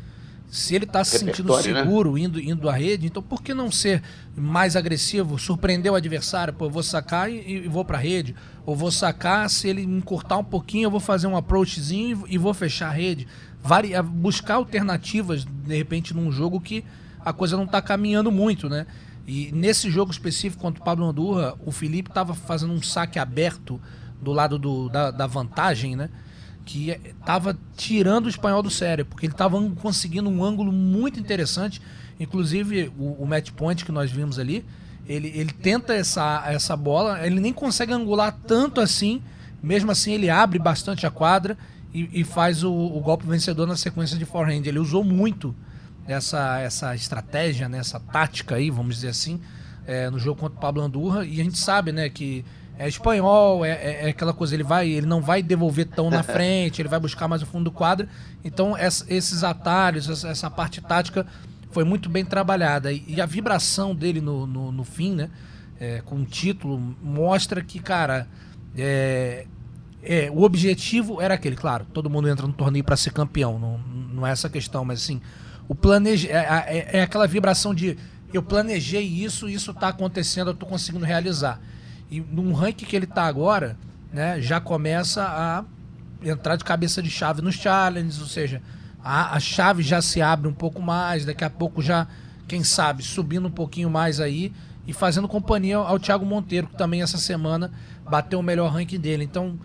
Se 0.52 0.76
ele 0.76 0.86
está 0.86 1.04
se 1.04 1.18
sentindo 1.18 1.56
né? 1.56 1.64
seguro 1.64 2.14
né? 2.14 2.20
indo, 2.20 2.40
indo 2.40 2.70
à 2.70 2.74
rede, 2.74 3.08
então 3.08 3.24
por 3.24 3.42
que 3.42 3.56
não 3.56 3.72
ser 3.72 4.04
mais 4.36 4.76
agressivo, 4.76 5.40
surpreender 5.40 5.92
o 5.92 5.96
adversário? 5.96 6.54
Pô, 6.54 6.66
eu 6.66 6.70
vou 6.70 6.84
sacar 6.84 7.32
e, 7.32 7.64
e 7.64 7.68
vou 7.68 7.84
para 7.84 7.98
a 7.98 8.02
rede. 8.02 8.36
Ou 8.68 8.76
vou 8.76 8.92
sacar, 8.92 9.50
se 9.50 9.68
ele 9.68 9.88
me 9.88 10.02
cortar 10.04 10.38
um 10.38 10.44
pouquinho, 10.44 10.86
eu 10.86 10.92
vou 10.92 11.00
fazer 11.00 11.26
um 11.26 11.36
approachzinho 11.36 12.26
e, 12.28 12.36
e 12.36 12.38
vou 12.38 12.54
fechar 12.54 12.90
a 12.90 12.92
rede. 12.92 13.28
Vari, 13.64 13.92
buscar 14.02 14.56
alternativas, 14.56 15.46
de 15.46 15.78
repente, 15.78 16.14
num 16.14 16.32
jogo 16.32 16.60
que 16.60 16.84
a 17.24 17.32
coisa 17.32 17.56
não 17.56 17.66
está 17.66 17.82
caminhando 17.82 18.32
muito, 18.32 18.68
né? 18.68 18.88
E 19.28 19.52
nesse 19.52 19.90
jogo 19.90 20.12
específico 20.12 20.62
contra 20.62 20.82
o 20.82 20.86
Pablo 20.86 21.06
Andurra, 21.06 21.54
o 21.66 21.72
Felipe 21.72 22.10
estava 22.10 22.34
fazendo 22.34 22.74
um 22.74 22.82
saque 22.82 23.20
aberto 23.20 23.80
do 24.20 24.32
lado 24.32 24.58
do, 24.58 24.90
da, 24.90 25.12
da 25.12 25.28
vantagem, 25.28 25.96
né? 25.96 26.10
que 26.66 26.92
estava 27.20 27.58
tirando 27.76 28.26
o 28.26 28.30
espanhol 28.30 28.62
do 28.62 28.70
sério, 28.70 29.06
porque 29.06 29.26
ele 29.26 29.34
estava 29.34 29.62
conseguindo 29.82 30.30
um 30.30 30.44
ângulo 30.44 30.72
muito 30.72 31.20
interessante. 31.20 31.82
Inclusive, 32.20 32.92
o, 32.98 33.24
o 33.24 33.26
match 33.26 33.52
point 33.52 33.84
que 33.84 33.92
nós 33.92 34.12
vimos 34.12 34.38
ali, 34.38 34.64
ele, 35.08 35.32
ele 35.36 35.52
tenta 35.52 35.94
essa, 35.94 36.44
essa 36.48 36.78
bola, 36.78 37.26
ele 37.26 37.40
nem 37.40 37.52
consegue 37.52 37.92
angular 37.92 38.38
tanto 38.46 38.80
assim, 38.80 39.22
mesmo 39.62 39.92
assim 39.92 40.14
ele 40.14 40.30
abre 40.30 40.60
bastante 40.60 41.06
a 41.06 41.12
quadra 41.12 41.58
e, 41.94 42.22
e 42.22 42.24
faz 42.24 42.64
o, 42.64 42.72
o, 42.72 43.00
golpe 43.02 43.26
vencedor 43.26 43.68
na 43.68 43.76
sequência 43.76 44.18
de 44.18 44.26
forehand. 44.26 44.64
Ele 44.66 44.80
usou 44.80 45.04
muito 45.04 45.56
essa, 46.08 46.60
essa 46.60 46.96
estratégia, 46.96 47.68
né, 47.68 47.80
essa 47.80 48.00
tática 48.00 48.56
aí, 48.56 48.70
vamos 48.70 48.96
dizer 48.96 49.10
assim, 49.10 49.40
é, 49.86 50.10
no 50.10 50.18
jogo 50.20 50.40
contra 50.40 50.58
o 50.58 50.62
Pablo 50.62 50.82
Andurra, 50.82 51.26
e 51.26 51.40
a 51.42 51.44
gente 51.44 51.58
sabe 51.58 51.92
né, 51.92 52.10
que 52.10 52.46
é 52.78 52.88
espanhol, 52.88 53.64
é, 53.64 53.72
é, 53.72 54.06
é, 54.06 54.10
aquela 54.10 54.34
coisa, 54.34 54.56
ele 54.56 54.64
vai, 54.64 54.90
ele 54.90 55.06
não 55.06 55.22
vai 55.22 55.44
devolver 55.44 55.86
tão 55.86 56.10
na 56.10 56.24
frente, 56.24 56.82
ele 56.82 56.90
vai 56.90 57.00
buscar 57.00 57.28
mais 57.28 57.42
o 57.42 57.46
fundo 57.46 57.66
do 57.66 57.72
quadro. 57.72 58.08
Então, 58.44 58.76
essa, 58.76 59.06
esses 59.08 59.44
atalhos, 59.44 60.10
essa, 60.10 60.30
essa, 60.30 60.50
parte 60.50 60.82
tática 60.82 61.28
foi 61.70 61.84
muito 61.84 62.10
bem 62.10 62.26
trabalhada. 62.26 62.92
E, 62.92 63.04
e 63.08 63.22
a 63.22 63.26
vibração 63.26 63.94
dele 63.94 64.20
no, 64.20 64.48
no, 64.48 64.72
no 64.72 64.84
fim, 64.84 65.14
né? 65.14 65.30
É, 65.80 66.02
com 66.06 66.18
o 66.18 66.26
título, 66.26 66.80
mostra 67.02 67.62
que, 67.62 67.80
cara, 67.80 68.28
é, 70.04 70.26
é, 70.26 70.32
o 70.32 70.42
objetivo 70.42 71.22
era 71.22 71.34
aquele, 71.34 71.56
claro, 71.56 71.86
todo 71.94 72.10
mundo 72.10 72.28
entra 72.28 72.48
no 72.48 72.54
torneio 72.54 72.84
para 72.84 72.98
ser 72.98 73.12
campeão, 73.12 73.60
não, 73.60 73.78
não 73.78 74.28
é 74.28 74.32
essa 74.32 74.50
questão, 74.50 74.84
mas 74.84 75.04
assim, 75.04 75.22
o 75.68 75.76
planeje, 75.76 76.28
é, 76.28 76.38
é, 76.68 76.90
é 76.98 77.02
aquela 77.02 77.28
vibração 77.28 77.74
de 77.74 77.98
eu 78.34 78.42
planejei 78.42 79.04
isso, 79.04 79.50
isso 79.50 79.72
está 79.72 79.90
acontecendo, 79.90 80.48
eu 80.48 80.54
estou 80.54 80.68
conseguindo 80.68 81.06
realizar. 81.06 81.60
E 82.10 82.22
num 82.22 82.54
ranking 82.54 82.86
que 82.86 82.96
ele 82.96 83.06
está 83.06 83.24
agora, 83.24 83.78
né, 84.12 84.42
já 84.42 84.60
começa 84.60 85.24
a 85.24 85.64
entrar 86.24 86.56
de 86.56 86.64
cabeça 86.64 87.02
de 87.02 87.10
chave 87.10 87.42
nos 87.42 87.56
challenges, 87.56 88.20
ou 88.20 88.28
seja, 88.28 88.62
a, 89.04 89.36
a 89.36 89.40
chave 89.40 89.84
já 89.84 90.02
se 90.02 90.22
abre 90.22 90.48
um 90.48 90.54
pouco 90.54 90.82
mais, 90.82 91.26
daqui 91.26 91.44
a 91.44 91.50
pouco 91.50 91.82
já, 91.82 92.08
quem 92.48 92.64
sabe, 92.64 93.04
subindo 93.04 93.48
um 93.48 93.52
pouquinho 93.52 93.90
mais 93.90 94.20
aí 94.20 94.54
e 94.88 94.94
fazendo 94.94 95.28
companhia 95.28 95.78
ao 95.78 96.00
Thiago 96.00 96.26
Monteiro, 96.26 96.68
que 96.68 96.76
também 96.76 97.02
essa 97.02 97.18
semana 97.18 97.72
bateu 98.10 98.40
o 98.40 98.44
melhor 98.44 98.72
ranking 98.72 99.00
dele. 99.00 99.24
Então, 99.24 99.60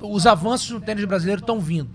os 0.00 0.26
avanços 0.26 0.70
no 0.70 0.80
tênis 0.80 1.04
brasileiro 1.04 1.40
estão 1.40 1.60
vindo. 1.60 1.90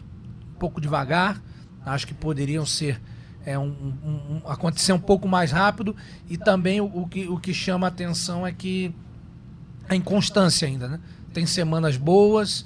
Um 0.55 0.59
pouco 0.59 0.79
devagar, 0.79 1.41
acho 1.85 2.07
que 2.07 2.13
poderiam 2.13 2.65
ser 2.65 3.01
é, 3.45 3.57
um, 3.59 3.67
um, 3.67 4.35
um, 4.35 4.41
acontecer 4.45 4.93
um 4.93 4.99
pouco 4.99 5.27
mais 5.27 5.51
rápido 5.51 5.95
e 6.29 6.37
também 6.37 6.81
o, 6.81 6.85
o, 6.85 7.07
que, 7.07 7.27
o 7.27 7.37
que 7.37 7.53
chama 7.53 7.87
a 7.87 7.89
atenção 7.89 8.45
é 8.45 8.51
que 8.51 8.93
a 9.87 9.95
inconstância 9.95 10.67
ainda, 10.67 10.87
né? 10.87 10.99
Tem 11.31 11.45
semanas 11.45 11.97
boas, 11.97 12.65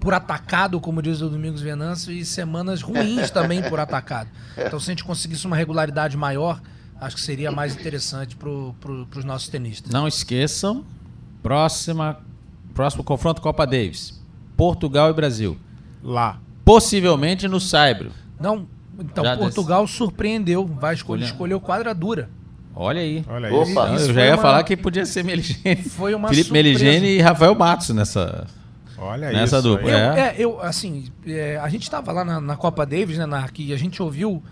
por 0.00 0.14
atacado, 0.14 0.80
como 0.80 1.02
diz 1.02 1.20
o 1.20 1.28
Domingos 1.28 1.60
Venâncio, 1.60 2.12
e 2.12 2.24
semanas 2.24 2.80
ruins 2.80 3.30
também 3.30 3.62
por 3.68 3.78
atacado. 3.78 4.30
Então, 4.56 4.80
se 4.80 4.90
a 4.90 4.92
gente 4.92 5.04
conseguisse 5.04 5.46
uma 5.46 5.56
regularidade 5.56 6.16
maior, 6.16 6.60
acho 7.00 7.16
que 7.16 7.22
seria 7.22 7.52
mais 7.52 7.74
interessante 7.76 8.34
para 8.34 8.48
pro, 8.80 9.06
os 9.14 9.24
nossos 9.24 9.48
tenistas. 9.48 9.92
Não 9.92 10.08
esqueçam, 10.08 10.84
próxima, 11.42 12.18
próximo 12.72 13.04
confronto 13.04 13.42
Copa 13.42 13.66
Davis, 13.66 14.22
Portugal 14.56 15.10
e 15.10 15.12
Brasil. 15.12 15.56
Lá. 16.02 16.38
Possivelmente 16.64 17.46
no 17.46 17.60
Saibro. 17.60 18.10
Não, 18.40 18.66
então 18.98 19.24
Já 19.24 19.36
Portugal 19.36 19.84
desse... 19.84 19.96
surpreendeu, 19.96 20.66
vai 20.66 20.94
escolher, 20.94 21.24
escolheu 21.24 21.60
quadradura. 21.60 22.28
Olha 22.74 23.00
aí. 23.00 23.24
Olha 23.28 23.48
aí. 23.48 23.54
Opa. 23.54 23.88
eu 23.88 24.12
já 24.12 24.24
ia 24.26 24.34
uma... 24.34 24.42
falar 24.42 24.62
que 24.62 24.76
podia 24.76 25.06
ser 25.06 25.24
Meligene. 25.24 25.82
Foi 25.82 26.14
uma 26.14 26.28
Felipe 26.28 26.48
surpresa. 26.48 26.84
Meligene 26.84 27.06
e 27.16 27.20
Rafael 27.20 27.54
Matos 27.54 27.88
nessa. 27.90 28.46
Olha 28.98 29.30
nessa 29.30 29.58
isso. 29.58 29.68
dupla. 29.68 29.90
Eu, 29.90 29.96
é. 29.96 30.20
é. 30.20 30.34
eu, 30.38 30.60
assim, 30.60 31.06
é, 31.26 31.58
a 31.58 31.68
gente 31.68 31.82
estava 31.82 32.12
lá 32.12 32.24
na, 32.24 32.40
na, 32.40 32.56
Copa 32.56 32.84
Davis, 32.84 33.16
né, 33.16 33.26
na, 33.26 33.48
que 33.48 33.72
a 33.72 33.76
gente 33.78 34.02
ouviu 34.02 34.42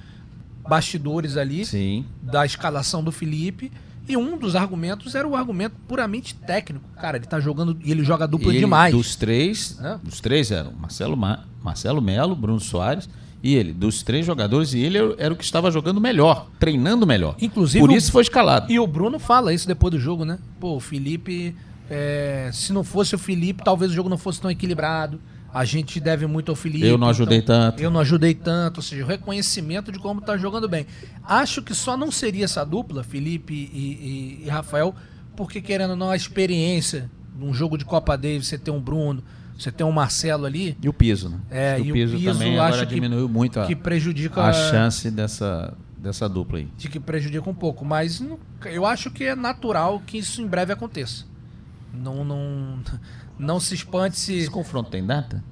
bastidores 0.66 1.36
ali 1.36 1.64
Sim. 1.66 2.06
da 2.22 2.46
escalação 2.46 3.04
do 3.04 3.12
Felipe. 3.12 3.70
E 4.08 4.16
um 4.16 4.36
dos 4.36 4.54
argumentos 4.54 5.14
era 5.14 5.26
o 5.26 5.34
argumento 5.34 5.76
puramente 5.88 6.34
técnico. 6.34 6.84
Cara, 7.00 7.16
ele 7.16 7.26
tá 7.26 7.40
jogando 7.40 7.78
e 7.82 7.90
ele 7.90 8.04
joga 8.04 8.26
dupla 8.26 8.50
ele, 8.50 8.58
demais. 8.58 8.94
Dos 8.94 9.16
três, 9.16 9.78
né? 9.78 9.98
os 10.06 10.20
três 10.20 10.50
eram 10.50 10.72
Marcelo, 10.72 11.16
Ma, 11.16 11.44
Marcelo 11.62 12.02
Melo, 12.02 12.36
Bruno 12.36 12.60
Soares 12.60 13.08
e 13.44 13.54
ele, 13.54 13.74
dos 13.74 14.02
três 14.02 14.24
jogadores, 14.24 14.72
e 14.72 14.80
ele 14.80 14.96
era 15.18 15.34
o 15.34 15.36
que 15.36 15.44
estava 15.44 15.70
jogando 15.70 16.00
melhor, 16.00 16.48
treinando 16.58 17.06
melhor. 17.06 17.36
Inclusive, 17.38 17.86
Por 17.86 17.94
isso 17.94 18.10
foi 18.10 18.22
escalado. 18.22 18.72
E 18.72 18.80
o 18.80 18.86
Bruno 18.86 19.18
fala 19.18 19.52
isso 19.52 19.68
depois 19.68 19.90
do 19.90 20.00
jogo, 20.00 20.24
né? 20.24 20.38
Pô, 20.58 20.76
o 20.76 20.80
Felipe, 20.80 21.54
é, 21.90 22.48
se 22.54 22.72
não 22.72 22.82
fosse 22.82 23.14
o 23.14 23.18
Felipe, 23.18 23.62
talvez 23.62 23.92
o 23.92 23.94
jogo 23.94 24.08
não 24.08 24.16
fosse 24.16 24.40
tão 24.40 24.50
equilibrado. 24.50 25.20
A 25.54 25.64
gente 25.64 26.00
deve 26.00 26.26
muito 26.26 26.50
ao 26.50 26.56
Felipe. 26.56 26.84
Eu 26.84 26.98
não 26.98 27.08
ajudei 27.08 27.38
então, 27.38 27.56
tanto. 27.70 27.80
Eu 27.80 27.90
não 27.90 28.00
ajudei 28.00 28.34
tanto, 28.34 28.78
ou 28.78 28.82
seja, 28.82 29.04
o 29.04 29.06
reconhecimento 29.06 29.92
de 29.92 30.00
como 30.00 30.18
está 30.18 30.36
jogando 30.36 30.68
bem. 30.68 30.84
Acho 31.22 31.62
que 31.62 31.72
só 31.74 31.96
não 31.96 32.10
seria 32.10 32.44
essa 32.44 32.64
dupla, 32.64 33.04
Felipe 33.04 33.54
e, 33.54 34.40
e, 34.42 34.46
e 34.46 34.48
Rafael, 34.48 34.92
porque 35.36 35.60
querendo 35.62 35.90
ou 35.90 35.96
não, 35.96 36.10
a 36.10 36.16
experiência 36.16 37.08
num 37.38 37.54
jogo 37.54 37.78
de 37.78 37.84
Copa 37.84 38.16
Davis, 38.16 38.48
você 38.48 38.58
ter 38.58 38.70
um 38.72 38.80
Bruno, 38.80 39.22
Você 39.56 39.70
tem 39.70 39.86
o 39.86 39.92
Marcelo 39.92 40.44
ali, 40.44 40.76
E 40.82 40.88
o 40.88 40.92
piso, 40.92 41.28
né? 41.28 41.38
É, 41.48 41.78
e 41.78 41.90
o 41.90 41.94
piso, 41.94 42.16
piso 42.16 42.32
também 42.32 42.58
acho 42.58 42.66
agora 42.74 42.86
que- 42.86 42.94
diminuiu 42.96 43.28
muito 43.28 43.60
a, 43.60 43.66
que 43.66 43.76
prejudica 43.76 44.42
a 44.42 44.52
chance 44.52 45.08
dessa, 45.12 45.72
dessa 45.96 46.28
dupla 46.28 46.58
aí. 46.58 46.68
de 46.76 46.88
que 46.88 46.98
prejudica 46.98 47.48
um 47.48 47.54
pouco, 47.54 47.84
mas 47.84 48.20
eu 48.64 48.84
acho 48.84 49.10
que 49.12 49.22
é 49.22 49.36
natural 49.36 50.02
que 50.04 50.18
isso 50.18 50.42
em 50.42 50.46
breve 50.48 50.72
aconteça. 50.72 51.24
Não, 51.94 52.24
não, 52.24 52.78
não 53.38 53.60
se 53.60 53.74
espante 53.74 54.18
se. 54.18 54.34
Esse 54.36 54.50
confronto 54.50 54.90
tem 54.90 55.04
data? 55.04 55.42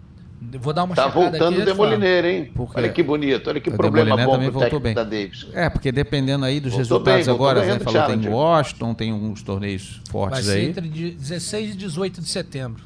Vou 0.61 0.72
dar 0.72 0.82
uma 0.82 0.97
Tá 0.97 1.07
voltando 1.07 1.53
aqui, 1.53 1.62
o. 1.62 1.64
Demolineiro, 1.64 2.26
hein? 2.26 2.51
Porque- 2.53 2.76
Olha 2.76 2.88
que 2.88 3.01
bonito, 3.01 3.49
olha 3.49 3.61
que 3.61 3.70
O 3.70 3.74
problema 3.76 4.16
bom 4.16 4.32
também 4.32 4.51
pro 4.51 4.59
voltou 4.59 4.80
bem. 4.80 4.93
da 4.93 5.05
Davis. 5.05 5.47
É, 5.53 5.70
porque 5.70 5.93
dependendo 5.93 6.45
aí 6.45 6.59
dos 6.59 6.72
Voltou 6.72 6.97
resultados 6.99 7.26
bem, 7.26 7.32
agora, 7.36 7.61
você 7.64 7.74
no 7.74 7.78
falou 7.84 8.01
tem 8.01 8.09
Challenger. 8.16 8.32
Washington, 8.32 8.95
tem 8.95 9.12
uns 9.12 9.40
torneios 9.45 10.01
Vai 10.05 10.11
fortes 10.11 10.45
ser 10.47 10.53
aí. 10.59 10.68
entre 10.70 10.88
de- 10.88 11.12
16 11.12 11.74
e 11.74 11.76
18 11.76 12.20
de 12.20 12.28
setembro. 12.28 12.82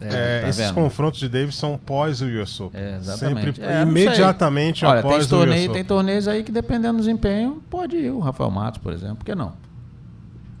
É, 0.00 0.42
tá 0.42 0.48
esses 0.50 0.64
vendo? 0.66 0.74
confrontos 0.74 1.18
de 1.18 1.28
Davis 1.28 1.56
são 1.56 1.76
pós 1.76 2.20
o 2.22 2.26
US 2.26 2.60
Open. 2.60 2.80
É, 2.80 2.96
exatamente. 2.98 3.44
Sempre 3.46 3.64
É, 3.64 3.82
imediatamente. 3.82 4.84
Olha, 4.84 5.00
após 5.00 5.26
tem, 5.26 5.36
o 5.36 5.40
US 5.40 5.46
torneio, 5.46 5.62
Open. 5.64 5.74
tem 5.74 5.84
torneios 5.84 6.28
aí 6.28 6.44
que 6.44 6.52
dependendo 6.52 6.92
do 6.94 6.98
desempenho, 7.00 7.60
pode 7.68 7.96
ir. 7.96 8.10
O 8.12 8.20
Rafael 8.20 8.52
Matos, 8.52 8.80
por 8.80 8.92
exemplo, 8.92 9.16
por 9.16 9.24
que 9.24 9.34
não? 9.34 9.52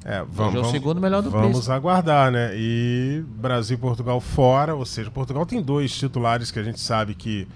É, 0.04 0.22
Hoje 0.22 0.30
vamos, 0.32 0.54
é 0.54 0.58
o 0.58 0.60
vamos- 0.62 0.70
segundo 0.70 1.00
melhor 1.00 1.22
do 1.22 1.30
Vamos 1.30 1.50
Príncipe. 1.50 1.72
aguardar, 1.72 2.30
né? 2.30 2.52
E 2.54 3.22
Brasil 3.36 3.76
e 3.76 3.80
Portugal 3.80 4.20
fora, 4.20 4.74
ou 4.74 4.84
seja, 4.86 5.10
Portugal 5.10 5.44
tem 5.44 5.60
dois 5.62 5.92
titulares 5.94 6.50
que 6.50 6.58
a 6.58 6.62
gente 6.62 6.80
sabe 6.80 7.14
que, 7.14 7.46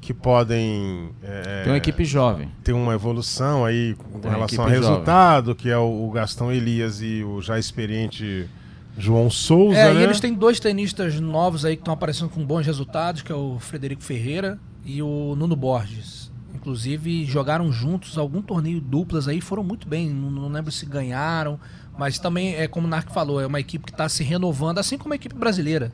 que 0.00 0.14
podem 0.14 1.10
é, 1.22 1.62
Tem 1.64 1.72
uma 1.72 1.76
equipe 1.78 2.04
jovem. 2.04 2.48
ter 2.62 2.72
uma 2.72 2.94
evolução 2.94 3.64
aí 3.66 3.94
com 4.12 4.18
Tem 4.18 4.30
relação 4.30 4.64
ao 4.64 4.70
resultado, 4.70 5.54
que 5.54 5.68
é 5.68 5.76
o, 5.76 6.06
o 6.06 6.10
Gastão 6.10 6.50
Elias 6.50 7.02
e 7.02 7.22
o 7.22 7.42
já 7.42 7.58
experiente 7.58 8.48
João 8.96 9.28
Souza, 9.28 9.76
É, 9.76 9.92
né? 9.92 10.00
e 10.00 10.04
eles 10.04 10.20
têm 10.20 10.32
dois 10.32 10.58
tenistas 10.58 11.20
novos 11.20 11.64
aí 11.66 11.76
que 11.76 11.82
estão 11.82 11.92
aparecendo 11.92 12.30
com 12.30 12.42
bons 12.46 12.64
resultados, 12.64 13.20
que 13.22 13.30
é 13.30 13.34
o 13.34 13.58
Frederico 13.58 14.02
Ferreira 14.02 14.58
e 14.86 15.02
o 15.02 15.34
Nuno 15.36 15.54
Borges. 15.56 16.23
Inclusive, 16.64 17.26
jogaram 17.26 17.70
juntos 17.70 18.16
algum 18.16 18.40
torneio 18.40 18.80
duplas 18.80 19.28
aí, 19.28 19.38
foram 19.38 19.62
muito 19.62 19.86
bem. 19.86 20.08
Não, 20.08 20.30
não 20.30 20.48
lembro 20.48 20.72
se 20.72 20.86
ganharam, 20.86 21.60
mas 21.98 22.18
também 22.18 22.54
é 22.54 22.66
como 22.66 22.86
o 22.86 22.90
Narc 22.90 23.12
falou, 23.12 23.38
é 23.38 23.46
uma 23.46 23.60
equipe 23.60 23.84
que 23.84 23.92
está 23.92 24.08
se 24.08 24.24
renovando, 24.24 24.78
assim 24.78 24.96
como 24.96 25.12
a 25.12 25.16
equipe 25.16 25.34
brasileira. 25.34 25.92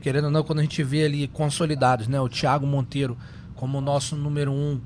Querendo 0.00 0.26
ou 0.26 0.30
não, 0.30 0.44
quando 0.44 0.60
a 0.60 0.62
gente 0.62 0.80
vê 0.84 1.06
ali 1.06 1.26
consolidados, 1.26 2.06
né? 2.06 2.20
O 2.20 2.28
Thiago 2.28 2.64
Monteiro 2.64 3.18
como 3.56 3.78
o 3.78 3.80
nosso 3.80 4.14
número 4.14 4.52
um, 4.52 4.80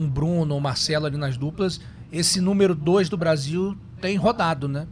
um 0.00 0.10
Bruno, 0.10 0.56
o 0.56 0.60
Marcelo 0.60 1.06
ali 1.06 1.16
nas 1.16 1.36
duplas. 1.36 1.80
Esse 2.10 2.40
número 2.40 2.74
dois 2.74 3.08
do 3.08 3.16
Brasil 3.16 3.78
tem 4.00 4.16
rodado, 4.16 4.66
né? 4.66 4.88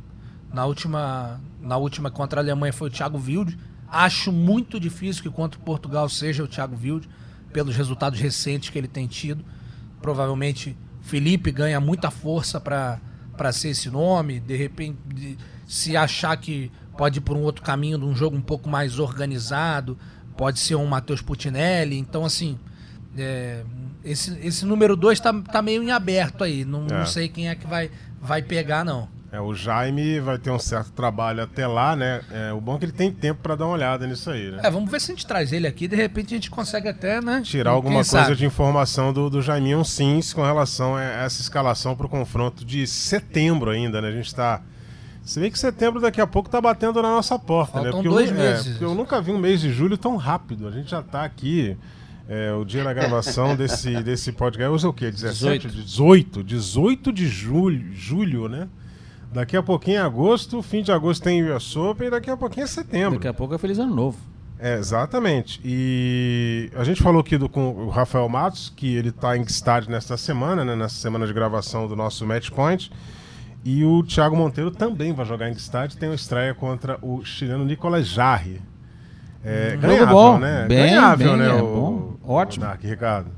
Na 0.53 0.67
última, 0.67 1.41
na 1.61 1.77
última 1.77 2.13
contra 2.13 2.41
a 2.41 2.45
Alemanha 2.45 2.73
foi 2.73 2.87
o 2.87 2.93
Thiago 2.93 3.19
Wilde. 3.19 3.59
Acho 3.89 4.31
muito 4.31 4.79
difícil 4.79 5.21
que 5.21 5.31
contra 5.31 5.59
Portugal 5.59 6.09
seja 6.09 6.45
o 6.45 6.49
Thiago 6.49 6.79
Wilde, 6.81 7.09
pelos 7.53 7.75
resultados 7.75 8.21
recentes 8.21 8.71
que 8.71 8.79
ele 8.79 8.87
tem 8.87 9.09
tido. 9.09 9.45
Provavelmente 10.05 10.77
Felipe 11.01 11.51
ganha 11.51 11.81
muita 11.81 12.11
força 12.11 12.61
para 12.61 13.01
ser 13.53 13.71
esse 13.71 13.89
nome. 13.89 14.39
De 14.39 14.55
repente, 14.55 14.99
de- 15.07 15.39
se 15.67 15.97
achar 15.97 16.37
que 16.37 16.71
pode 16.95 17.21
ir 17.21 17.23
por 17.23 17.35
um 17.39 17.41
outro 17.41 17.63
caminho, 17.65 17.97
de 17.99 18.05
um 18.05 18.15
jogo 18.15 18.37
um 18.37 18.43
pouco 18.43 18.69
mais 18.69 18.99
organizado, 18.99 19.97
pode 20.37 20.61
ser 20.61 20.75
um 20.75 20.85
Matheus 20.85 21.23
Putinelli. 21.23 21.97
Então, 21.99 22.23
assim, 22.23 22.59
é, 23.17 23.65
esse, 24.05 24.39
esse 24.47 24.67
número 24.67 24.95
2 24.95 25.19
tá, 25.21 25.33
tá 25.33 25.63
meio 25.63 25.83
em 25.83 25.91
aberto 25.91 26.45
aí. 26.45 26.67
Não, 26.67 26.85
É. 26.87 26.99
não 26.99 27.07
sei 27.07 27.27
quem 27.31 27.49
é 27.49 27.55
que 27.55 27.67
vai, 27.67 27.91
vai 28.21 28.43
pegar, 28.43 28.85
não. 28.85 29.09
É, 29.35 29.41
o 29.41 29.53
Jaime 29.53 30.21
vai 30.21 30.39
ter 30.39 30.51
um 30.51 30.61
certo 30.61 30.93
trabalho 30.93 31.43
até 31.43 31.67
lá, 31.67 31.97
né? 31.97 32.21
É, 32.31 32.53
o 32.53 32.61
bom 32.61 32.77
é 32.77 32.79
que 32.79 32.85
ele 32.85 32.93
tem 32.93 33.11
tempo 33.11 33.41
para 33.43 33.57
dar 33.57 33.65
uma 33.67 33.75
olhada 33.75 34.07
nisso 34.07 34.31
aí, 34.31 34.53
né? 34.53 34.61
É, 34.63 34.71
vamos 34.71 34.89
ver 34.89 35.01
se 35.01 35.11
a 35.11 35.15
gente 35.17 35.27
traz 35.27 35.53
ele 35.53 35.67
aqui. 35.67 35.89
De 35.89 35.97
repente 35.97 36.33
a 36.35 36.37
gente 36.37 36.49
consegue 36.49 36.87
até, 36.89 37.21
né? 37.21 37.41
Tirar 37.45 37.71
quem 37.71 37.75
alguma 37.75 37.95
coisa 37.97 38.11
sabe? 38.11 38.37
de 38.37 38.47
informação 38.47 39.13
do, 39.13 39.29
do 39.29 39.43
Jaiminho 39.43 39.85
Sims 39.85 40.33
com 40.33 40.41
relação 40.45 40.95
a 40.95 41.03
essa 41.03 41.41
escalação 41.43 41.97
para 41.97 42.07
o 42.07 42.09
confronto 42.09 42.65
de 42.65 42.87
setembro 42.87 43.73
ainda, 43.73 44.01
né? 44.01 44.07
A 44.07 44.13
gente 44.13 44.29
está. 44.29 44.63
Se 45.25 45.41
bem 45.41 45.51
que 45.51 45.59
setembro 45.59 46.01
daqui 46.01 46.21
a 46.21 46.29
pouco 46.29 46.49
tá 46.49 46.61
batendo 46.61 47.03
na 47.03 47.09
nossa 47.09 47.37
porta, 47.37 47.79
né? 47.81 47.91
Faltam 47.91 48.03
Porque 48.03 48.07
eu 48.07 48.13
dois 48.13 48.31
nu- 48.31 48.39
meses. 48.39 48.67
É, 48.67 48.71
porque 48.71 48.85
eu 48.85 48.95
nunca 48.95 49.21
vi 49.21 49.33
um 49.33 49.39
mês 49.39 49.61
de 49.61 49.73
julho 49.73 49.99
tão 49.99 50.15
rápido. 50.15 50.69
A 50.69 50.71
gente 50.71 50.89
já 50.93 51.03
tá 51.03 51.25
aqui. 51.25 51.77
é, 52.29 52.53
o 52.53 52.65
dia 52.65 52.85
da 52.85 52.93
gravação 52.93 53.57
desse, 53.59 54.01
desse 54.01 54.31
podcast. 54.31 54.71
Hoje 54.73 54.87
é 54.87 54.89
o 54.89 54.93
quê? 54.93 55.11
17? 55.11 55.67
18. 55.67 56.45
18 56.45 57.13
de 57.13 57.27
julho, 57.27 57.93
julho, 57.97 58.49
né? 58.49 58.69
Daqui 59.35 59.57
a 59.57 59.63
pouquinho 59.65 59.97
é 59.97 60.01
agosto, 60.01 60.63
fim 60.63 60.81
de 60.81 60.93
agosto 60.93 61.25
tem 61.25 61.43
US 61.51 61.75
Open 61.75 62.07
e 62.07 62.11
daqui 62.11 62.31
a 62.31 62.37
pouquinho 62.37 62.63
é 62.63 62.67
setembro. 62.69 63.19
Daqui 63.19 63.27
a 63.27 63.35
pouco 63.35 63.53
é 63.53 63.59
Feliz 63.59 63.81
Ano 63.81 63.93
Novo. 63.93 64.17
É, 64.61 64.79
exatamente. 64.79 65.61
E 65.65 66.71
a 66.77 66.85
gente 66.85 67.03
falou 67.03 67.21
aqui 67.21 67.37
do, 67.37 67.49
com 67.49 67.71
o 67.73 67.89
Rafael 67.89 68.29
Matos, 68.29 68.73
que 68.77 68.95
ele 68.95 69.09
está 69.09 69.37
em 69.37 69.43
estádio 69.43 69.91
nesta 69.91 70.17
semana, 70.17 70.65
né, 70.65 70.77
nessa 70.77 70.95
semana 70.95 71.27
de 71.27 71.33
gravação 71.33 71.89
do 71.89 71.97
nosso 71.97 72.25
Match 72.25 72.51
Point. 72.51 72.93
E 73.65 73.85
o 73.85 74.05
Thiago 74.05 74.37
Monteiro 74.37 74.71
também 74.71 75.13
vai 75.13 75.27
jogar 75.27 75.49
em 75.49 75.53
estádio, 75.53 75.99
tem 75.99 76.09
uma 76.09 76.15
estreia 76.15 76.55
contra 76.55 76.97
o 77.03 77.25
chileno 77.25 77.65
Nicolas 77.65 78.07
Jarre. 78.07 78.63
É, 79.45 79.71
Jogo 79.71 79.83
ganhável, 79.83 80.15
bom. 80.15 80.39
né? 80.39 80.67
Bem, 80.69 80.87
ganhável, 80.87 81.29
bem, 81.31 81.37
né? 81.39 81.49
é 81.49 81.55
o, 81.55 81.67
bom. 81.67 82.17
Ótimo. 82.23 82.65
O 82.65 82.69
Dark, 82.69 82.85
Ricardo. 82.85 83.31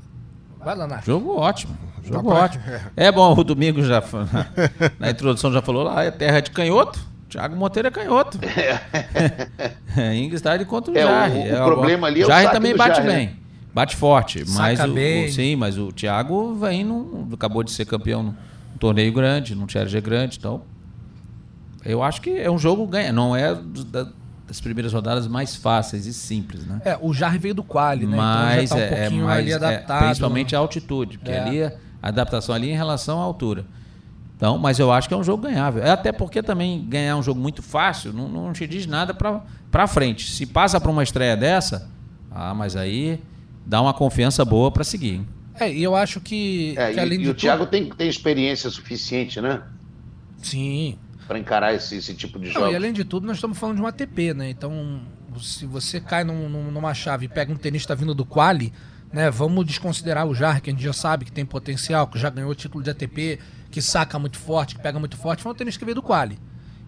Vai 0.63 0.75
lá, 0.75 0.85
Nath. 0.85 1.05
Jogo 1.05 1.35
ótimo. 1.35 1.75
Jogo 2.07 2.29
pra- 2.29 2.39
ótimo. 2.43 2.63
É 2.95 3.11
bom, 3.11 3.33
o 3.37 3.43
Domingo 3.43 3.83
já 3.83 4.01
na 4.99 5.09
introdução 5.11 5.51
já 5.51 5.61
falou 5.61 5.83
lá, 5.83 6.03
é 6.03 6.11
terra 6.11 6.39
de 6.39 6.51
canhoto. 6.51 6.99
Thiago 7.29 7.55
Monteiro 7.57 7.87
é 7.89 7.91
canhoto. 7.91 8.39
É, 9.97 10.15
Ingstad 10.15 10.63
contra 10.65 10.93
o 10.93 10.97
É, 10.97 11.03
o- 11.05 11.07
Jarre. 11.07 11.53
o 11.53 11.65
problema 11.65 12.07
ali 12.07 12.21
é 12.21 12.25
o 12.25 12.27
Jarre 12.27 12.49
também 12.49 12.75
bate 12.75 12.97
Jarre, 12.97 13.07
né? 13.07 13.15
bem. 13.15 13.35
Bate 13.73 13.95
forte. 13.95 14.43
Mas 14.49 14.77
Saca 14.79 14.89
o, 14.89 14.93
bem. 14.93 15.25
o- 15.25 15.31
sim, 15.31 15.55
mas 15.55 15.77
o 15.77 15.91
Thiago 15.91 16.55
vem 16.55 16.83
num, 16.83 17.27
acabou 17.33 17.63
de 17.63 17.71
ser 17.71 17.85
campeão 17.85 18.23
num 18.23 18.33
torneio 18.79 19.11
grande, 19.11 19.55
num 19.55 19.67
challenger 19.67 20.01
grande, 20.01 20.37
então 20.37 20.61
eu 21.85 22.03
acho 22.03 22.21
que 22.21 22.29
é 22.37 22.49
um 22.49 22.57
jogo 22.57 22.85
ganha, 22.87 23.11
não 23.11 23.35
é 23.35 23.55
da- 23.55 24.07
das 24.47 24.61
primeiras 24.61 24.93
rodadas 24.93 25.27
mais 25.27 25.55
fáceis 25.55 26.05
e 26.05 26.13
simples, 26.13 26.65
né? 26.65 26.81
É, 26.85 26.97
o 27.01 27.13
Jarre 27.13 27.37
veio 27.37 27.53
do 27.53 27.63
quali, 27.63 28.05
né? 28.05 28.15
Mas 28.15 28.71
então 28.71 28.77
já 28.79 28.87
tá 28.87 28.93
um 28.93 28.95
é, 28.95 28.99
é 28.99 29.01
pouquinho 29.01 29.25
mais, 29.25 29.39
ali 29.39 29.51
é, 29.51 29.55
adaptado. 29.55 30.03
principalmente 30.05 30.55
a 30.55 30.59
altitude, 30.59 31.17
porque 31.17 31.31
É. 31.31 31.39
ali 31.39 31.63
a 31.63 31.73
adaptação 32.09 32.53
ali 32.55 32.69
em 32.71 32.75
relação 32.75 33.19
à 33.19 33.23
altura. 33.23 33.65
Então, 34.35 34.57
mas 34.57 34.77
eu 34.77 34.91
acho 34.91 35.07
que 35.07 35.13
é 35.13 35.17
um 35.17 35.23
jogo 35.23 35.43
ganhável. 35.43 35.81
É 35.83 35.89
até 35.89 36.11
porque 36.11 36.43
também 36.43 36.85
ganhar 36.87 37.15
um 37.17 37.23
jogo 37.23 37.39
muito 37.39 37.63
fácil 37.63 38.13
não, 38.13 38.27
não 38.29 38.53
te 38.53 38.67
diz 38.67 38.85
nada 38.85 39.13
pra 39.13 39.41
pra 39.71 39.87
frente. 39.87 40.31
Se 40.31 40.45
passa 40.45 40.79
para 40.79 40.89
uma 40.91 41.03
estreia 41.03 41.35
dessa, 41.35 41.89
ah, 42.31 42.53
mas 42.53 42.75
aí 42.75 43.19
dá 43.65 43.81
uma 43.81 43.93
confiança 43.93 44.45
boa 44.45 44.71
para 44.71 44.83
seguir. 44.83 45.15
hein? 45.15 45.27
É, 45.59 45.73
e 45.73 45.81
eu 45.83 45.95
acho 45.95 46.21
que, 46.21 46.75
É, 46.77 46.91
que 46.91 46.97
e, 46.97 46.99
além 46.99 47.19
e 47.19 47.23
de 47.23 47.29
o 47.31 47.33
Thiago 47.33 47.63
tudo... 47.65 47.71
tem, 47.71 47.89
tem 47.89 48.07
experiência 48.07 48.69
suficiente, 48.69 49.41
né? 49.41 49.61
Sim. 50.41 50.97
Para 51.27 51.39
encarar 51.39 51.73
esse, 51.73 51.95
esse 51.97 52.13
tipo 52.13 52.39
de 52.39 52.49
jogo. 52.51 52.71
e 52.71 52.75
além 52.75 52.93
de 52.93 53.03
tudo, 53.03 53.25
nós 53.27 53.37
estamos 53.37 53.57
falando 53.57 53.77
de 53.77 53.81
um 53.81 53.87
ATP, 53.87 54.33
né? 54.33 54.49
Então, 54.49 55.01
se 55.41 55.65
você 55.65 55.99
cai 55.99 56.23
num- 56.23 56.47
num- 56.47 56.71
numa 56.71 56.93
chave 56.93 57.25
e 57.25 57.27
pega 57.27 57.51
um 57.51 57.57
tenista 57.57 57.93
vindo 57.95 58.13
do 58.15 58.23
quali, 58.23 58.71
né? 59.11 59.29
Vamos 59.31 59.65
desconsiderar 59.65 60.25
o 60.27 60.33
Jarre, 60.35 60.61
que 60.61 60.69
a 60.69 60.73
gente 60.73 60.83
já 60.83 60.93
sabe 60.93 61.25
que 61.25 61.31
tem 61.31 61.45
potencial, 61.45 62.07
que 62.07 62.19
já 62.19 62.29
ganhou 62.29 62.51
o 62.51 62.55
título 62.55 62.83
de 62.83 62.89
ATP, 62.89 63.39
que 63.71 63.81
saca 63.81 64.17
muito 64.19 64.37
forte, 64.37 64.75
que 64.75 64.81
pega 64.81 64.99
muito 64.99 65.17
forte, 65.17 65.43
foi 65.43 65.51
um 65.51 65.55
tenista 65.55 65.79
que 65.79 65.85
veio 65.85 65.95
do 65.95 66.01
quali. 66.01 66.37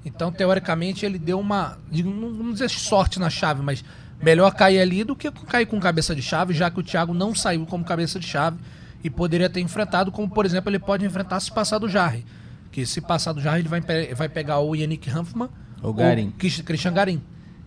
Então, 0.05 0.31
teoricamente, 0.31 1.05
ele 1.05 1.19
deu 1.19 1.39
uma, 1.39 1.77
não 1.91 2.33
vamos 2.33 2.53
dizer 2.53 2.69
sorte 2.69 3.19
na 3.19 3.29
chave, 3.29 3.61
mas 3.61 3.83
melhor 4.21 4.51
cair 4.53 4.79
ali 4.79 5.03
do 5.03 5.15
que 5.15 5.29
cair 5.31 5.65
com 5.65 5.79
cabeça 5.79 6.15
de 6.15 6.21
chave, 6.21 6.53
já 6.53 6.69
que 6.71 6.79
o 6.79 6.83
Thiago 6.83 7.13
não 7.13 7.35
saiu 7.35 7.65
como 7.65 7.83
cabeça 7.83 8.19
de 8.19 8.25
chave 8.27 8.57
e 9.03 9.09
poderia 9.09 9.49
ter 9.49 9.59
enfrentado, 9.61 10.11
como 10.11 10.29
por 10.29 10.45
exemplo, 10.45 10.69
ele 10.69 10.79
pode 10.79 11.05
enfrentar 11.05 11.39
se 11.39 11.51
passar 11.51 11.79
do 11.79 11.87
Jarre. 11.89 12.25
Que 12.71 12.85
se 12.85 13.01
passar 13.01 13.33
do 13.33 13.41
Jarre, 13.41 13.59
ele 13.59 13.67
vai, 13.69 13.81
vai 14.15 14.29
pegar 14.29 14.59
o 14.59 14.73
Yannick 14.75 15.09
Hanfmann 15.09 15.49
O 15.81 15.91
Garim. 15.93 16.31
Chris- 16.37 16.61
Christian 16.61 16.93
Garim. 16.93 17.21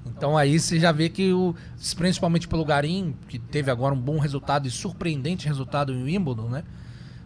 Então 0.05 0.37
aí 0.37 0.59
você 0.59 0.79
já 0.79 0.93
vê 0.93 1.09
que, 1.09 1.33
o, 1.33 1.55
principalmente 1.97 2.49
pelo 2.49 2.65
Garim, 2.65 3.15
que 3.29 3.39
teve 3.39 3.71
agora 3.71 3.95
um 3.95 4.01
bom 4.01 4.19
resultado 4.19 4.67
e 4.67 4.71
surpreendente 4.71 5.47
resultado 5.47 5.93
em 5.93 6.03
Wimbledon, 6.03 6.49
né? 6.49 6.65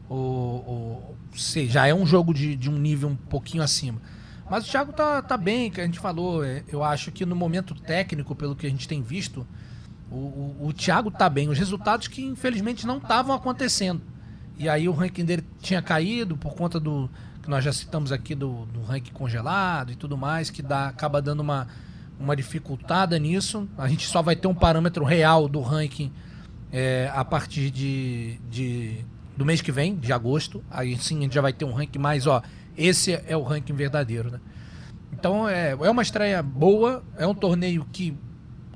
O, 0.08 0.14
o, 0.14 1.16
já 1.68 1.86
é 1.86 1.94
um 1.94 2.06
jogo 2.06 2.32
de, 2.32 2.54
de 2.54 2.70
um 2.70 2.78
nível 2.78 3.08
um 3.08 3.16
pouquinho 3.16 3.62
acima. 3.62 4.00
Mas 4.48 4.66
o 4.66 4.70
Thiago 4.70 4.92
tá, 4.92 5.20
tá 5.20 5.36
bem, 5.36 5.70
que 5.70 5.80
a 5.80 5.84
gente 5.84 5.98
falou. 5.98 6.44
é, 6.44 6.62
Eu 6.68 6.84
acho 6.84 7.10
que 7.10 7.26
no 7.26 7.34
momento 7.34 7.74
técnico, 7.74 8.34
pelo 8.34 8.54
que 8.54 8.66
a 8.66 8.70
gente 8.70 8.86
tem 8.86 9.02
visto, 9.02 9.46
o, 10.10 10.14
o, 10.14 10.66
o 10.68 10.72
Thiago 10.72 11.10
tá 11.10 11.28
bem. 11.28 11.48
Os 11.48 11.58
resultados 11.58 12.06
que 12.06 12.22
infelizmente 12.22 12.86
não 12.86 12.98
estavam 12.98 13.34
acontecendo. 13.34 14.00
E 14.56 14.68
aí 14.68 14.88
o 14.88 14.92
ranking 14.92 15.24
dele 15.24 15.44
tinha 15.60 15.82
caído 15.82 16.36
por 16.36 16.54
conta 16.54 16.78
do 16.78 17.10
que 17.42 17.50
nós 17.50 17.62
já 17.62 17.72
citamos 17.72 18.10
aqui 18.10 18.34
do, 18.34 18.66
do 18.66 18.82
ranking 18.82 19.12
congelado 19.12 19.92
e 19.92 19.96
tudo 19.96 20.16
mais, 20.16 20.48
que 20.50 20.62
dá, 20.62 20.88
acaba 20.88 21.20
dando 21.20 21.40
uma, 21.40 21.68
uma 22.18 22.34
dificultada 22.36 23.18
nisso. 23.18 23.68
A 23.76 23.88
gente 23.88 24.06
só 24.06 24.22
vai 24.22 24.34
ter 24.36 24.48
um 24.48 24.54
parâmetro 24.54 25.04
real 25.04 25.48
do 25.48 25.60
ranking 25.60 26.10
é, 26.72 27.10
a 27.14 27.24
partir 27.24 27.70
de, 27.70 28.38
de- 28.50 29.04
do 29.36 29.44
mês 29.44 29.60
que 29.60 29.70
vem, 29.72 29.94
de 29.96 30.12
agosto. 30.12 30.64
Aí 30.70 30.96
sim 30.98 31.18
a 31.18 31.22
gente 31.22 31.34
já 31.34 31.40
vai 31.40 31.52
ter 31.52 31.64
um 31.64 31.72
ranking 31.72 31.98
mais, 31.98 32.26
ó. 32.26 32.42
Esse 32.76 33.12
é 33.26 33.36
o 33.36 33.42
ranking 33.42 33.74
verdadeiro, 33.74 34.30
né? 34.30 34.40
Então 35.12 35.48
é, 35.48 35.70
é 35.70 35.90
uma 35.90 36.02
estreia 36.02 36.42
boa, 36.42 37.02
é 37.16 37.26
um 37.26 37.34
torneio 37.34 37.86
que 37.92 38.16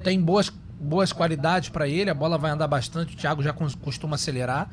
tem 0.02 0.20
boas 0.20 0.50
boas 0.82 1.12
qualidades 1.12 1.68
para 1.68 1.86
ele, 1.86 2.08
a 2.08 2.14
bola 2.14 2.38
vai 2.38 2.50
andar 2.50 2.66
bastante, 2.66 3.14
o 3.14 3.18
Thiago 3.18 3.42
já 3.42 3.52
cos- 3.52 3.74
costuma 3.74 4.14
acelerar, 4.14 4.70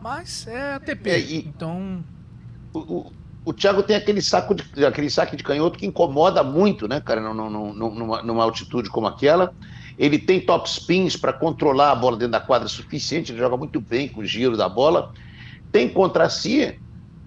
mas 0.00 0.46
é 0.46 0.74
ATP. 0.74 1.10
É, 1.10 1.20
Então, 1.38 2.04
O, 2.72 2.78
o, 2.78 3.12
o 3.44 3.52
Thiago 3.52 3.82
tem 3.82 3.96
aquele 3.96 4.22
saco 4.22 4.54
de, 4.54 4.86
aquele 4.86 5.10
saque 5.10 5.36
de 5.36 5.42
canhoto 5.42 5.78
que 5.78 5.86
incomoda 5.86 6.42
muito, 6.44 6.86
né, 6.88 7.00
cara, 7.00 7.20
num- 7.20 7.34
num- 7.50 7.74
num- 7.74 7.94
numa, 7.94 8.22
numa 8.22 8.44
altitude 8.44 8.88
como 8.90 9.06
aquela. 9.06 9.52
Ele 9.98 10.18
tem 10.18 10.40
top 10.44 10.68
spins 10.68 11.16
para 11.16 11.32
controlar 11.32 11.90
a 11.92 11.94
bola 11.94 12.16
dentro 12.16 12.32
da 12.32 12.40
quadra 12.40 12.68
suficiente, 12.68 13.32
ele 13.32 13.38
joga 13.38 13.56
muito 13.56 13.80
bem 13.80 14.08
com 14.08 14.20
o 14.20 14.24
giro 14.24 14.56
da 14.56 14.68
bola. 14.68 15.08
Tem 15.70 15.88
contra 15.92 16.28
si 16.28 16.78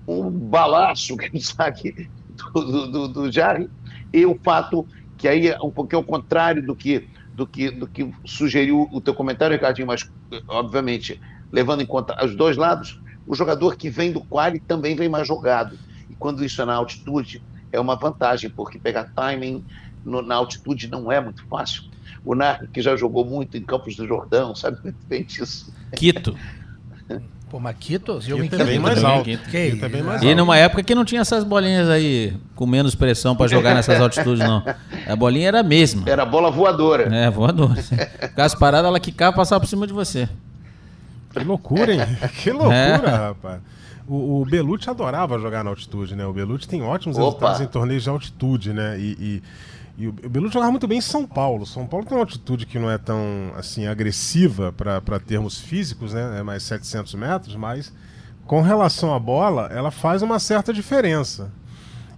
um 0.08 0.30
balaço, 0.32 1.16
que 1.18 1.38
é 1.38 1.40
saque 1.40 1.94
do, 2.28 2.62
do, 2.64 2.92
do, 2.92 3.08
do 3.10 3.32
Jarry, 3.32 3.70
e 4.14 4.26
o 4.26 4.40
fato 4.44 4.88
que 5.18 5.28
aí 5.28 5.48
é 5.50 5.58
um 5.64 5.72
pouquinho 5.72 6.02
ao 6.02 6.06
contrário 6.06 6.66
do 6.66 6.76
que, 6.76 7.08
do 7.34 7.48
que, 7.48 7.72
do 7.72 7.88
que 7.90 8.12
sugeriu 8.26 8.88
o 8.92 9.02
teu 9.02 9.14
comentário, 9.16 9.54
Ricardinho, 9.56 9.88
mas 9.88 10.04
obviamente 10.48 11.20
levando 11.52 11.82
em 11.82 11.86
conta 11.86 12.16
os 12.26 12.36
dois 12.36 12.58
lados, 12.58 13.00
o 13.26 13.36
jogador 13.36 13.78
que 13.78 13.90
vem 13.90 14.12
do 14.12 14.24
quali 14.26 14.60
também 14.60 14.96
vem 14.96 15.10
mais 15.10 15.28
jogado. 15.28 15.80
E 16.16 16.18
quando 16.20 16.44
isso 16.44 16.62
é 16.62 16.66
na 16.66 16.74
altitude, 16.76 17.42
é 17.72 17.80
uma 17.80 17.96
vantagem, 17.96 18.50
porque 18.50 18.80
pegar 18.80 19.12
timing 19.16 19.64
no- 20.04 20.22
na 20.22 20.36
altitude 20.36 20.88
não 20.90 21.12
é 21.12 21.20
muito 21.20 21.46
fácil. 21.48 21.84
O 22.24 22.34
Narc, 22.34 22.68
que 22.72 22.82
já 22.82 22.96
jogou 22.96 23.24
muito 23.26 23.56
em 23.58 23.62
Campos 23.62 23.96
do 23.96 24.08
Jordão, 24.08 24.56
sabe 24.56 24.78
muito 24.84 24.98
bem 25.08 25.24
disso. 25.24 25.72
Quito. 25.96 26.36
pô, 27.50 27.60
Maquito, 27.60 28.20
jogo 28.20 28.44
em 28.44 28.50
Quito 28.50 28.62
é 28.62 28.66
bem 28.66 28.74
Quito, 28.76 28.82
mais 28.82 28.96
também, 29.00 29.12
alto. 29.18 29.26
Quito. 29.26 29.50
Que 29.50 29.72
Quito 29.72 29.86
é 29.86 29.90
bem 29.90 30.02
mais 30.02 30.22
né? 30.22 30.28
E 30.28 30.30
alto. 30.32 30.40
numa 30.40 30.58
época 30.58 30.82
que 30.84 30.96
não 30.96 31.06
tinha 31.06 31.22
essas 31.22 31.44
bolinhas 31.44 31.88
aí 31.90 32.36
com 32.56 32.66
menos 32.66 32.96
pressão 32.96 33.36
pra 33.36 33.48
jogar 33.48 33.74
nessas 33.76 34.00
altitudes, 34.02 34.40
não. 34.40 34.64
A 35.08 35.16
bolinha 35.16 35.48
era 35.50 35.60
a 35.60 35.64
mesma. 35.64 36.04
Era 36.10 36.26
bola 36.26 36.50
voadora. 36.50 37.04
É, 37.16 37.30
voador. 37.30 37.76
Ficasse 37.76 38.58
parada, 38.58 38.88
ela 38.88 39.00
quicava 39.00 39.34
e 39.34 39.38
passava 39.38 39.60
por 39.62 39.68
cima 39.68 39.86
de 39.86 39.94
você. 39.94 40.28
Que 41.32 41.44
loucura, 41.44 41.94
hein? 41.94 42.00
Que 42.42 42.50
loucura, 42.52 42.76
É. 42.76 42.96
rapaz. 42.96 43.60
O, 44.08 44.42
o 44.42 44.46
Belucci 44.46 44.90
adorava 44.90 45.40
jogar 45.40 45.64
na 45.64 45.70
altitude, 45.72 46.16
né? 46.16 46.26
O 46.26 46.34
Belucci 46.34 46.68
tem 46.68 46.82
ótimos 46.84 47.18
Opa. 47.18 47.26
resultados 47.26 47.62
em 47.62 47.68
torneios 47.68 48.04
de 48.04 48.10
altitude, 48.10 48.72
né? 48.74 49.00
E, 49.00 49.12
e- 49.20 49.44
e 49.98 50.08
o 50.08 50.12
Belucci 50.12 50.54
jogava 50.54 50.72
muito 50.72 50.88
bem 50.88 50.98
em 50.98 51.02
São 51.02 51.26
Paulo. 51.26 51.66
São 51.66 51.88
Paulo 51.88 52.06
tem 52.06 52.18
uma 52.18 52.24
altitude 52.24 52.66
que 52.66 52.78
não 52.78 52.92
é 52.92 52.98
tão 52.98 53.18
assim 53.56 53.88
agressiva 53.88 54.72
para 54.74 55.20
termos 55.20 55.58
físicos, 55.60 56.14
né? 56.14 56.40
É 56.40 56.44
mais 56.44 56.64
700 56.64 57.14
metros, 57.16 57.56
mas 57.56 57.94
com 58.46 58.62
relação 58.62 59.14
à 59.16 59.20
bola, 59.20 59.68
ela 59.72 59.90
faz 59.90 60.22
uma 60.22 60.38
certa 60.38 60.72
diferença. 60.74 61.50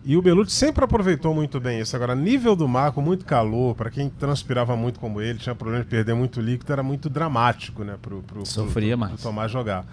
E 0.04 0.16
o 0.18 0.22
Belucci 0.22 0.54
sempre 0.54 0.84
aproveitou 0.86 1.34
muito 1.36 1.60
bem 1.60 1.80
isso. 1.82 1.96
Agora, 1.96 2.16
nível 2.16 2.56
do 2.56 2.68
mar, 2.68 2.92
com 2.94 3.02
muito 3.02 3.26
calor, 3.26 3.76
para 3.76 3.90
quem 3.92 4.10
transpirava 4.10 4.76
muito 4.76 5.00
como 5.00 5.22
ele, 5.22 5.38
tinha 5.38 5.54
problema 5.54 5.84
de 5.84 5.90
perder 5.90 6.16
muito 6.16 6.42
líquido, 6.42 6.72
era 6.74 6.82
muito 6.82 7.10
dramático, 7.10 7.84
né? 7.84 7.96
Pro, 8.02 8.22
pro, 8.24 8.46
Sofria 8.46 8.92
pro, 8.98 9.00
mais. 9.00 9.14
pro 9.14 9.24
Tomás 9.24 9.52
jogar. 9.52 9.86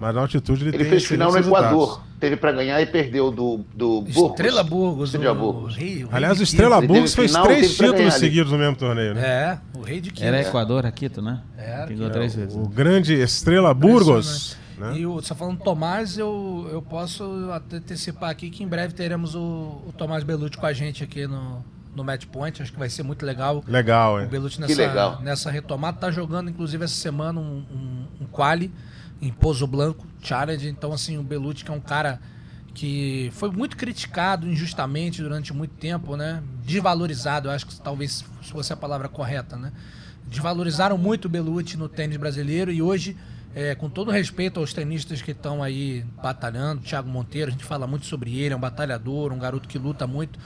Mas 0.00 0.14
na 0.14 0.22
altitude 0.22 0.62
ele, 0.62 0.70
Ele 0.70 0.78
tem 0.78 0.90
fez 0.90 1.04
final 1.04 1.30
no 1.30 1.38
Equador. 1.38 1.60
resultados. 1.78 2.10
Teve 2.18 2.36
para 2.36 2.52
ganhar 2.52 2.80
e 2.80 2.86
perdeu 2.86 3.30
do, 3.30 3.64
do 3.74 4.02
Burgos. 4.02 4.30
Estrela 4.30 4.62
Burgos, 4.62 5.14
Estrela 5.14 5.32
o 5.34 5.52
Burgos. 5.52 5.76
rei, 5.76 6.04
o 6.04 6.08
rei 6.08 6.08
Aliás, 6.12 6.38
o 6.40 6.42
Estrela 6.42 6.78
Ele 6.78 6.86
Burgos 6.86 7.14
fez 7.14 7.30
final, 7.30 7.46
três 7.46 7.76
títulos 7.76 8.14
seguidos 8.14 8.52
no 8.52 8.58
mesmo 8.58 8.76
torneio, 8.76 9.14
Quito. 9.14 9.20
né? 9.22 9.28
É, 9.74 9.78
o 9.78 9.82
rei 9.82 10.00
de 10.00 10.10
Quito. 10.10 10.24
Era 10.26 10.40
Equador, 10.40 10.84
a 10.86 10.90
Quito, 10.92 11.22
né? 11.22 11.40
Era, 11.56 11.86
Que 11.86 11.94
ganhou 11.94 12.10
três 12.10 12.34
vezes. 12.34 12.54
O 12.54 12.68
grande 12.68 13.14
Estrela 13.14 13.72
Burgos. 13.72 14.56
Né? 14.78 14.98
E 14.98 15.06
o, 15.06 15.14
você 15.14 15.34
falando 15.34 15.58
Tomás, 15.62 16.16
eu, 16.18 16.66
eu 16.72 16.80
posso 16.82 17.50
até 17.52 17.76
antecipar 17.76 18.30
aqui 18.30 18.48
que 18.50 18.62
em 18.64 18.68
breve 18.68 18.94
teremos 18.94 19.34
o, 19.34 19.82
o 19.86 19.92
Tomás 19.96 20.24
Belucci 20.24 20.56
com 20.58 20.64
a 20.66 20.72
gente 20.72 21.04
aqui 21.04 21.26
no, 21.26 21.62
no 21.94 22.02
Match 22.04 22.24
Point. 22.26 22.62
Acho 22.62 22.72
que 22.72 22.78
vai 22.78 22.88
ser 22.88 23.02
muito 23.02 23.24
legal. 23.26 23.62
Legal, 23.66 24.14
O 24.14 24.20
é. 24.20 24.26
Belucci 24.26 24.56
Que 24.56 24.62
nessa, 24.62 24.80
legal. 24.80 25.20
nessa 25.22 25.50
retomada. 25.50 25.98
Tá 25.98 26.10
jogando, 26.10 26.48
inclusive, 26.50 26.84
essa 26.84 26.94
semana 26.94 27.38
um, 27.40 27.62
um, 27.70 28.06
um 28.22 28.26
quali 28.30 28.70
em 29.20 29.30
Pouso 29.30 29.66
Blanco 29.66 30.06
Challenge. 30.22 30.68
Então, 30.68 30.92
assim, 30.92 31.18
o 31.18 31.22
Belucci 31.22 31.64
que 31.64 31.70
é 31.70 31.74
um 31.74 31.80
cara 31.80 32.20
que 32.74 33.30
foi 33.34 33.50
muito 33.50 33.76
criticado 33.76 34.48
injustamente 34.48 35.22
durante 35.22 35.52
muito 35.52 35.74
tempo, 35.74 36.16
né? 36.16 36.42
Desvalorizado, 36.64 37.48
eu 37.48 37.52
acho 37.52 37.66
que 37.66 37.80
talvez 37.80 38.24
fosse 38.42 38.72
a 38.72 38.76
palavra 38.76 39.08
correta, 39.08 39.56
né? 39.56 39.72
Desvalorizaram 40.28 40.96
muito 40.96 41.24
o 41.24 41.28
Belucci 41.28 41.76
no 41.76 41.88
tênis 41.88 42.16
brasileiro 42.16 42.70
e 42.70 42.80
hoje, 42.80 43.16
é, 43.54 43.74
com 43.74 43.90
todo 43.90 44.10
respeito 44.10 44.60
aos 44.60 44.72
tenistas 44.72 45.20
que 45.20 45.32
estão 45.32 45.62
aí 45.62 46.04
batalhando, 46.22 46.82
Thiago 46.82 47.08
Monteiro, 47.08 47.48
a 47.48 47.52
gente 47.52 47.64
fala 47.64 47.86
muito 47.86 48.06
sobre 48.06 48.38
ele, 48.38 48.54
é 48.54 48.56
um 48.56 48.60
batalhador, 48.60 49.32
um 49.32 49.38
garoto 49.38 49.68
que 49.68 49.78
luta 49.78 50.06
muito. 50.06 50.38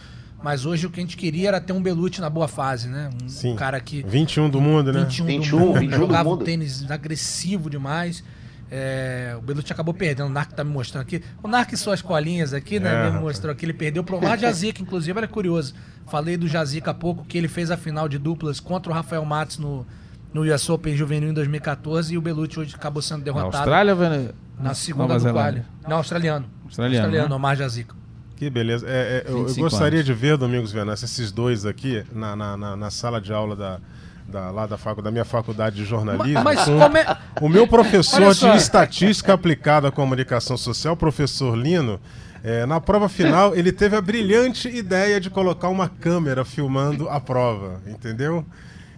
Mas 0.42 0.66
hoje 0.66 0.86
o 0.86 0.90
que 0.90 1.00
a 1.00 1.02
gente 1.02 1.16
queria 1.16 1.48
era 1.48 1.60
ter 1.60 1.72
um 1.72 1.82
Belucci 1.82 2.20
na 2.20 2.28
boa 2.28 2.48
fase, 2.48 2.88
né? 2.88 3.10
Um 3.22 3.28
Sim. 3.28 3.56
cara 3.56 3.80
que 3.80 4.02
21 4.02 4.50
do 4.50 4.60
mundo, 4.60 4.92
né? 4.92 5.04
21, 5.04 5.26
21, 5.26 5.58
do 5.58 5.64
mundo, 5.64 5.80
21 5.80 5.90
do 5.90 5.96
jogava 5.96 6.28
um 6.28 6.32
mundo. 6.32 6.44
tênis 6.44 6.90
agressivo 6.90 7.70
demais. 7.70 8.22
É, 8.70 9.34
o 9.38 9.40
Belucci 9.42 9.72
acabou 9.72 9.94
perdendo, 9.94 10.26
o 10.26 10.32
Narc 10.32 10.52
tá 10.52 10.64
me 10.64 10.70
mostrando 10.70 11.02
aqui. 11.02 11.22
O 11.42 11.48
Narc 11.48 11.72
e 11.72 11.76
suas 11.76 12.02
colinhas 12.02 12.52
aqui, 12.52 12.80
né? 12.80 13.08
É, 13.08 13.10
me 13.10 13.20
mostrou 13.20 13.54
que 13.54 13.64
ele 13.64 13.72
perdeu 13.74 14.02
pro 14.02 14.16
Omar 14.16 14.38
Jazica, 14.38 14.82
inclusive, 14.82 15.16
era 15.16 15.28
curioso. 15.28 15.74
Falei 16.06 16.36
do 16.36 16.48
Jazica 16.48 16.90
há 16.90 16.94
pouco, 16.94 17.24
que 17.24 17.38
ele 17.38 17.48
fez 17.48 17.70
a 17.70 17.76
final 17.76 18.08
de 18.08 18.18
duplas 18.18 18.58
contra 18.60 18.90
o 18.90 18.94
Rafael 18.94 19.24
Matos 19.24 19.58
no, 19.58 19.86
no 20.32 20.42
US 20.42 20.68
Open 20.68 20.96
Juvenil 20.96 21.30
em 21.30 21.34
2014 21.34 22.14
e 22.14 22.18
o 22.18 22.20
Belucci 22.20 22.58
hoje 22.60 22.74
acabou 22.74 23.00
sendo 23.02 23.18
Na 23.18 23.24
derrotado 23.24 23.56
Austrália 23.56 23.92
ou 23.94 23.98
Vene- 24.00 24.30
na 24.58 24.74
segunda 24.74 25.14
Nova 25.14 25.28
do 25.28 25.32
quali. 25.32 25.62
Não, 25.88 25.96
australiano. 25.98 26.46
Australiano, 26.64 27.28
né? 27.28 27.34
Omar 27.34 27.56
Jazica. 27.56 27.94
Que 28.36 28.50
beleza. 28.50 28.84
É, 28.88 29.24
é, 29.26 29.30
eu, 29.30 29.32
eu 29.38 29.44
25 29.44 29.60
gostaria 29.60 29.98
anos. 29.98 30.06
de 30.06 30.12
ver, 30.14 30.36
Domingos 30.36 30.72
Venâncio, 30.72 31.04
esses 31.04 31.30
dois 31.30 31.64
aqui 31.64 32.04
na, 32.12 32.34
na, 32.34 32.56
na- 32.56 32.76
na 32.76 32.90
sala 32.90 33.20
de 33.20 33.32
aula 33.32 33.54
da, 33.54 33.80
da, 34.26 34.50
lá 34.50 34.66
da, 34.66 34.76
facu, 34.76 35.02
da 35.02 35.10
minha 35.10 35.24
faculdade 35.24 35.76
de 35.76 35.84
jornalismo. 35.84 36.42
Mas 36.42 36.64
com 36.64 36.78
como 36.78 36.96
é... 36.96 37.16
O 37.40 37.48
meu 37.48 37.66
professor 37.66 38.34
de 38.34 38.46
estatística 38.56 39.32
aplicada 39.32 39.88
à 39.88 39.92
comunicação 39.92 40.56
social, 40.56 40.96
professor 40.96 41.56
Lino, 41.56 42.00
é, 42.42 42.66
na 42.66 42.80
prova 42.80 43.08
final, 43.08 43.54
ele 43.54 43.72
teve 43.72 43.96
a 43.96 44.00
brilhante 44.00 44.68
ideia 44.68 45.20
de 45.20 45.30
colocar 45.30 45.68
uma 45.68 45.88
câmera 45.88 46.44
filmando 46.44 47.08
a 47.08 47.18
prova, 47.18 47.80
entendeu? 47.86 48.44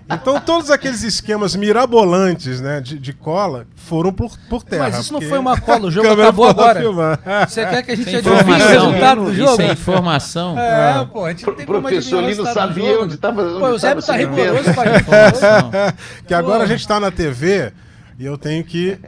Então 0.08 0.40
todos 0.40 0.70
aqueles 0.70 1.02
esquemas 1.02 1.56
mirabolantes 1.56 2.60
né, 2.60 2.80
de, 2.80 2.98
de 2.98 3.12
cola 3.12 3.66
foram 3.74 4.12
por, 4.12 4.30
por 4.48 4.62
terra. 4.62 4.84
Mas 4.84 4.98
isso 5.00 5.12
não 5.12 5.20
foi 5.20 5.38
uma 5.38 5.60
cola, 5.60 5.86
o 5.86 5.90
jogo 5.90 6.08
acabou 6.12 6.48
agora. 6.48 6.80
filmando. 6.80 7.18
Você 7.48 7.66
quer 7.66 7.82
que 7.82 7.90
a 7.90 7.96
gente 7.96 8.16
adivinhe 8.16 8.36
o 8.36 8.40
informação. 8.40 8.68
resultado 8.68 9.24
do 9.24 9.34
jogo? 9.34 9.52
Isso 9.52 9.62
é 9.62 9.72
informação. 9.72 10.58
É, 10.58 11.08
pô, 11.12 11.24
a 11.24 11.30
gente 11.30 11.46
não 11.46 11.54
tem 11.54 11.66
como 11.66 11.80
professor 11.80 12.18
adivinhar 12.18 12.24
o 12.24 12.30
Lino 12.30 12.42
resultado 12.44 12.68
do 12.68 12.80
sabia 12.80 13.00
onde 13.00 13.14
estava. 13.14 13.58
Pô, 13.58 13.68
o 13.68 13.78
Zé 13.78 13.94
tá 13.94 14.16
rigoroso 14.16 14.74
com 14.74 14.80
a 14.80 14.86
gente. 14.86 15.00
Informação. 15.00 15.70
que 16.26 16.34
agora 16.34 16.58
Pô. 16.58 16.64
a 16.64 16.66
gente 16.66 16.80
está 16.80 17.00
na 17.00 17.10
TV 17.10 17.72
e 18.18 18.24
eu 18.24 18.38
tenho 18.38 18.64
que 18.64 18.98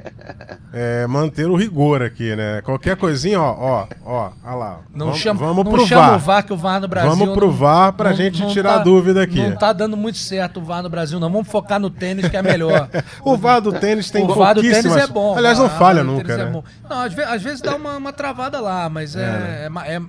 é, 0.72 1.06
manter 1.06 1.48
o 1.48 1.56
rigor 1.56 2.02
aqui, 2.02 2.36
né? 2.36 2.60
Qualquer 2.62 2.96
coisinha, 2.96 3.40
ó, 3.40 3.56
ó, 3.58 3.86
ó, 4.04 4.30
ó 4.44 4.54
lá. 4.54 4.80
Não 4.94 5.06
vamos, 5.06 5.20
chama, 5.20 5.40
vamos 5.40 5.64
não 5.64 5.72
provar. 5.72 5.86
chama 5.88 6.16
o 6.16 6.18
VAR, 6.18 6.42
que 6.46 6.52
o 6.52 6.56
VAR 6.56 6.80
no 6.80 6.88
Brasil... 6.88 7.10
Vamos 7.10 7.34
provar 7.34 7.92
pra 7.92 8.10
não- 8.10 8.16
gente 8.16 8.40
não 8.42 8.48
tirar 8.50 8.74
tá- 8.74 8.80
a 8.80 8.84
dúvida 8.84 9.22
aqui. 9.22 9.40
Não 9.40 9.56
tá 9.56 9.72
dando 9.72 9.96
muito 9.96 10.18
certo 10.18 10.60
o 10.60 10.62
VAR 10.64 10.82
no 10.82 10.90
Brasil, 10.90 11.18
não. 11.18 11.30
Vamos 11.30 11.48
focar 11.48 11.80
no 11.80 11.88
tênis, 11.88 12.28
que 12.28 12.36
é 12.36 12.42
melhor. 12.42 12.88
O 13.24 13.36
VAR 13.36 13.60
do 13.60 13.72
tênis 13.72 14.10
tem 14.10 14.24
o 14.24 14.34
VAR 14.34 14.54
do 14.54 14.60
tênis 14.62 14.94
é 14.96 15.06
bom. 15.06 15.36
Aliás, 15.36 15.58
não 15.58 15.68
falha 15.70 16.04
nunca, 16.04 16.32
é 16.34 16.36
né? 16.36 16.44
bom. 16.46 16.62
Não, 16.88 17.00
às, 17.00 17.12
ve- 17.14 17.24
às 17.24 17.42
vezes 17.42 17.60
dá 17.60 17.76
uma, 17.76 17.96
uma 17.96 18.12
travada 18.12 18.60
lá, 18.60 18.88
mas 18.88 19.16
é, 19.16 19.64
é 19.64 19.68
ma- 19.68 19.86
é- 19.86 20.00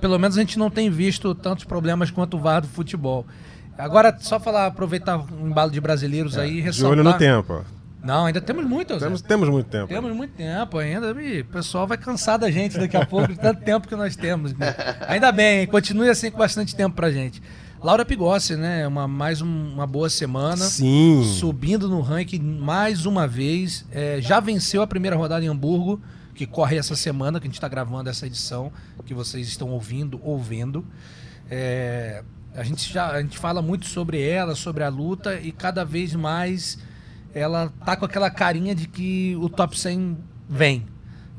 Pelo 0.00 0.18
menos 0.18 0.36
a 0.36 0.40
gente 0.40 0.58
não 0.58 0.70
tem 0.70 0.88
visto 0.90 1.34
tantos 1.34 1.64
problemas 1.64 2.10
quanto 2.10 2.36
o 2.36 2.40
VAR 2.40 2.60
do 2.62 2.68
futebol. 2.68 3.26
Agora, 3.76 4.16
só 4.20 4.40
falar, 4.40 4.66
aproveitar 4.66 5.18
um 5.18 5.48
embalo 5.48 5.70
de 5.70 5.80
brasileiros 5.80 6.36
aí 6.38 6.48
e 6.48 6.52
É, 6.52 6.54
De 6.56 6.60
ressaltar... 6.62 6.90
olho 6.92 7.04
no 7.04 7.12
tempo. 7.14 7.64
Não, 8.02 8.26
ainda 8.26 8.40
temos 8.40 8.64
muito, 8.64 8.94
Zé. 8.94 9.00
Temos, 9.06 9.22
temos 9.22 9.48
muito 9.48 9.66
tempo. 9.68 9.88
Temos 9.88 10.14
muito 10.14 10.32
tempo 10.34 10.78
ainda. 10.78 11.10
O 11.12 11.44
pessoal 11.46 11.86
vai 11.86 11.98
cansar 11.98 12.38
da 12.38 12.50
gente 12.50 12.78
daqui 12.78 12.96
a 12.96 13.04
pouco, 13.04 13.28
de 13.32 13.38
tanto 13.38 13.60
tempo 13.62 13.88
que 13.88 13.96
nós 13.96 14.14
temos. 14.14 14.52
né? 14.54 14.74
Ainda 15.08 15.32
bem, 15.32 15.66
continue 15.66 16.08
assim 16.08 16.30
com 16.30 16.38
bastante 16.38 16.74
tempo 16.76 16.94
pra 16.94 17.10
gente. 17.10 17.42
Laura 17.82 18.04
Pigossi, 18.04 18.56
né? 18.56 18.86
Uma, 18.86 19.06
mais 19.08 19.40
um- 19.42 19.72
uma 19.74 19.86
boa 19.86 20.08
semana. 20.08 20.56
Sim. 20.64 21.22
Subindo 21.38 21.88
no 21.88 22.00
ranking 22.00 22.38
mais 22.40 23.04
uma 23.06 23.26
vez. 23.26 23.84
É, 23.92 24.20
já 24.20 24.40
venceu 24.40 24.80
a 24.82 24.86
primeira 24.86 25.16
rodada 25.16 25.44
em 25.44 25.48
Hamburgo, 25.48 26.00
que 26.34 26.46
corre 26.46 26.76
essa 26.76 26.94
semana, 26.96 27.38
que 27.40 27.46
a 27.46 27.48
gente 27.48 27.54
está 27.56 27.68
gravando 27.68 28.08
essa 28.10 28.26
edição, 28.26 28.72
que 29.06 29.12
vocês 29.14 29.46
estão 29.48 29.70
ouvindo 29.70 30.20
ou 30.22 30.38
vendo. 30.38 30.84
É, 31.50 32.22
a, 32.54 32.62
gente 32.62 32.92
já, 32.92 33.10
a 33.10 33.20
gente 33.22 33.38
fala 33.38 33.62
muito 33.62 33.86
sobre 33.86 34.20
ela, 34.22 34.54
sobre 34.54 34.82
a 34.84 34.88
luta, 34.88 35.34
e 35.40 35.52
cada 35.52 35.84
vez 35.84 36.14
mais 36.14 36.78
ela 37.34 37.72
tá 37.84 37.96
com 37.96 38.04
aquela 38.04 38.30
carinha 38.30 38.74
de 38.74 38.86
que 38.88 39.36
o 39.40 39.48
top 39.48 39.78
100 39.78 40.16
vem. 40.48 40.86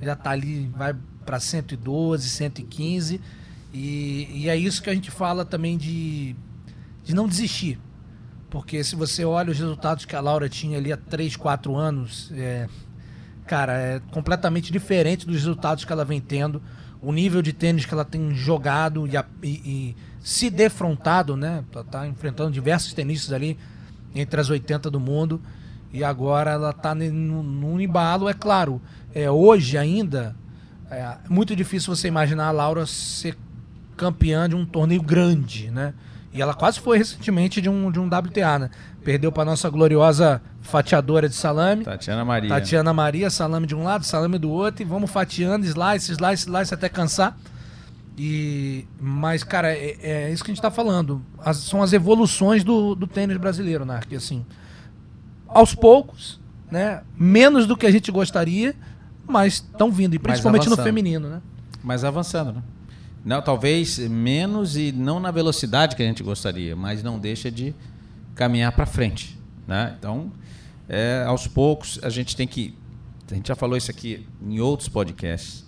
Já 0.02 0.16
tá 0.16 0.32
ali, 0.32 0.68
vai 0.76 0.96
para 1.26 1.40
112, 1.40 2.30
115. 2.30 3.20
E, 3.74 4.28
e 4.34 4.50
é 4.50 4.56
isso 4.56 4.82
que 4.82 4.90
a 4.90 4.94
gente 4.94 5.12
fala 5.12 5.46
também 5.46 5.78
de, 5.78 6.36
de 7.04 7.14
não 7.14 7.28
desistir. 7.28 7.80
Porque 8.50 8.84
se 8.84 8.96
você 8.96 9.24
olha 9.24 9.52
os 9.52 9.60
resultados 9.60 10.06
que 10.06 10.16
a 10.16 10.22
Laura 10.22 10.50
tinha 10.50 10.78
ali 10.78 10.92
há 10.92 10.98
3, 10.98 11.36
4 11.36 11.76
anos, 11.76 12.32
é, 12.34 12.68
cara, 13.46 13.74
é 13.78 14.02
completamente 14.12 14.72
diferente 14.72 15.26
dos 15.26 15.36
resultados 15.36 15.86
que 15.86 15.92
ela 15.94 16.04
vem 16.06 16.20
tendo. 16.20 16.62
O 17.02 17.12
nível 17.14 17.42
de 17.42 17.54
tênis 17.54 17.86
que 17.86 17.94
ela 17.94 18.04
tem 18.04 18.34
jogado 18.34 19.08
e, 19.08 19.12
e- 19.44 19.48
e 19.48 19.96
se 20.20 20.50
defrontado, 20.50 21.38
né? 21.38 21.64
Tá 21.92 22.08
enfrentando 22.08 22.52
diversos 22.52 22.92
tenistas 22.94 23.32
ali 23.32 23.58
entre 24.16 24.42
as 24.42 24.50
80 24.50 24.90
do 24.90 25.00
mundo. 25.00 25.40
E 25.92 26.04
agora 26.04 26.52
ela 26.52 26.70
está 26.70 26.94
num 26.94 27.80
embalo, 27.80 28.30
é 28.30 28.34
claro. 28.34 28.82
É, 29.14 29.30
hoje 29.30 29.78
ainda, 29.78 30.36
é 30.90 31.18
muito 31.30 31.56
difícil 31.56 31.96
você 31.96 32.08
imaginar 32.08 32.48
a 32.48 32.52
Laura 32.52 32.86
ser 32.86 33.36
campeã 33.98 34.48
de 34.48 34.56
um 34.56 34.66
torneio 34.66 35.02
grande, 35.02 35.70
né? 35.72 35.94
E 36.32 36.42
ela 36.42 36.54
quase 36.54 36.80
foi 36.80 37.00
recentemente 37.00 37.60
de 37.60 37.68
um, 37.68 37.92
de 37.92 38.00
um 38.00 38.06
WTA, 38.06 38.60
né? 38.60 38.70
Perdeu 39.04 39.32
para 39.32 39.44
nossa 39.44 39.68
gloriosa 39.70 40.42
fatiadora 40.62 41.28
de 41.28 41.34
salame. 41.34 41.84
Tatiana 41.84 42.24
Maria. 42.24 42.50
Tatiana 42.50 42.94
Maria, 42.94 43.30
salame 43.30 43.66
de 43.66 43.76
um 43.76 43.84
lado, 43.84 44.06
salame 44.06 44.38
do 44.38 44.50
outro, 44.50 44.84
e 44.84 44.86
vamos 44.86 45.10
fatiando, 45.10 45.66
slice, 45.66 46.12
slice, 46.12 46.44
slice 46.44 46.74
até 46.74 46.88
cansar. 46.88 47.36
E, 48.16 48.86
mas, 49.00 49.44
cara, 49.44 49.74
é, 49.74 49.98
é 50.02 50.32
isso 50.32 50.44
que 50.44 50.52
a 50.52 50.54
gente 50.54 50.60
está 50.60 50.70
falando. 50.70 51.22
As, 51.40 51.58
são 51.58 51.82
as 51.82 51.94
evoluções 51.94 52.64
do, 52.64 52.94
do 52.94 53.08
tênis 53.08 53.38
brasileiro, 53.38 53.86
né? 53.86 54.02
Que 54.08 54.16
assim, 54.16 54.46
aos 55.54 55.74
poucos, 55.76 56.40
né? 56.72 57.02
Menos 57.18 57.66
do 57.66 57.76
que 57.76 57.86
a 57.86 57.92
gente 57.92 58.12
gostaria, 58.12 58.76
mas 59.28 59.56
estão 59.56 59.92
vindo, 59.92 60.16
e 60.16 60.20
principalmente 60.20 60.70
no 60.70 60.78
feminino, 60.78 61.30
né? 61.30 61.42
Mas 61.84 62.04
avançando, 62.04 62.54
né? 62.54 62.64
Não, 63.24 63.42
talvez 63.42 64.00
menos 64.00 64.78
e 64.78 64.92
não 64.92 65.20
na 65.20 65.30
velocidade 65.30 65.96
que 65.96 66.02
a 66.02 66.06
gente 66.06 66.24
gostaria, 66.24 66.76
mas 66.76 67.04
não 67.04 67.20
deixa 67.20 67.52
de 67.52 67.76
caminhar 68.34 68.72
para 68.72 68.86
frente, 68.86 69.38
né? 69.68 69.96
Então, 70.00 70.32
é, 70.88 71.24
aos 71.28 71.46
poucos 71.46 72.00
a 72.02 72.10
gente 72.10 72.36
tem 72.36 72.48
que, 72.48 72.74
a 73.30 73.36
gente 73.36 73.48
já 73.50 73.56
falou 73.56 73.76
isso 73.76 73.92
aqui 73.92 74.26
em 74.42 74.60
outros 74.60 74.88
podcasts. 74.88 75.66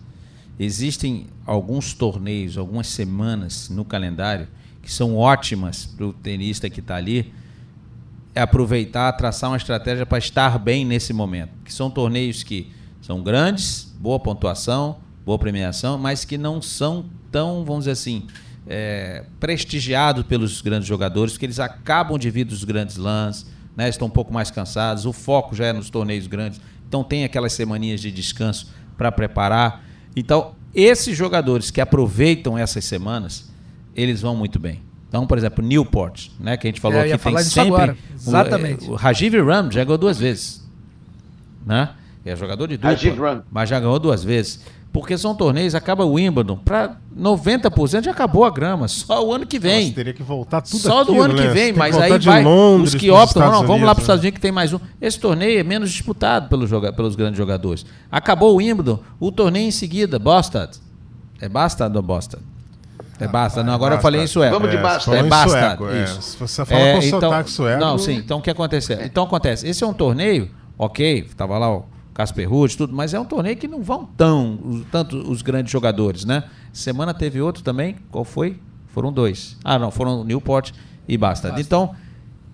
Existem 0.57 1.27
alguns 1.45 1.93
torneios, 1.93 2.57
algumas 2.57 2.87
semanas 2.87 3.69
no 3.69 3.83
calendário 3.83 4.47
que 4.81 4.91
são 4.91 5.15
ótimas 5.15 5.85
para 5.85 6.05
o 6.05 6.13
tenista 6.13 6.69
que 6.69 6.79
está 6.79 6.95
ali 6.95 7.33
aproveitar, 8.35 9.11
traçar 9.13 9.49
uma 9.49 9.57
estratégia 9.57 10.05
para 10.05 10.17
estar 10.17 10.57
bem 10.57 10.85
nesse 10.85 11.13
momento. 11.13 11.51
Que 11.63 11.73
são 11.73 11.89
torneios 11.89 12.43
que 12.43 12.71
são 13.01 13.21
grandes, 13.21 13.93
boa 13.99 14.19
pontuação, 14.19 14.97
boa 15.25 15.37
premiação, 15.37 15.97
mas 15.97 16.23
que 16.23 16.37
não 16.37 16.61
são 16.61 17.05
tão, 17.31 17.63
vamos 17.65 17.81
dizer 17.81 17.91
assim, 17.91 18.27
é, 18.67 19.25
prestigiados 19.39 20.23
pelos 20.25 20.61
grandes 20.61 20.87
jogadores, 20.87 21.33
porque 21.33 21.45
eles 21.45 21.59
acabam 21.59 22.17
de 22.17 22.29
vir 22.29 22.45
dos 22.45 22.63
grandes 22.63 22.97
lãs, 22.97 23.45
né, 23.75 23.89
estão 23.89 24.07
um 24.07 24.11
pouco 24.11 24.33
mais 24.33 24.51
cansados, 24.51 25.05
o 25.05 25.13
foco 25.13 25.55
já 25.55 25.67
é 25.67 25.73
nos 25.73 25.89
torneios 25.89 26.27
grandes, 26.27 26.59
então 26.87 27.03
tem 27.03 27.23
aquelas 27.23 27.53
semaninhas 27.53 28.01
de 28.01 28.11
descanso 28.11 28.67
para 28.97 29.11
preparar. 29.11 29.83
Então, 30.15 30.55
esses 30.73 31.17
jogadores 31.17 31.71
que 31.71 31.81
aproveitam 31.81 32.57
essas 32.57 32.85
semanas, 32.85 33.49
eles 33.95 34.21
vão 34.21 34.35
muito 34.35 34.59
bem. 34.59 34.81
Então, 35.11 35.27
por 35.27 35.37
exemplo, 35.37 35.61
Newport, 35.61 36.29
né, 36.39 36.55
que 36.55 36.65
a 36.65 36.69
gente 36.69 36.79
falou 36.79 36.97
é, 36.97 37.11
aqui, 37.11 37.21
tem 37.21 37.37
sempre 37.39 37.73
agora. 37.73 37.97
Exatamente. 38.15 38.89
O, 38.89 38.93
o 38.93 38.95
Rajiv 38.95 39.35
Ram 39.41 39.69
já 39.69 39.83
ganhou 39.83 39.97
duas 39.97 40.17
vezes, 40.17 40.65
né? 41.65 41.89
É 42.23 42.33
jogador 42.33 42.65
de 42.67 42.77
dupla, 42.77 43.43
mas 43.51 43.69
já 43.69 43.77
ganhou 43.77 43.99
duas 43.99 44.23
vezes. 44.23 44.63
Porque 44.93 45.17
são 45.17 45.35
torneios, 45.35 45.75
acaba 45.75 46.05
o 46.05 46.13
Wimbledon, 46.13 46.55
para 46.55 46.95
90% 47.17 48.05
já 48.05 48.11
acabou 48.11 48.45
a 48.45 48.49
grama, 48.49 48.87
só 48.87 49.25
o 49.25 49.33
ano 49.33 49.45
que 49.45 49.59
vem. 49.59 49.83
Nossa, 49.83 49.95
teria 49.95 50.13
que 50.13 50.23
voltar 50.23 50.61
tudo 50.61 50.77
Só 50.77 51.01
aquilo, 51.01 51.17
do 51.17 51.21
ano 51.21 51.33
né? 51.33 51.41
que 51.41 51.53
vem, 51.53 51.73
que 51.73 51.79
mas 51.79 51.97
aí 51.97 52.17
vai 52.17 52.41
Londres, 52.41 52.93
os 52.93 52.99
que 52.99 53.11
optam, 53.11 53.51
não, 53.51 53.67
vamos 53.67 53.85
lá 53.85 53.93
para 53.93 53.99
os 53.99 54.03
Estados 54.03 54.21
Unidos 54.21 54.35
que 54.35 54.41
tem 54.41 54.51
mais 54.51 54.71
um. 54.71 54.79
Esse 55.01 55.19
torneio 55.19 55.59
é 55.59 55.63
menos 55.63 55.91
disputado 55.91 56.47
pelos, 56.47 56.69
joga 56.69 56.93
pelos 56.93 57.17
grandes 57.17 57.37
jogadores. 57.37 57.85
Acabou 58.09 58.53
o 58.53 58.57
Wimbledon, 58.57 58.99
o 59.19 59.29
torneio 59.29 59.67
em 59.67 59.71
seguida, 59.71 60.17
Boston. 60.17 60.69
É 61.41 61.49
Bastard 61.49 61.97
ou 61.97 62.01
Boston? 62.01 62.39
É 63.23 63.27
Bastard, 63.27 63.67
não, 63.67 63.73
agora 63.73 63.95
eu 63.95 64.01
falei 64.01 64.21
em 64.23 64.27
sueco. 64.27 64.53
Vamos 64.53 64.69
de 64.71 64.77
É, 64.77 64.99
falou 64.99 65.19
É 65.19 65.23
em 65.23 65.29
Bastard, 65.29 65.77
sueco, 65.77 65.89
é. 65.89 66.03
isso. 66.03 66.21
Se 66.21 66.37
você 66.37 66.65
fala 66.65 66.81
É, 66.81 66.93
com 66.99 67.05
então, 67.05 67.19
sotaque 67.21 67.49
sueco... 67.51 67.79
Não, 67.79 67.97
sim. 67.97 68.15
Então 68.15 68.39
o 68.39 68.41
que 68.41 68.49
acontece? 68.49 68.93
Então 69.03 69.23
acontece. 69.23 69.67
Esse 69.67 69.83
é 69.83 69.87
um 69.87 69.93
torneio, 69.93 70.49
ok, 70.77 71.27
tava 71.37 71.57
lá 71.57 71.75
o 71.77 71.85
Casper 72.13 72.49
Ruud, 72.49 72.75
tudo, 72.77 72.93
mas 72.93 73.13
é 73.13 73.19
um 73.19 73.25
torneio 73.25 73.55
que 73.57 73.67
não 73.67 73.81
vão 73.81 74.05
tão 74.17 74.59
os- 74.63 74.83
tanto 74.91 75.17
os 75.17 75.41
grandes 75.41 75.71
jogadores, 75.71 76.25
né? 76.25 76.43
Semana 76.73 77.13
teve 77.13 77.41
outro 77.41 77.63
também. 77.63 77.95
Qual 78.11 78.23
foi? 78.25 78.57
Foram 78.87 79.11
dois. 79.13 79.57
Ah, 79.63 79.79
não, 79.79 79.89
foram 79.91 80.23
Newport 80.23 80.71
e 81.07 81.17
Bastard. 81.17 81.59
Então, 81.61 81.95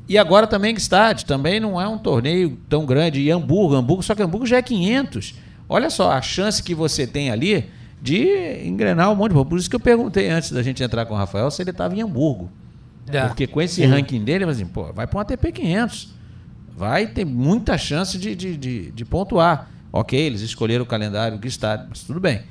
e 0.07 0.18
agora 0.18 0.45
também 0.47 0.76
Gstad, 0.76 1.24
também 1.24 1.59
não 1.59 1.82
é 1.82 1.88
um 1.88 1.97
torneio 1.97 2.57
tão 2.70 2.86
grande. 2.86 3.20
E 3.22 3.32
Hamburgo, 3.32 3.76
Hamburgo, 3.76 4.03
só 4.03 4.13
que 4.13 4.22
Hamburgo 4.22 4.45
já 4.45 4.57
é 4.57 4.61
500. 4.61 5.34
Olha 5.68 5.89
só 5.89 6.11
a 6.11 6.22
chance 6.22 6.61
que 6.61 6.74
você 6.76 7.05
tem 7.07 7.30
ali 7.32 7.70
de 8.02 8.66
engrenar 8.66 9.12
um 9.12 9.16
monte 9.16 9.34
de 9.34 9.45
Por 9.45 9.58
isso 9.58 9.70
que 9.70 9.76
eu 9.76 9.80
perguntei 9.80 10.30
antes 10.30 10.52
da 10.52 10.62
gente 10.62 10.84
entrar 10.84 11.06
com 11.06 11.14
o 11.14 11.18
Rafael 11.18 11.50
se 11.50 11.62
ele 11.62 11.72
estava 11.72 11.95
em 11.95 12.02
Hamburgo. 12.02 12.52
É. 13.08 13.26
Porque 13.28 13.48
com 13.48 13.62
esse 13.62 13.86
ranking 13.86 14.24
dele, 14.24 14.45
mas 14.45 14.58
assim, 14.58 14.66
pô, 14.66 14.91
vai 14.93 15.08
para 15.08 15.18
um 15.18 15.22
ATP 15.22 15.52
500. 15.52 16.14
Vai 16.76 17.08
ter 17.08 17.26
muita 17.26 17.78
chance 17.78 18.18
de, 18.18 18.36
de, 18.36 18.58
de, 18.58 18.91
de 18.91 19.06
pontuar. 19.06 19.70
Ok, 19.91 20.20
eles 20.20 20.41
escolheram 20.41 20.84
o 20.84 20.88
calendário 20.88 21.39
que 21.39 21.48
está, 21.48 21.86
mas 21.89 22.04
tudo 22.04 22.20
bem. 22.20 22.41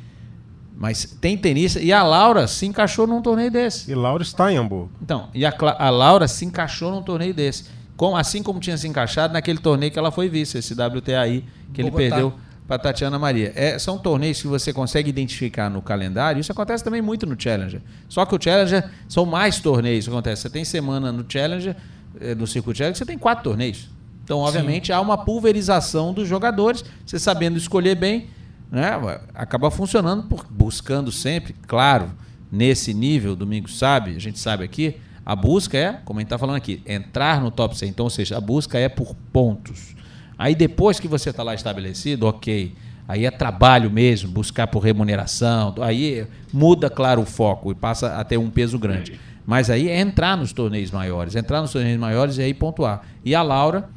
Mas 0.76 1.04
tem 1.20 1.36
tenista. 1.36 1.80
E 1.80 1.92
a 1.92 2.02
Laura 2.02 2.46
se 2.46 2.66
encaixou 2.66 3.06
num 3.06 3.22
torneio 3.22 3.50
desse. 3.50 3.90
E 3.90 3.94
Laura 3.94 4.22
está 4.22 4.52
em 4.52 4.56
Hamburgo. 4.56 4.90
Então, 5.00 5.28
e 5.32 5.44
a, 5.46 5.54
a 5.78 5.90
Laura 5.90 6.26
se 6.26 6.44
encaixou 6.44 6.90
num 6.90 7.02
torneio 7.02 7.32
desse. 7.32 7.66
Com, 7.96 8.16
assim 8.16 8.42
como 8.42 8.60
tinha 8.60 8.76
se 8.76 8.86
encaixado 8.86 9.32
naquele 9.32 9.58
torneio 9.58 9.92
que 9.92 9.98
ela 9.98 10.10
foi 10.10 10.28
vice, 10.28 10.58
esse 10.58 10.74
WTAI, 10.74 11.44
que 11.72 11.80
ele 11.80 11.90
Bogotá. 11.90 12.10
perdeu 12.10 12.34
para 12.66 12.78
Tatiana 12.78 13.18
Maria. 13.18 13.52
É, 13.54 13.78
são 13.78 13.96
torneios 13.96 14.40
que 14.40 14.48
você 14.48 14.72
consegue 14.72 15.08
identificar 15.08 15.70
no 15.70 15.80
calendário. 15.80 16.40
Isso 16.40 16.50
acontece 16.52 16.82
também 16.82 17.00
muito 17.00 17.26
no 17.26 17.40
Challenger. 17.40 17.80
Só 18.08 18.24
que 18.26 18.34
o 18.34 18.42
Challenger 18.42 18.90
são 19.08 19.24
mais 19.24 19.60
torneios 19.60 20.04
que 20.04 20.10
acontece. 20.10 20.42
Você 20.42 20.50
tem 20.50 20.64
semana 20.64 21.12
no 21.12 21.24
Challenger, 21.28 21.76
eh, 22.20 22.34
no 22.34 22.46
Circuito 22.46 22.78
Challenger, 22.78 22.98
você 22.98 23.06
tem 23.06 23.18
quatro 23.18 23.44
torneios. 23.44 23.88
Então, 24.24 24.38
obviamente, 24.38 24.92
há 24.92 25.00
uma 25.00 25.16
pulverização 25.16 26.12
dos 26.12 26.26
jogadores. 26.26 26.84
Você 27.04 27.18
sabendo 27.18 27.56
escolher 27.56 27.94
bem, 27.94 28.28
né, 28.70 28.90
acaba 29.32 29.70
funcionando, 29.70 30.24
por, 30.24 30.44
buscando 30.50 31.12
sempre, 31.12 31.54
claro, 31.68 32.10
nesse 32.50 32.92
nível, 32.92 33.32
o 33.32 33.36
Domingos 33.36 33.78
sabe, 33.78 34.16
a 34.16 34.18
gente 34.18 34.40
sabe 34.40 34.64
aqui, 34.64 34.96
a 35.24 35.36
busca 35.36 35.78
é, 35.78 35.92
como 36.04 36.18
a 36.18 36.22
gente 36.22 36.26
está 36.26 36.38
falando 36.38 36.56
aqui, 36.56 36.82
entrar 36.86 37.40
no 37.40 37.52
top 37.52 37.78
100. 37.78 37.88
Então, 37.88 38.04
ou 38.04 38.10
seja, 38.10 38.36
a 38.36 38.40
busca 38.40 38.78
é 38.78 38.88
por 38.88 39.14
pontos. 39.32 39.94
Aí 40.38 40.54
depois 40.54 41.00
que 41.00 41.08
você 41.08 41.30
está 41.30 41.42
lá 41.42 41.54
estabelecido, 41.54 42.26
ok. 42.26 42.72
Aí 43.08 43.24
é 43.24 43.30
trabalho 43.30 43.90
mesmo, 43.90 44.30
buscar 44.30 44.66
por 44.66 44.80
remuneração. 44.80 45.74
Aí 45.80 46.26
muda, 46.52 46.90
claro, 46.90 47.22
o 47.22 47.26
foco 47.26 47.70
e 47.70 47.74
passa 47.74 48.16
a 48.16 48.24
ter 48.24 48.36
um 48.36 48.50
peso 48.50 48.78
grande. 48.78 49.18
Mas 49.46 49.70
aí 49.70 49.88
é 49.88 50.00
entrar 50.00 50.36
nos 50.36 50.52
torneios 50.52 50.90
maiores, 50.90 51.36
entrar 51.36 51.60
nos 51.60 51.72
torneios 51.72 52.00
maiores 52.00 52.36
e 52.36 52.42
aí 52.42 52.52
pontuar. 52.52 53.06
E 53.24 53.32
a 53.32 53.42
Laura, 53.42 53.88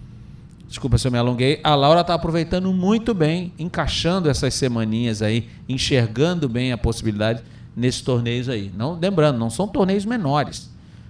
desculpa 0.67 0.97
se 0.99 1.07
eu 1.07 1.11
me 1.11 1.17
alonguei, 1.17 1.59
a 1.63 1.73
Laura 1.73 2.01
está 2.01 2.13
aproveitando 2.13 2.71
muito 2.71 3.15
bem, 3.15 3.51
encaixando 3.57 4.29
essas 4.29 4.53
semaninhas 4.53 5.23
aí, 5.23 5.49
enxergando 5.67 6.47
bem 6.47 6.71
a 6.71 6.77
possibilidade 6.77 7.41
nesses 7.75 8.01
torneios 8.01 8.47
aí. 8.47 8.71
Não, 8.77 8.93
lembrando, 8.93 9.39
não 9.39 9.49
são 9.49 9.67
torneios 9.67 10.05
menores, 10.05 10.69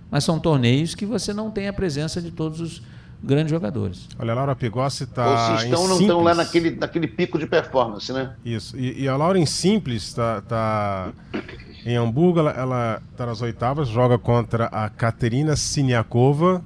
mas 0.09 0.23
são 0.23 0.39
torneios 0.39 0.95
que 0.95 1.05
você 1.05 1.33
não 1.33 1.51
tem 1.51 1.67
a 1.67 1.73
presença 1.73 2.21
de 2.21 2.31
todos 2.31 2.61
os 2.61 2.81
grandes 3.23 3.51
jogadores. 3.51 4.07
Olha, 4.17 4.31
a 4.31 4.35
Laura 4.35 4.55
Pigossi 4.55 5.03
Ou 5.03 5.09
está 5.09 5.57
se 5.57 5.65
em 5.65 5.69
estão, 5.69 5.87
não 5.87 5.99
estão 5.99 6.21
lá 6.21 6.31
simples. 6.31 6.37
naquele, 6.47 6.75
naquele 6.77 7.07
pico 7.07 7.37
de 7.37 7.45
performance, 7.45 8.11
né? 8.13 8.33
Isso. 8.45 8.77
E, 8.77 9.03
e 9.03 9.07
a 9.07 9.15
Laura 9.17 9.37
em 9.37 9.45
simples 9.45 10.03
está 10.03 10.41
tá 10.41 11.09
em 11.85 11.95
Hamburgo, 11.95 12.39
ela, 12.39 12.51
ela 12.51 13.01
tá 13.15 13.25
nas 13.25 13.41
oitavas, 13.41 13.87
joga 13.87 14.17
contra 14.17 14.65
a 14.65 14.89
Katerina 14.89 15.55
Siniakova, 15.55 16.61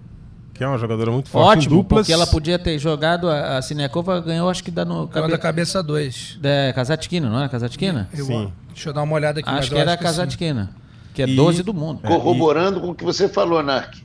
que 0.53 0.63
é 0.63 0.67
uma 0.67 0.77
jogadora 0.77 1.11
muito 1.11 1.29
forte 1.29 1.45
em 1.47 1.57
Ótimo, 1.59 1.75
duplas. 1.77 2.01
porque 2.01 2.13
ela 2.13 2.27
podia 2.27 2.59
ter 2.59 2.77
jogado, 2.79 3.29
a, 3.29 3.57
a 3.57 3.61
Siniakova 3.61 4.19
ganhou, 4.21 4.49
acho 4.49 4.63
que 4.63 4.71
dá 4.71 4.85
no... 4.85 5.07
Cama 5.07 5.27
da 5.27 5.37
cabeça 5.37 5.81
2. 5.81 6.39
É, 6.43 6.71
Kazatkina, 6.73 7.29
não 7.29 7.43
é? 7.43 7.49
Kazatkina? 7.49 8.07
Sim. 8.13 8.51
Deixa 8.69 8.89
eu 8.89 8.93
dar 8.93 9.03
uma 9.03 9.13
olhada 9.15 9.39
aqui. 9.39 9.49
Acho 9.49 9.69
que 9.69 9.75
eu 9.75 9.79
era 9.79 9.93
a 9.93 9.97
que 9.97 10.03
sim. 10.03 10.09
Kazatkina, 10.09 10.71
que 11.13 11.21
é 11.23 11.27
E- 11.27 11.35
12 11.35 11.63
do 11.63 11.73
mundo. 11.73 12.01
Corroborando 12.01 12.81
com 12.81 12.89
o 12.89 12.95
que 12.95 13.03
você 13.03 13.27
falou, 13.29 13.61
Nark. 13.63 14.03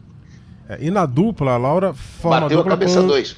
É, 0.69 0.79
e 0.85 0.91
na 0.91 1.07
dupla, 1.07 1.53
a 1.53 1.57
Laura 1.57 1.95
forma 1.95 2.43
Bateu 2.43 2.59
a 2.59 2.63
dupla 2.63 2.77
cabeça 2.77 3.01
com... 3.01 3.07
dois. 3.07 3.37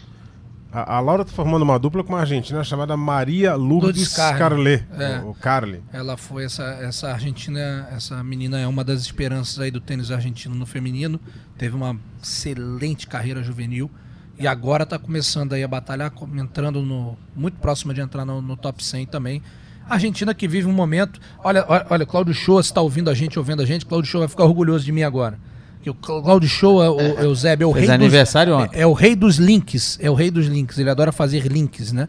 A, 0.73 0.97
a 0.97 1.01
Laura 1.01 1.25
tá 1.25 1.33
formando 1.33 1.63
uma 1.63 1.79
dupla 1.79 2.05
com 2.05 2.13
uma 2.13 2.21
argentina 2.21 2.63
chamada 2.63 2.97
Maria 2.97 3.55
Lourdes 3.55 4.17
Lourdes. 4.17 4.17
Carlet. 4.17 4.85
É. 4.99 5.19
O, 5.21 5.31
o 5.31 5.35
Carli. 5.35 5.83
Ela 5.93 6.17
foi 6.17 6.45
essa, 6.45 6.63
essa 6.63 7.11
argentina, 7.11 7.89
essa 7.93 8.23
menina 8.23 8.59
é 8.59 8.67
uma 8.67 8.85
das 8.85 9.01
esperanças 9.01 9.59
aí 9.59 9.71
do 9.71 9.81
tênis 9.81 10.11
argentino 10.11 10.55
no 10.55 10.67
feminino. 10.67 11.21
Teve 11.59 11.75
uma 11.75 11.97
excelente 12.23 13.07
carreira 13.07 13.43
juvenil 13.43 13.91
e 14.39 14.47
agora 14.47 14.85
está 14.85 14.99
começando 14.99 15.53
aí 15.53 15.63
a 15.63 15.69
batalhar, 15.69 16.13
entrando 16.37 16.83
no 16.83 17.17
muito 17.35 17.59
próxima 17.59 17.93
de 17.93 18.01
entrar 18.01 18.25
no, 18.25 18.41
no 18.41 18.57
top 18.57 18.83
100 18.83 19.07
também. 19.07 19.43
A 19.89 19.95
Argentina 19.95 20.33
que 20.33 20.47
vive 20.47 20.69
um 20.69 20.73
momento. 20.73 21.21
Olha, 21.43 21.65
olha, 21.69 21.87
olha 21.91 22.07
Cláudio 22.07 22.33
Shoa, 22.33 22.63
se 22.63 22.71
está 22.71 22.81
ouvindo 22.81 23.11
a 23.11 23.15
gente, 23.15 23.39
ouvindo 23.39 23.61
a 23.61 23.67
gente, 23.67 23.85
Cláudio 23.85 24.09
Shoa 24.09 24.21
vai 24.21 24.29
ficar 24.29 24.45
orgulhoso 24.45 24.85
de 24.85 24.93
mim 24.93 25.03
agora. 25.03 25.37
Que 25.83 25.89
o 25.91 25.95
Cláudio 25.95 26.49
Shoa, 26.49 26.91
o, 26.91 26.97
o 26.97 27.21
Eusébio, 27.21 27.65
é 27.65 27.67
o 27.69 27.73
Fez 27.73 27.87
rei 27.87 27.95
aniversário 27.95 28.55
dos, 28.55 28.65
ontem. 28.65 28.77
é, 28.79 28.83
é 28.83 28.87
o 28.87 28.93
rei 28.93 29.17
dos 29.17 29.37
links, 29.37 29.99
é 30.01 30.11
o 30.11 30.15
rei 30.15 30.31
dos 30.31 30.47
links. 30.47 30.79
Ele 30.79 30.91
adora 30.91 31.11
fazer 31.11 31.47
links, 31.47 31.91
né? 31.93 32.09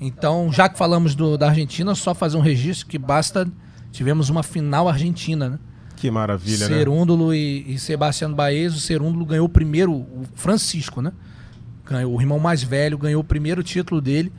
Então, 0.00 0.52
já 0.52 0.68
que 0.68 0.76
falamos 0.76 1.14
do- 1.14 1.38
da 1.38 1.48
Argentina, 1.48 1.94
só 1.94 2.14
fazer 2.14 2.36
um 2.36 2.40
registro 2.42 2.86
que 2.86 2.98
basta. 2.98 3.48
Tivemos 3.90 4.28
uma 4.28 4.42
final 4.42 4.86
argentina, 4.88 5.48
né? 5.48 5.58
Que 5.96 6.10
maravilha, 6.10 6.68
né? 6.68 6.76
Serúndulo 6.76 7.32
e, 7.32 7.64
e 7.74 7.78
Sebastiano 7.78 8.34
Baez. 8.34 8.76
O 8.76 8.80
Serúndulo 8.80 9.24
ganhou 9.24 9.46
o 9.46 9.48
primeiro, 9.48 9.92
o 9.92 10.24
Francisco, 10.34 11.00
né? 11.00 11.12
Ganhou, 11.88 12.14
o 12.14 12.20
irmão 12.20 12.38
mais 12.38 12.62
velho 12.62 12.98
ganhou 12.98 13.22
o 13.22 13.24
primeiro 13.24 13.62
título 13.62 14.02
dele 14.02 14.30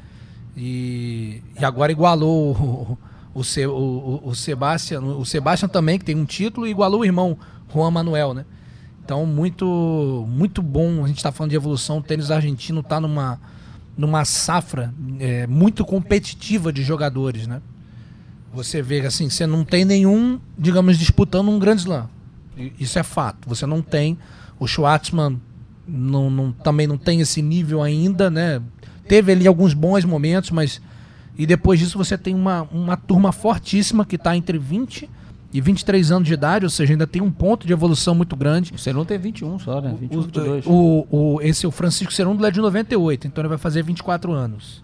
e, 0.56 1.42
e 1.60 1.66
agora 1.66 1.92
igualou 1.92 2.52
o, 2.54 2.98
o, 3.34 3.42
o, 3.42 3.72
o, 3.72 4.30
o 4.30 4.36
Sebastian, 4.36 5.02
o 5.02 5.26
Sebastian 5.26 5.68
também, 5.70 5.98
que 5.98 6.06
tem 6.06 6.16
um 6.16 6.26
título, 6.26 6.68
e 6.68 6.70
igualou 6.72 7.02
o 7.02 7.06
irmão 7.06 7.38
Juan 7.74 7.90
Manuel, 7.92 8.34
né? 8.36 8.46
Então, 9.08 9.26
muito, 9.26 10.26
muito 10.28 10.62
bom. 10.62 11.06
A 11.06 11.08
gente 11.08 11.16
está 11.16 11.32
falando 11.32 11.52
de 11.52 11.56
evolução. 11.56 12.00
O 12.00 12.04
tênis 12.04 12.30
argentino 12.30 12.82
está 12.82 13.00
numa, 13.00 13.40
numa 13.98 14.26
safra 14.26 14.94
é, 15.18 15.48
muito 15.48 15.86
competitiva 15.86 16.74
de 16.74 16.84
jogadores, 16.84 17.48
né? 17.48 17.62
Você 18.54 18.82
vê 18.82 19.00
que 19.00 19.08
assim, 19.08 19.30
você 19.30 19.48
não 19.48 19.64
tem 19.64 19.86
nenhum, 19.86 20.42
digamos, 20.60 20.98
disputando 21.00 21.48
um 21.48 21.58
grande 21.58 21.84
slam. 21.84 22.10
Isso 22.78 23.00
é 23.00 23.04
fato. 23.04 23.48
Você 23.48 23.66
não 23.66 23.82
tem. 23.82 24.18
O 24.60 24.68
Schwartzman 24.68 25.40
não, 25.88 26.30
não- 26.30 26.52
também 26.52 26.86
não 26.86 26.98
tem 26.98 27.22
esse 27.22 27.42
nível 27.42 27.82
ainda, 27.82 28.30
né? 28.30 28.62
Teve 29.08 29.32
ali 29.32 29.48
alguns 29.48 29.74
bons 29.74 30.04
momentos, 30.04 30.52
mas. 30.52 30.82
E 31.38 31.46
depois 31.46 31.80
disso 31.80 31.98
você 31.98 32.18
tem 32.18 32.36
uma, 32.36 32.64
uma 32.74 32.98
turma 32.98 33.32
fortíssima 33.32 34.04
que 34.06 34.18
está 34.18 34.36
entre 34.36 34.58
20 34.58 35.10
e 35.54 35.62
23 35.62 36.12
anos 36.12 36.28
de 36.28 36.34
idade, 36.34 36.66
ou 36.66 36.70
seja, 36.70 36.94
ainda 36.94 37.08
tem 37.08 37.22
um 37.22 37.32
ponto 37.32 37.66
de 37.66 37.72
evolução 37.72 38.14
muito 38.14 38.36
grande. 38.36 38.74
O 38.74 38.78
Serão 38.78 39.06
tem 39.06 39.18
21 39.18 39.60
só, 39.60 39.82
né? 39.82 39.96
21, 40.00 40.22
22. 40.22 40.66
O, 40.66 41.08
o, 41.10 41.42
esse 41.42 41.66
o 41.66 41.72
Francisco 41.72 42.14
Cerúndolo 42.14 42.46
é 42.46 42.52
de 42.52 42.60
98, 42.60 43.28
então 43.28 43.42
ele 43.42 43.50
vai 43.50 43.58
fazer 43.58 43.82
24 43.84 44.32
anos. 44.34 44.84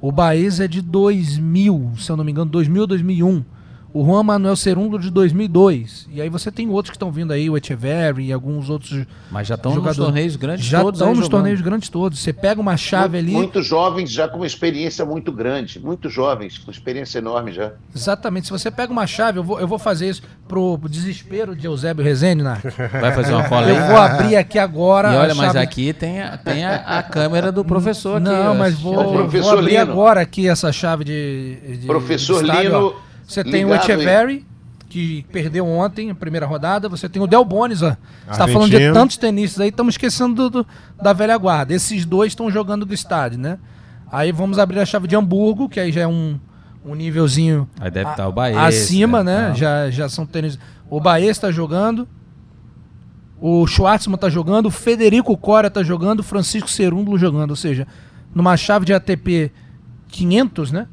O 0.00 0.10
Baez 0.10 0.60
é 0.60 0.66
de 0.66 0.80
2000, 0.80 1.92
se 1.98 2.10
eu 2.10 2.16
não 2.16 2.24
me 2.24 2.32
engano, 2.32 2.50
2000 2.50 2.80
ou 2.80 2.86
2001. 2.86 3.44
O 3.92 4.04
Juan 4.04 4.22
Manuel 4.22 4.54
Cerúndolo 4.54 5.02
de 5.02 5.10
2002. 5.10 6.08
E 6.12 6.20
aí 6.22 6.28
você 6.28 6.50
tem 6.52 6.68
outros 6.68 6.90
que 6.90 6.96
estão 6.96 7.10
vindo 7.10 7.32
aí, 7.32 7.50
o 7.50 7.56
Echeverry 7.56 8.26
e 8.26 8.32
alguns 8.32 8.70
outros 8.70 9.04
Mas 9.30 9.48
já 9.48 9.56
estão 9.56 9.70
nos 9.72 9.80
jogadores. 9.80 10.04
torneios 10.06 10.36
grandes 10.36 10.64
Já 10.64 10.80
todos. 10.80 10.98
estão 10.98 11.08
aí 11.08 11.14
nos 11.16 11.24
jogando. 11.24 11.38
torneios 11.40 11.60
grandes 11.60 11.88
todos. 11.88 12.18
Você 12.20 12.32
pega 12.32 12.60
uma 12.60 12.76
chave 12.76 13.18
ali. 13.18 13.32
Muitos 13.32 13.66
jovens 13.66 14.10
já 14.10 14.28
com 14.28 14.36
uma 14.36 14.46
experiência 14.46 15.04
muito 15.04 15.32
grande, 15.32 15.80
muitos 15.80 16.12
jovens 16.12 16.56
com 16.58 16.70
experiência 16.70 17.18
enorme 17.18 17.52
já. 17.52 17.72
Exatamente. 17.94 18.46
Se 18.46 18.52
você 18.52 18.70
pega 18.70 18.92
uma 18.92 19.06
chave, 19.06 19.38
eu 19.40 19.44
vou, 19.44 19.58
eu 19.58 19.66
vou 19.66 19.78
fazer 19.78 20.08
isso 20.08 20.22
pro 20.46 20.78
desespero 20.88 21.56
de 21.56 21.66
Eusébio 21.66 22.04
Rezende, 22.04 22.42
Nath. 22.44 22.62
Vai 23.00 23.12
fazer 23.12 23.34
uma 23.34 23.48
cola 23.48 23.66
aí. 23.66 23.76
Eu 23.76 23.86
vou 23.86 23.96
abrir 23.96 24.36
aqui 24.36 24.58
agora. 24.58 25.12
E 25.12 25.16
olha, 25.16 25.34
mas 25.34 25.46
chave- 25.46 25.58
aqui 25.58 25.92
tem 25.92 26.22
a, 26.22 26.36
tem 26.36 26.64
a, 26.64 26.76
a 26.98 27.02
câmera 27.02 27.50
do 27.50 27.64
professor 27.64 28.16
aqui. 28.16 28.24
Não, 28.24 28.54
mas 28.54 28.78
vou, 28.78 29.26
vou 29.28 29.50
abrir 29.52 29.70
Lino. 29.70 29.80
agora 29.82 30.20
aqui 30.20 30.48
essa 30.48 30.70
chave 30.70 31.02
de. 31.04 31.78
de 31.80 31.86
Professor 31.86 32.38
de 32.44 32.48
estádio, 32.50 32.70
Lino, 32.70 32.86
ó. 33.06 33.09
Você 33.32 33.44
tem 33.44 33.64
o 33.64 33.68
ligado, 33.68 33.90
hein? 33.90 33.96
Echeverry, 33.96 34.46
que 34.88 35.24
perdeu 35.32 35.66
ontem 35.66 36.10
a 36.10 36.14
primeira 36.14 36.46
rodada. 36.46 36.88
Você 36.88 37.08
tem 37.08 37.22
o 37.22 37.26
Del 37.26 37.44
Bonis, 37.44 37.80
ó. 37.82 37.90
Você 37.90 37.96
tá 37.96 38.44
Argentino. 38.44 38.52
falando 38.52 38.70
de 38.70 38.92
tantos 38.92 39.16
tenistas 39.16 39.60
aí, 39.60 39.68
estamos 39.68 39.94
esquecendo 39.94 40.34
do- 40.34 40.62
do- 40.62 40.66
da 41.00 41.12
velha 41.12 41.36
guarda. 41.36 41.72
Esses 41.74 42.04
dois 42.04 42.32
estão 42.32 42.50
jogando 42.50 42.84
do 42.84 42.92
estádio, 42.92 43.38
né? 43.38 43.58
Aí 44.10 44.32
vamos 44.32 44.58
abrir 44.58 44.80
a 44.80 44.84
chave 44.84 45.06
de 45.06 45.14
Hamburgo, 45.14 45.68
que 45.68 45.78
aí 45.78 45.92
já 45.92 46.00
é 46.00 46.06
um, 46.06 46.38
um 46.84 46.94
nívelzinho 46.96 47.68
Aí 47.80 47.90
deve 47.90 48.08
a- 48.08 48.10
estar 48.12 48.26
o 48.28 48.32
Baez. 48.32 48.56
acima, 48.56 49.22
deve 49.22 49.30
né? 49.38 49.48
tá- 49.50 49.54
Já, 49.54 49.90
já 49.90 50.08
são 50.08 50.26
tênis. 50.26 50.58
O 50.88 51.00
Baez 51.00 51.30
está 51.30 51.52
jogando. 51.52 52.08
O 53.40 53.66
Schwartzman 53.66 54.18
tá 54.18 54.28
jogando, 54.28 54.66
o 54.66 54.70
Federico 54.70 55.34
Cora 55.36 55.70
tá 55.70 55.82
jogando, 55.82 56.20
o 56.20 56.22
Francisco 56.22 56.68
Cerúndulo 56.68 57.16
jogando. 57.16 57.50
Ou 57.50 57.56
seja, 57.56 57.86
numa 58.34 58.56
chave 58.56 58.84
de 58.84 58.92
ATP 58.92 59.50
500, 60.08 60.72
né? 60.72 60.86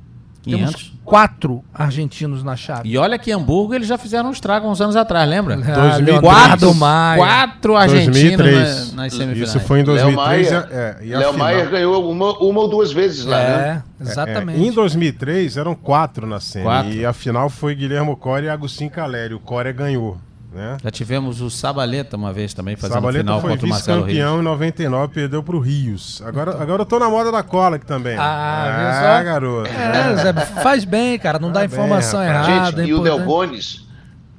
500. 0.47 0.73
Temos 0.75 0.93
quatro 1.05 1.63
argentinos 1.73 2.43
na 2.43 2.55
chave. 2.55 2.89
E 2.89 2.97
olha 2.97 3.17
que 3.17 3.31
Hamburgo 3.31 3.73
eles 3.73 3.87
já 3.87 3.97
fizeram 3.97 4.29
um 4.29 4.31
estrago 4.31 4.67
uns 4.67 4.81
anos 4.81 4.95
atrás, 4.95 5.29
lembra? 5.29 5.53
Ah, 5.55 5.57
2003. 5.57 6.05
Leonardo 6.21 6.73
Maia. 6.75 7.17
Quatro 7.17 7.75
argentinos 7.77 8.17
2003. 8.37 8.93
na- 8.93 9.03
nas 9.03 9.13
semifinais. 9.13 9.49
Isso 9.49 9.59
foi 9.61 9.79
em 9.79 9.83
Léo 9.83 9.93
2003. 9.95 10.51
Maia, 10.51 10.67
é, 10.71 10.97
e 11.01 11.13
a 11.13 11.19
Léo 11.19 11.31
final- 11.33 11.47
Maier 11.47 11.69
ganhou 11.69 12.11
uma, 12.11 12.37
uma 12.39 12.59
ou 12.61 12.67
duas 12.67 12.91
vezes 12.91 13.23
lá, 13.25 13.37
né? 13.37 13.83
É, 13.99 14.03
exatamente. 14.03 14.59
É, 14.61 14.63
em 14.67 14.71
2003 14.71 15.55
eram 15.57 15.75
quatro 15.75 16.27
na 16.27 16.39
semi. 16.39 16.65
Quatro. 16.65 16.91
E 16.91 17.05
a 17.05 17.13
final 17.13 17.49
foi 17.49 17.73
Guilherme 17.75 18.15
Core 18.15 18.45
e 18.45 18.49
Agostinho 18.49 18.89
Caleri. 18.89 19.33
O 19.33 19.39
Core 19.39 19.71
ganhou. 19.73 20.17
Né? 20.57 20.77
Já 20.83 20.89
tivemos 20.89 21.39
o 21.39 21.49
Sabaleta 21.51 22.17
uma 22.17 22.33
vez 22.33 22.51
também 22.53 22.75
fazendo 22.75 22.95
Sabaleta 22.95 23.23
final 23.23 23.39
foi 23.41 23.51
contra 23.51 23.65
o 23.65 23.69
Marcelo 23.69 24.01
Reis. 24.03 24.15
vice-campeão 24.17 24.39
em 24.41 24.43
99, 24.43 25.13
perdeu 25.13 25.43
pro 25.43 25.59
Rios. 25.59 26.19
Agora, 26.25 26.59
agora 26.61 26.81
eu 26.81 26.85
tô 26.85 26.97
na 26.97 27.07
moda 27.09 27.31
da 27.31 27.43
cola 27.43 27.75
aqui 27.75 27.85
também. 27.85 28.17
Ah, 28.17 28.75
viu 28.79 28.87
ah 28.87 29.17
só? 29.19 29.23
garoto. 29.23 29.69
É, 29.69 30.15
Zé, 30.17 30.33
faz 30.63 30.83
bem, 30.83 31.19
cara. 31.19 31.37
Não 31.37 31.49
dá 31.51 31.59
Tá 31.61 31.67
bem, 31.67 31.75
informação 31.75 32.19
rapaz. 32.25 32.47
errada. 32.49 32.77
Gente, 32.77 32.81
é 32.81 32.89
e 32.89 32.93
o 32.95 33.03
Del 33.03 33.13
importante. 33.19 33.27
Bonis, 33.27 33.87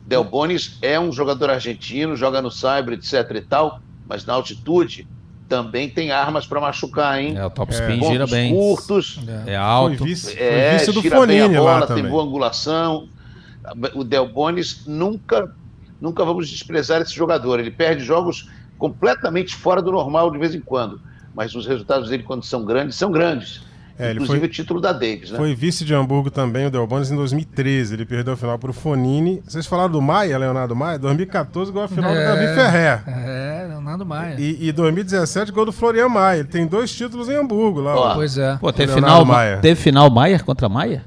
Del 0.06 0.24
Bonis 0.24 0.78
é 0.82 0.98
um 0.98 1.12
jogador 1.12 1.50
argentino, 1.50 2.16
joga 2.16 2.42
no 2.42 2.50
Cyber, 2.50 2.94
etc 2.94 3.30
e 3.36 3.40
tal, 3.42 3.80
mas 4.08 4.26
na 4.26 4.32
altitude 4.34 5.06
também 5.48 5.88
tem 5.88 6.10
armas 6.10 6.46
para 6.46 6.60
machucar, 6.60 7.18
hein? 7.22 7.34
É, 7.38 7.46
o 7.46 7.48
top 7.50 7.72
spin 7.72 7.94
Pontos 8.00 8.08
gira 8.08 8.26
bem. 8.26 8.52
curtos, 8.54 9.20
É 9.26 9.44
Foi 9.44 9.54
alto. 9.54 10.04
vice, 10.04 10.36
foi 10.36 10.42
é, 10.46 10.76
vice 10.78 10.92
do 10.92 11.00
tira 11.00 11.24
bem 11.26 11.40
a 11.40 11.44
Fonini 11.44 11.56
bola, 11.58 11.72
lá 11.78 11.86
tem 11.86 11.96
também. 11.96 12.10
boa 12.10 12.22
angulação. 12.24 13.08
O 13.94 14.02
Del 14.04 14.26
Bonis 14.28 14.82
nunca, 14.86 15.50
nunca 16.00 16.24
vamos 16.24 16.48
desprezar 16.48 17.00
esse 17.02 17.14
jogador. 17.14 17.60
Ele 17.60 17.70
perde 17.70 18.04
jogos 18.04 18.48
completamente 18.78 19.54
fora 19.54 19.82
do 19.82 19.90
normal 19.92 20.30
de 20.30 20.38
vez 20.38 20.54
em 20.54 20.60
quando, 20.60 21.00
mas 21.34 21.54
os 21.54 21.66
resultados 21.66 22.08
dele 22.10 22.22
quando 22.22 22.44
são 22.44 22.64
grandes 22.64 22.96
são 22.96 23.10
grandes. 23.10 23.66
É, 24.00 24.10
ele 24.10 24.20
Inclusive 24.20 24.38
foi- 24.38 24.46
o 24.48 24.52
título 24.52 24.80
da 24.80 24.92
Davis, 24.92 25.32
né? 25.32 25.36
Foi 25.36 25.52
vice 25.56 25.84
de 25.84 25.92
Hamburgo 25.92 26.30
também, 26.30 26.66
o 26.66 26.70
Del 26.70 26.86
Bonis, 26.86 27.10
em 27.10 27.16
2013. 27.16 27.94
Ele 27.94 28.04
perdeu 28.06 28.34
a 28.34 28.36
final 28.36 28.56
pro 28.56 28.72
Fonini. 28.72 29.42
Vocês 29.44 29.66
falaram 29.66 29.90
do 29.90 30.00
Maia, 30.00 30.38
Leonardo 30.38 30.76
Maia? 30.76 31.00
2014 31.00 31.72
gol 31.72 31.82
a 31.82 31.88
final 31.88 32.12
do 32.12 32.16
É. 32.16 32.24
Davi 32.24 32.54
Ferrer. 32.54 33.02
É, 33.08 33.66
Leonardo 33.68 34.06
Maia. 34.06 34.36
E, 34.38 34.68
e 34.68 34.70
2017 34.70 35.50
gol 35.50 35.64
do 35.64 35.72
Florian 35.72 36.08
Maia. 36.08 36.38
Ele 36.38 36.48
tem 36.48 36.64
dois 36.64 36.94
títulos 36.94 37.28
em 37.28 37.34
Hamburgo 37.34 37.80
lá. 37.80 37.96
Ó. 37.96 38.14
Pois 38.14 38.38
é. 38.38 38.56
Pô, 38.60 38.72
teve 38.72 38.92
final, 38.92 39.24
Maia. 39.24 39.56
teve 39.56 39.80
final 39.80 40.08
Maier 40.08 40.44
contra 40.44 40.68
Maia? 40.68 41.04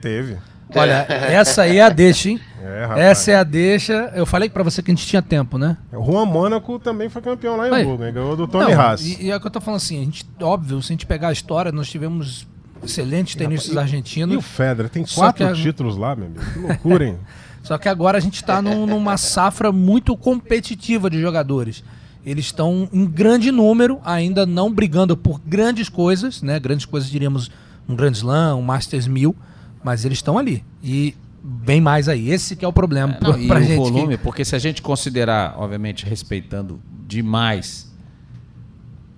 Teve. 0.00 0.38
Olha, 0.74 1.06
essa 1.08 1.62
aí 1.62 1.78
é 1.78 1.82
a 1.82 1.88
deixa, 1.88 2.30
hein? 2.30 2.40
É. 2.62 3.08
Essa 3.10 3.30
é 3.30 3.34
a 3.36 3.42
deixa. 3.44 4.12
Eu 4.14 4.26
falei 4.26 4.48
pra 4.50 4.62
você 4.62 4.82
que 4.82 4.90
a 4.90 4.94
gente 4.94 5.06
tinha 5.06 5.22
tempo, 5.22 5.56
né? 5.58 5.76
O 5.92 6.04
Juan 6.04 6.26
Mônaco 6.26 6.78
também 6.78 7.08
foi 7.08 7.22
campeão 7.22 7.56
lá 7.56 7.68
em 7.68 7.72
Aí. 7.72 7.82
Hamburgo? 7.82 8.12
Ganhou 8.12 8.36
do 8.36 8.46
Tony 8.46 8.72
Não, 8.72 8.80
Haas. 8.80 9.00
E, 9.00 9.22
e 9.24 9.30
é 9.30 9.36
o 9.36 9.40
que 9.40 9.46
eu 9.46 9.50
tô 9.50 9.60
falando 9.60 9.78
assim, 9.78 10.00
a 10.00 10.04
gente, 10.04 10.26
óbvio, 10.40 10.80
se 10.82 10.92
a 10.92 10.94
gente 10.94 11.06
pegar 11.06 11.28
a 11.28 11.32
história, 11.32 11.72
nós 11.72 11.88
tivemos 11.88 12.46
excelentes 12.84 13.34
tenistas 13.34 13.72
E 13.72 13.76
o 13.76 13.80
argentinos. 13.80 14.44
Federer 14.44 14.90
tem 14.90 15.04
quatro 15.04 15.46
a- 15.46 15.52
títulos 15.52 15.96
lá, 15.96 16.14
meu 16.14 16.26
amigo. 16.26 16.40
Que 16.52 16.58
loucura, 16.58 17.04
hein? 17.06 17.16
Só 17.62 17.76
que 17.76 17.88
agora 17.88 18.16
a 18.18 18.20
gente 18.20 18.36
está 18.36 18.62
numa 18.62 19.16
safra 19.16 19.70
muito 19.72 20.16
competitiva 20.16 21.10
de 21.10 21.20
jogadores. 21.20 21.82
Eles 22.24 22.46
estão 22.46 22.88
em 22.92 23.04
grande 23.06 23.50
número, 23.50 24.00
ainda 24.04 24.44
não 24.46 24.72
brigando 24.72 25.16
por 25.16 25.40
grandes 25.40 25.88
coisas, 25.88 26.42
né? 26.42 26.58
Grandes 26.60 26.84
coisas, 26.86 27.10
diríamos, 27.10 27.50
um 27.88 27.94
Grand 27.96 28.12
Slam, 28.12 28.56
um 28.56 28.62
Masters 28.62 29.06
1000, 29.06 29.34
mas 29.88 30.04
eles 30.04 30.18
estão 30.18 30.36
ali. 30.38 30.62
E 30.82 31.14
bem 31.42 31.80
mais 31.80 32.08
aí. 32.08 32.30
Esse 32.30 32.54
que 32.54 32.64
é 32.64 32.68
o 32.68 32.72
problema 32.72 33.14
É, 33.20 33.24
não, 33.24 33.32
pra, 33.32 33.40
e 33.42 33.46
pra 33.46 33.58
o 33.58 33.62
gente. 33.62 33.76
volume, 33.76 34.16
que- 34.18 34.22
porque 34.22 34.44
se 34.44 34.54
a 34.54 34.58
gente 34.58 34.82
considerar, 34.82 35.54
obviamente, 35.58 36.04
respeitando 36.04 36.80
demais 37.06 37.90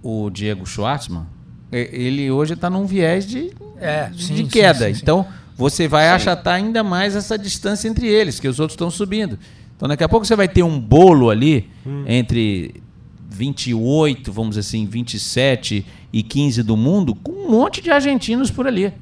o 0.03 0.31
Diego 0.31 0.65
Schwartzman, 0.67 1.27
ele 1.73 2.31
hoje 2.31 2.55
está 2.55 2.71
num 2.71 2.87
viés 2.87 3.27
de, 3.27 3.53
É, 3.81 4.11
sim, 4.17 4.35
de 4.35 4.45
queda. 4.45 4.87
sim, 4.89 4.95
sim. 4.95 5.01
Então, 5.03 5.27
você 5.57 5.87
vai 5.87 6.09
achatar 6.09 6.55
ainda 6.55 6.83
mais 6.83 7.15
essa 7.15 7.37
distância 7.39 7.89
entre 7.89 8.07
eles, 8.07 8.41
que 8.41 8.49
os 8.49 8.59
outros 8.61 8.75
estão 8.75 8.91
subindo. 8.91 9.39
Então, 9.77 9.89
daqui 9.89 10.03
a 10.05 10.09
pouco 10.09 10.25
você 10.27 10.37
vai 10.37 10.49
ter 10.49 10.63
um 10.63 10.79
bolo 10.81 11.31
ali 11.31 11.69
entre 12.07 12.83
28, 13.29 14.33
vamos 14.33 14.51
dizer 14.57 14.61
assim, 14.61 14.87
27 14.87 15.85
e 16.13 16.23
15 16.23 16.63
do 16.63 16.77
mundo, 16.77 17.15
com 17.15 17.33
um 17.33 17.51
monte 17.51 17.81
de 17.81 17.91
argentinos 17.91 18.51
por 18.51 18.67
ali. 18.67 18.93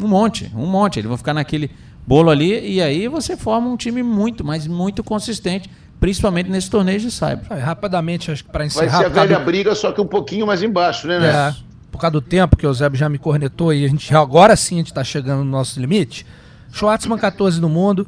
Um 0.00 0.06
monte, 0.08 0.50
um 0.54 0.66
monte. 0.66 0.98
Eles 1.00 1.08
vão 1.08 1.16
ficar 1.18 1.34
naquele 1.34 1.70
bolo 2.06 2.30
ali 2.30 2.74
e 2.74 2.80
aí 2.80 3.08
você 3.08 3.36
forma 3.36 3.68
um 3.68 3.76
time 3.76 4.02
muito, 4.02 4.44
mas 4.44 4.66
muito 4.66 5.02
consistente, 5.04 5.68
principalmente 6.00 6.48
nesse 6.50 6.70
torneio 6.70 6.98
de 7.00 7.10
Cyber. 7.10 7.44
Ah, 7.50 7.56
Rapidamente, 7.56 8.30
acho 8.30 8.44
que 8.44 8.50
para 8.50 8.60
Vai 8.60 8.66
encerrar. 8.66 8.98
ser 8.98 9.04
a 9.06 9.08
velha 9.08 9.38
do- 9.38 9.44
briga, 9.44 9.74
só 9.74 9.92
que 9.92 10.00
um 10.00 10.06
pouquinho 10.06 10.46
mais 10.46 10.62
embaixo, 10.62 11.06
né, 11.06 11.16
É, 11.16 11.20
né? 11.20 11.56
por 11.90 11.98
causa 12.00 12.12
do 12.12 12.20
tempo 12.20 12.56
que 12.56 12.66
o 12.66 12.68
Eusébio 12.68 12.98
já 12.98 13.08
me 13.08 13.18
cornetou 13.18 13.72
e 13.74 13.84
a 13.84 13.88
gente 13.88 14.14
agora 14.14 14.54
sim 14.56 14.76
a 14.76 14.78
gente 14.78 14.86
está 14.88 15.02
chegando 15.04 15.44
no 15.44 15.50
nosso 15.50 15.78
limite. 15.80 16.24
Schwartzman 16.72 17.18
14 17.18 17.60
no 17.60 17.68
mundo, 17.68 18.06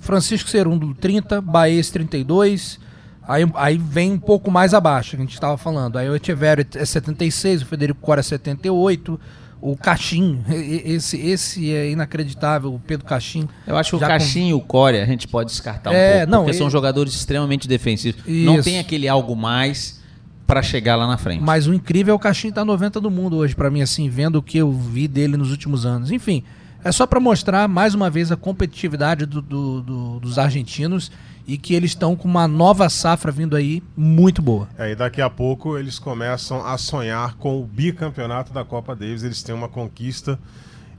Francisco 0.00 0.48
Cerundo 0.48 0.94
30, 0.94 1.40
Baez 1.40 1.90
32. 1.90 2.80
Aí, 3.26 3.44
aí 3.54 3.76
vem 3.76 4.12
um 4.12 4.18
pouco 4.18 4.50
mais 4.50 4.72
abaixo, 4.72 5.10
que 5.10 5.16
a 5.16 5.20
gente 5.20 5.34
estava 5.34 5.58
falando. 5.58 5.98
Aí 5.98 6.08
o 6.08 6.16
Echeverri 6.16 6.66
é 6.74 6.84
76, 6.84 7.60
o 7.62 7.66
Federico 7.66 8.00
Cora 8.00 8.20
é 8.20 8.22
78, 8.22 9.20
o 9.60 9.76
Caixin, 9.76 10.40
e- 10.48 10.82
esse, 10.92 11.16
esse 11.18 11.72
é 11.72 11.90
inacreditável, 11.90 12.72
o 12.74 12.78
Pedro 12.78 13.04
Caixin. 13.06 13.48
Eu 13.66 13.76
acho 13.76 13.90
que 13.90 13.96
o 13.96 13.98
Já 14.00 14.06
Caixinha 14.08 14.50
e 14.50 14.54
o 14.54 14.60
Core 14.60 14.98
a 14.98 15.04
gente 15.06 15.26
pode 15.28 15.50
descartar 15.50 15.90
um 15.90 15.94
É, 15.94 16.18
pouco, 16.18 16.30
não, 16.32 16.38
porque 16.44 16.54
e- 16.56 16.58
são 16.58 16.70
jogadores 16.70 17.14
extremamente 17.14 17.66
defensivos. 17.66 18.22
Não 18.26 18.54
Isso. 18.56 18.64
tem 18.64 18.78
aquele 18.78 19.08
algo 19.08 19.34
mais 19.36 19.98
para 20.46 20.62
chegar 20.62 20.96
lá 20.96 21.06
na 21.06 21.18
frente. 21.18 21.42
Mas 21.42 21.66
o 21.66 21.74
incrível 21.74 22.12
é 22.12 22.16
o 22.16 22.18
Caixinho 22.18 22.52
tá 22.54 22.64
90 22.64 23.00
do 23.00 23.10
mundo 23.10 23.36
hoje, 23.36 23.54
pra 23.54 23.70
mim, 23.70 23.82
assim, 23.82 24.08
vendo 24.08 24.36
o 24.36 24.42
que 24.42 24.56
eu 24.58 24.72
vi 24.72 25.06
dele 25.06 25.36
nos 25.36 25.50
últimos 25.50 25.84
anos. 25.84 26.10
Enfim, 26.10 26.42
é 26.82 26.90
só 26.90 27.06
pra 27.06 27.20
mostrar 27.20 27.68
mais 27.68 27.94
uma 27.94 28.08
vez 28.08 28.32
a 28.32 28.36
competitividade 28.36 29.26
do- 29.26 29.42
do- 29.42 29.82
do- 29.82 30.20
dos 30.20 30.38
argentinos 30.38 31.10
e 31.48 31.56
que 31.56 31.74
eles 31.74 31.92
estão 31.92 32.14
com 32.14 32.28
uma 32.28 32.46
nova 32.46 32.90
safra 32.90 33.32
vindo 33.32 33.56
aí 33.56 33.82
muito 33.96 34.42
boa. 34.42 34.68
É, 34.76 34.92
e 34.92 34.94
daqui 34.94 35.22
a 35.22 35.30
pouco 35.30 35.78
eles 35.78 35.98
começam 35.98 36.64
a 36.64 36.76
sonhar 36.76 37.36
com 37.36 37.58
o 37.58 37.64
bicampeonato 37.64 38.52
da 38.52 38.66
Copa 38.66 38.94
Davis. 38.94 39.22
Eles 39.22 39.42
têm 39.42 39.54
uma 39.54 39.68
conquista. 39.68 40.38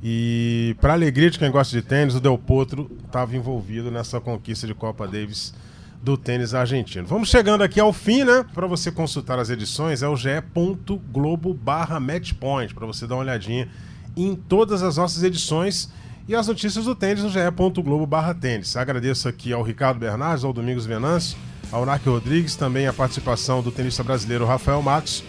E, 0.04 0.76
para 0.82 0.94
alegria 0.94 1.30
de 1.30 1.38
quem 1.38 1.52
gosta 1.52 1.76
de 1.76 1.84
tênis, 1.84 2.16
o 2.16 2.20
Del 2.20 2.38
Potro 2.38 2.90
estava 3.06 3.36
envolvido 3.36 3.92
nessa 3.92 4.20
conquista 4.20 4.66
de 4.66 4.74
Copa 4.74 5.08
Davis 5.08 5.54
do 6.02 6.18
tênis 6.18 6.56
argentino. 6.56 7.06
Vamos 7.06 7.30
chegando 7.30 7.62
aqui 7.64 7.80
ao 7.80 7.94
fim, 7.94 8.24
né? 8.24 8.44
Para 8.52 8.66
você 8.66 8.92
consultar 8.92 9.38
as 9.38 9.52
edições, 9.52 10.02
é 10.02 10.08
o 10.08 10.16
ge.globo 10.16 11.54
barra 11.54 12.00
matchpoint, 12.00 12.74
para 12.74 12.88
você 12.88 13.06
dar 13.06 13.16
uma 13.16 13.22
olhadinha 13.22 13.70
em 14.18 14.34
todas 14.34 14.82
as 14.82 14.98
nossas 14.98 15.22
edições 15.22 15.92
e 16.30 16.36
as 16.36 16.48
notícias 16.48 16.86
do 16.86 16.94
tênis 16.94 17.24
no 17.24 17.30
ge.globo 17.32 18.06
barra 18.06 18.36
tênis. 18.36 18.78
Agradeço 18.78 19.28
aqui 19.28 19.52
ao 19.52 19.64
Ricardo 19.64 20.00
Bernardes, 20.00 20.44
ao 20.44 20.54
Domingos 20.54 20.86
Venâncio, 20.86 21.36
ao 21.72 21.84
Narc 21.88 22.06
Rodrigues, 22.06 22.56
também 22.56 22.86
a 22.86 22.94
participação 22.94 23.64
do 23.64 23.72
tenista 23.72 24.04
brasileiro 24.04 24.46
Rafael 24.46 24.80
Matos. 24.80 25.24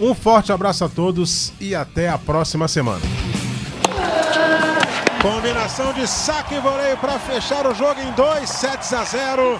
Um 0.00 0.12
forte 0.12 0.50
abraço 0.50 0.84
a 0.84 0.88
todos 0.88 1.52
e 1.60 1.72
até 1.72 2.08
a 2.08 2.18
próxima 2.18 2.66
semana. 2.66 3.00
Combinação 5.22 5.92
de 5.92 6.04
saque 6.08 6.56
e 6.56 6.60
voleio 6.60 6.96
para 6.96 7.16
fechar 7.20 7.64
o 7.68 7.72
jogo 7.72 8.00
em 8.00 8.10
2 8.10 8.50
sets 8.50 8.92
a 8.92 9.04
0. 9.04 9.56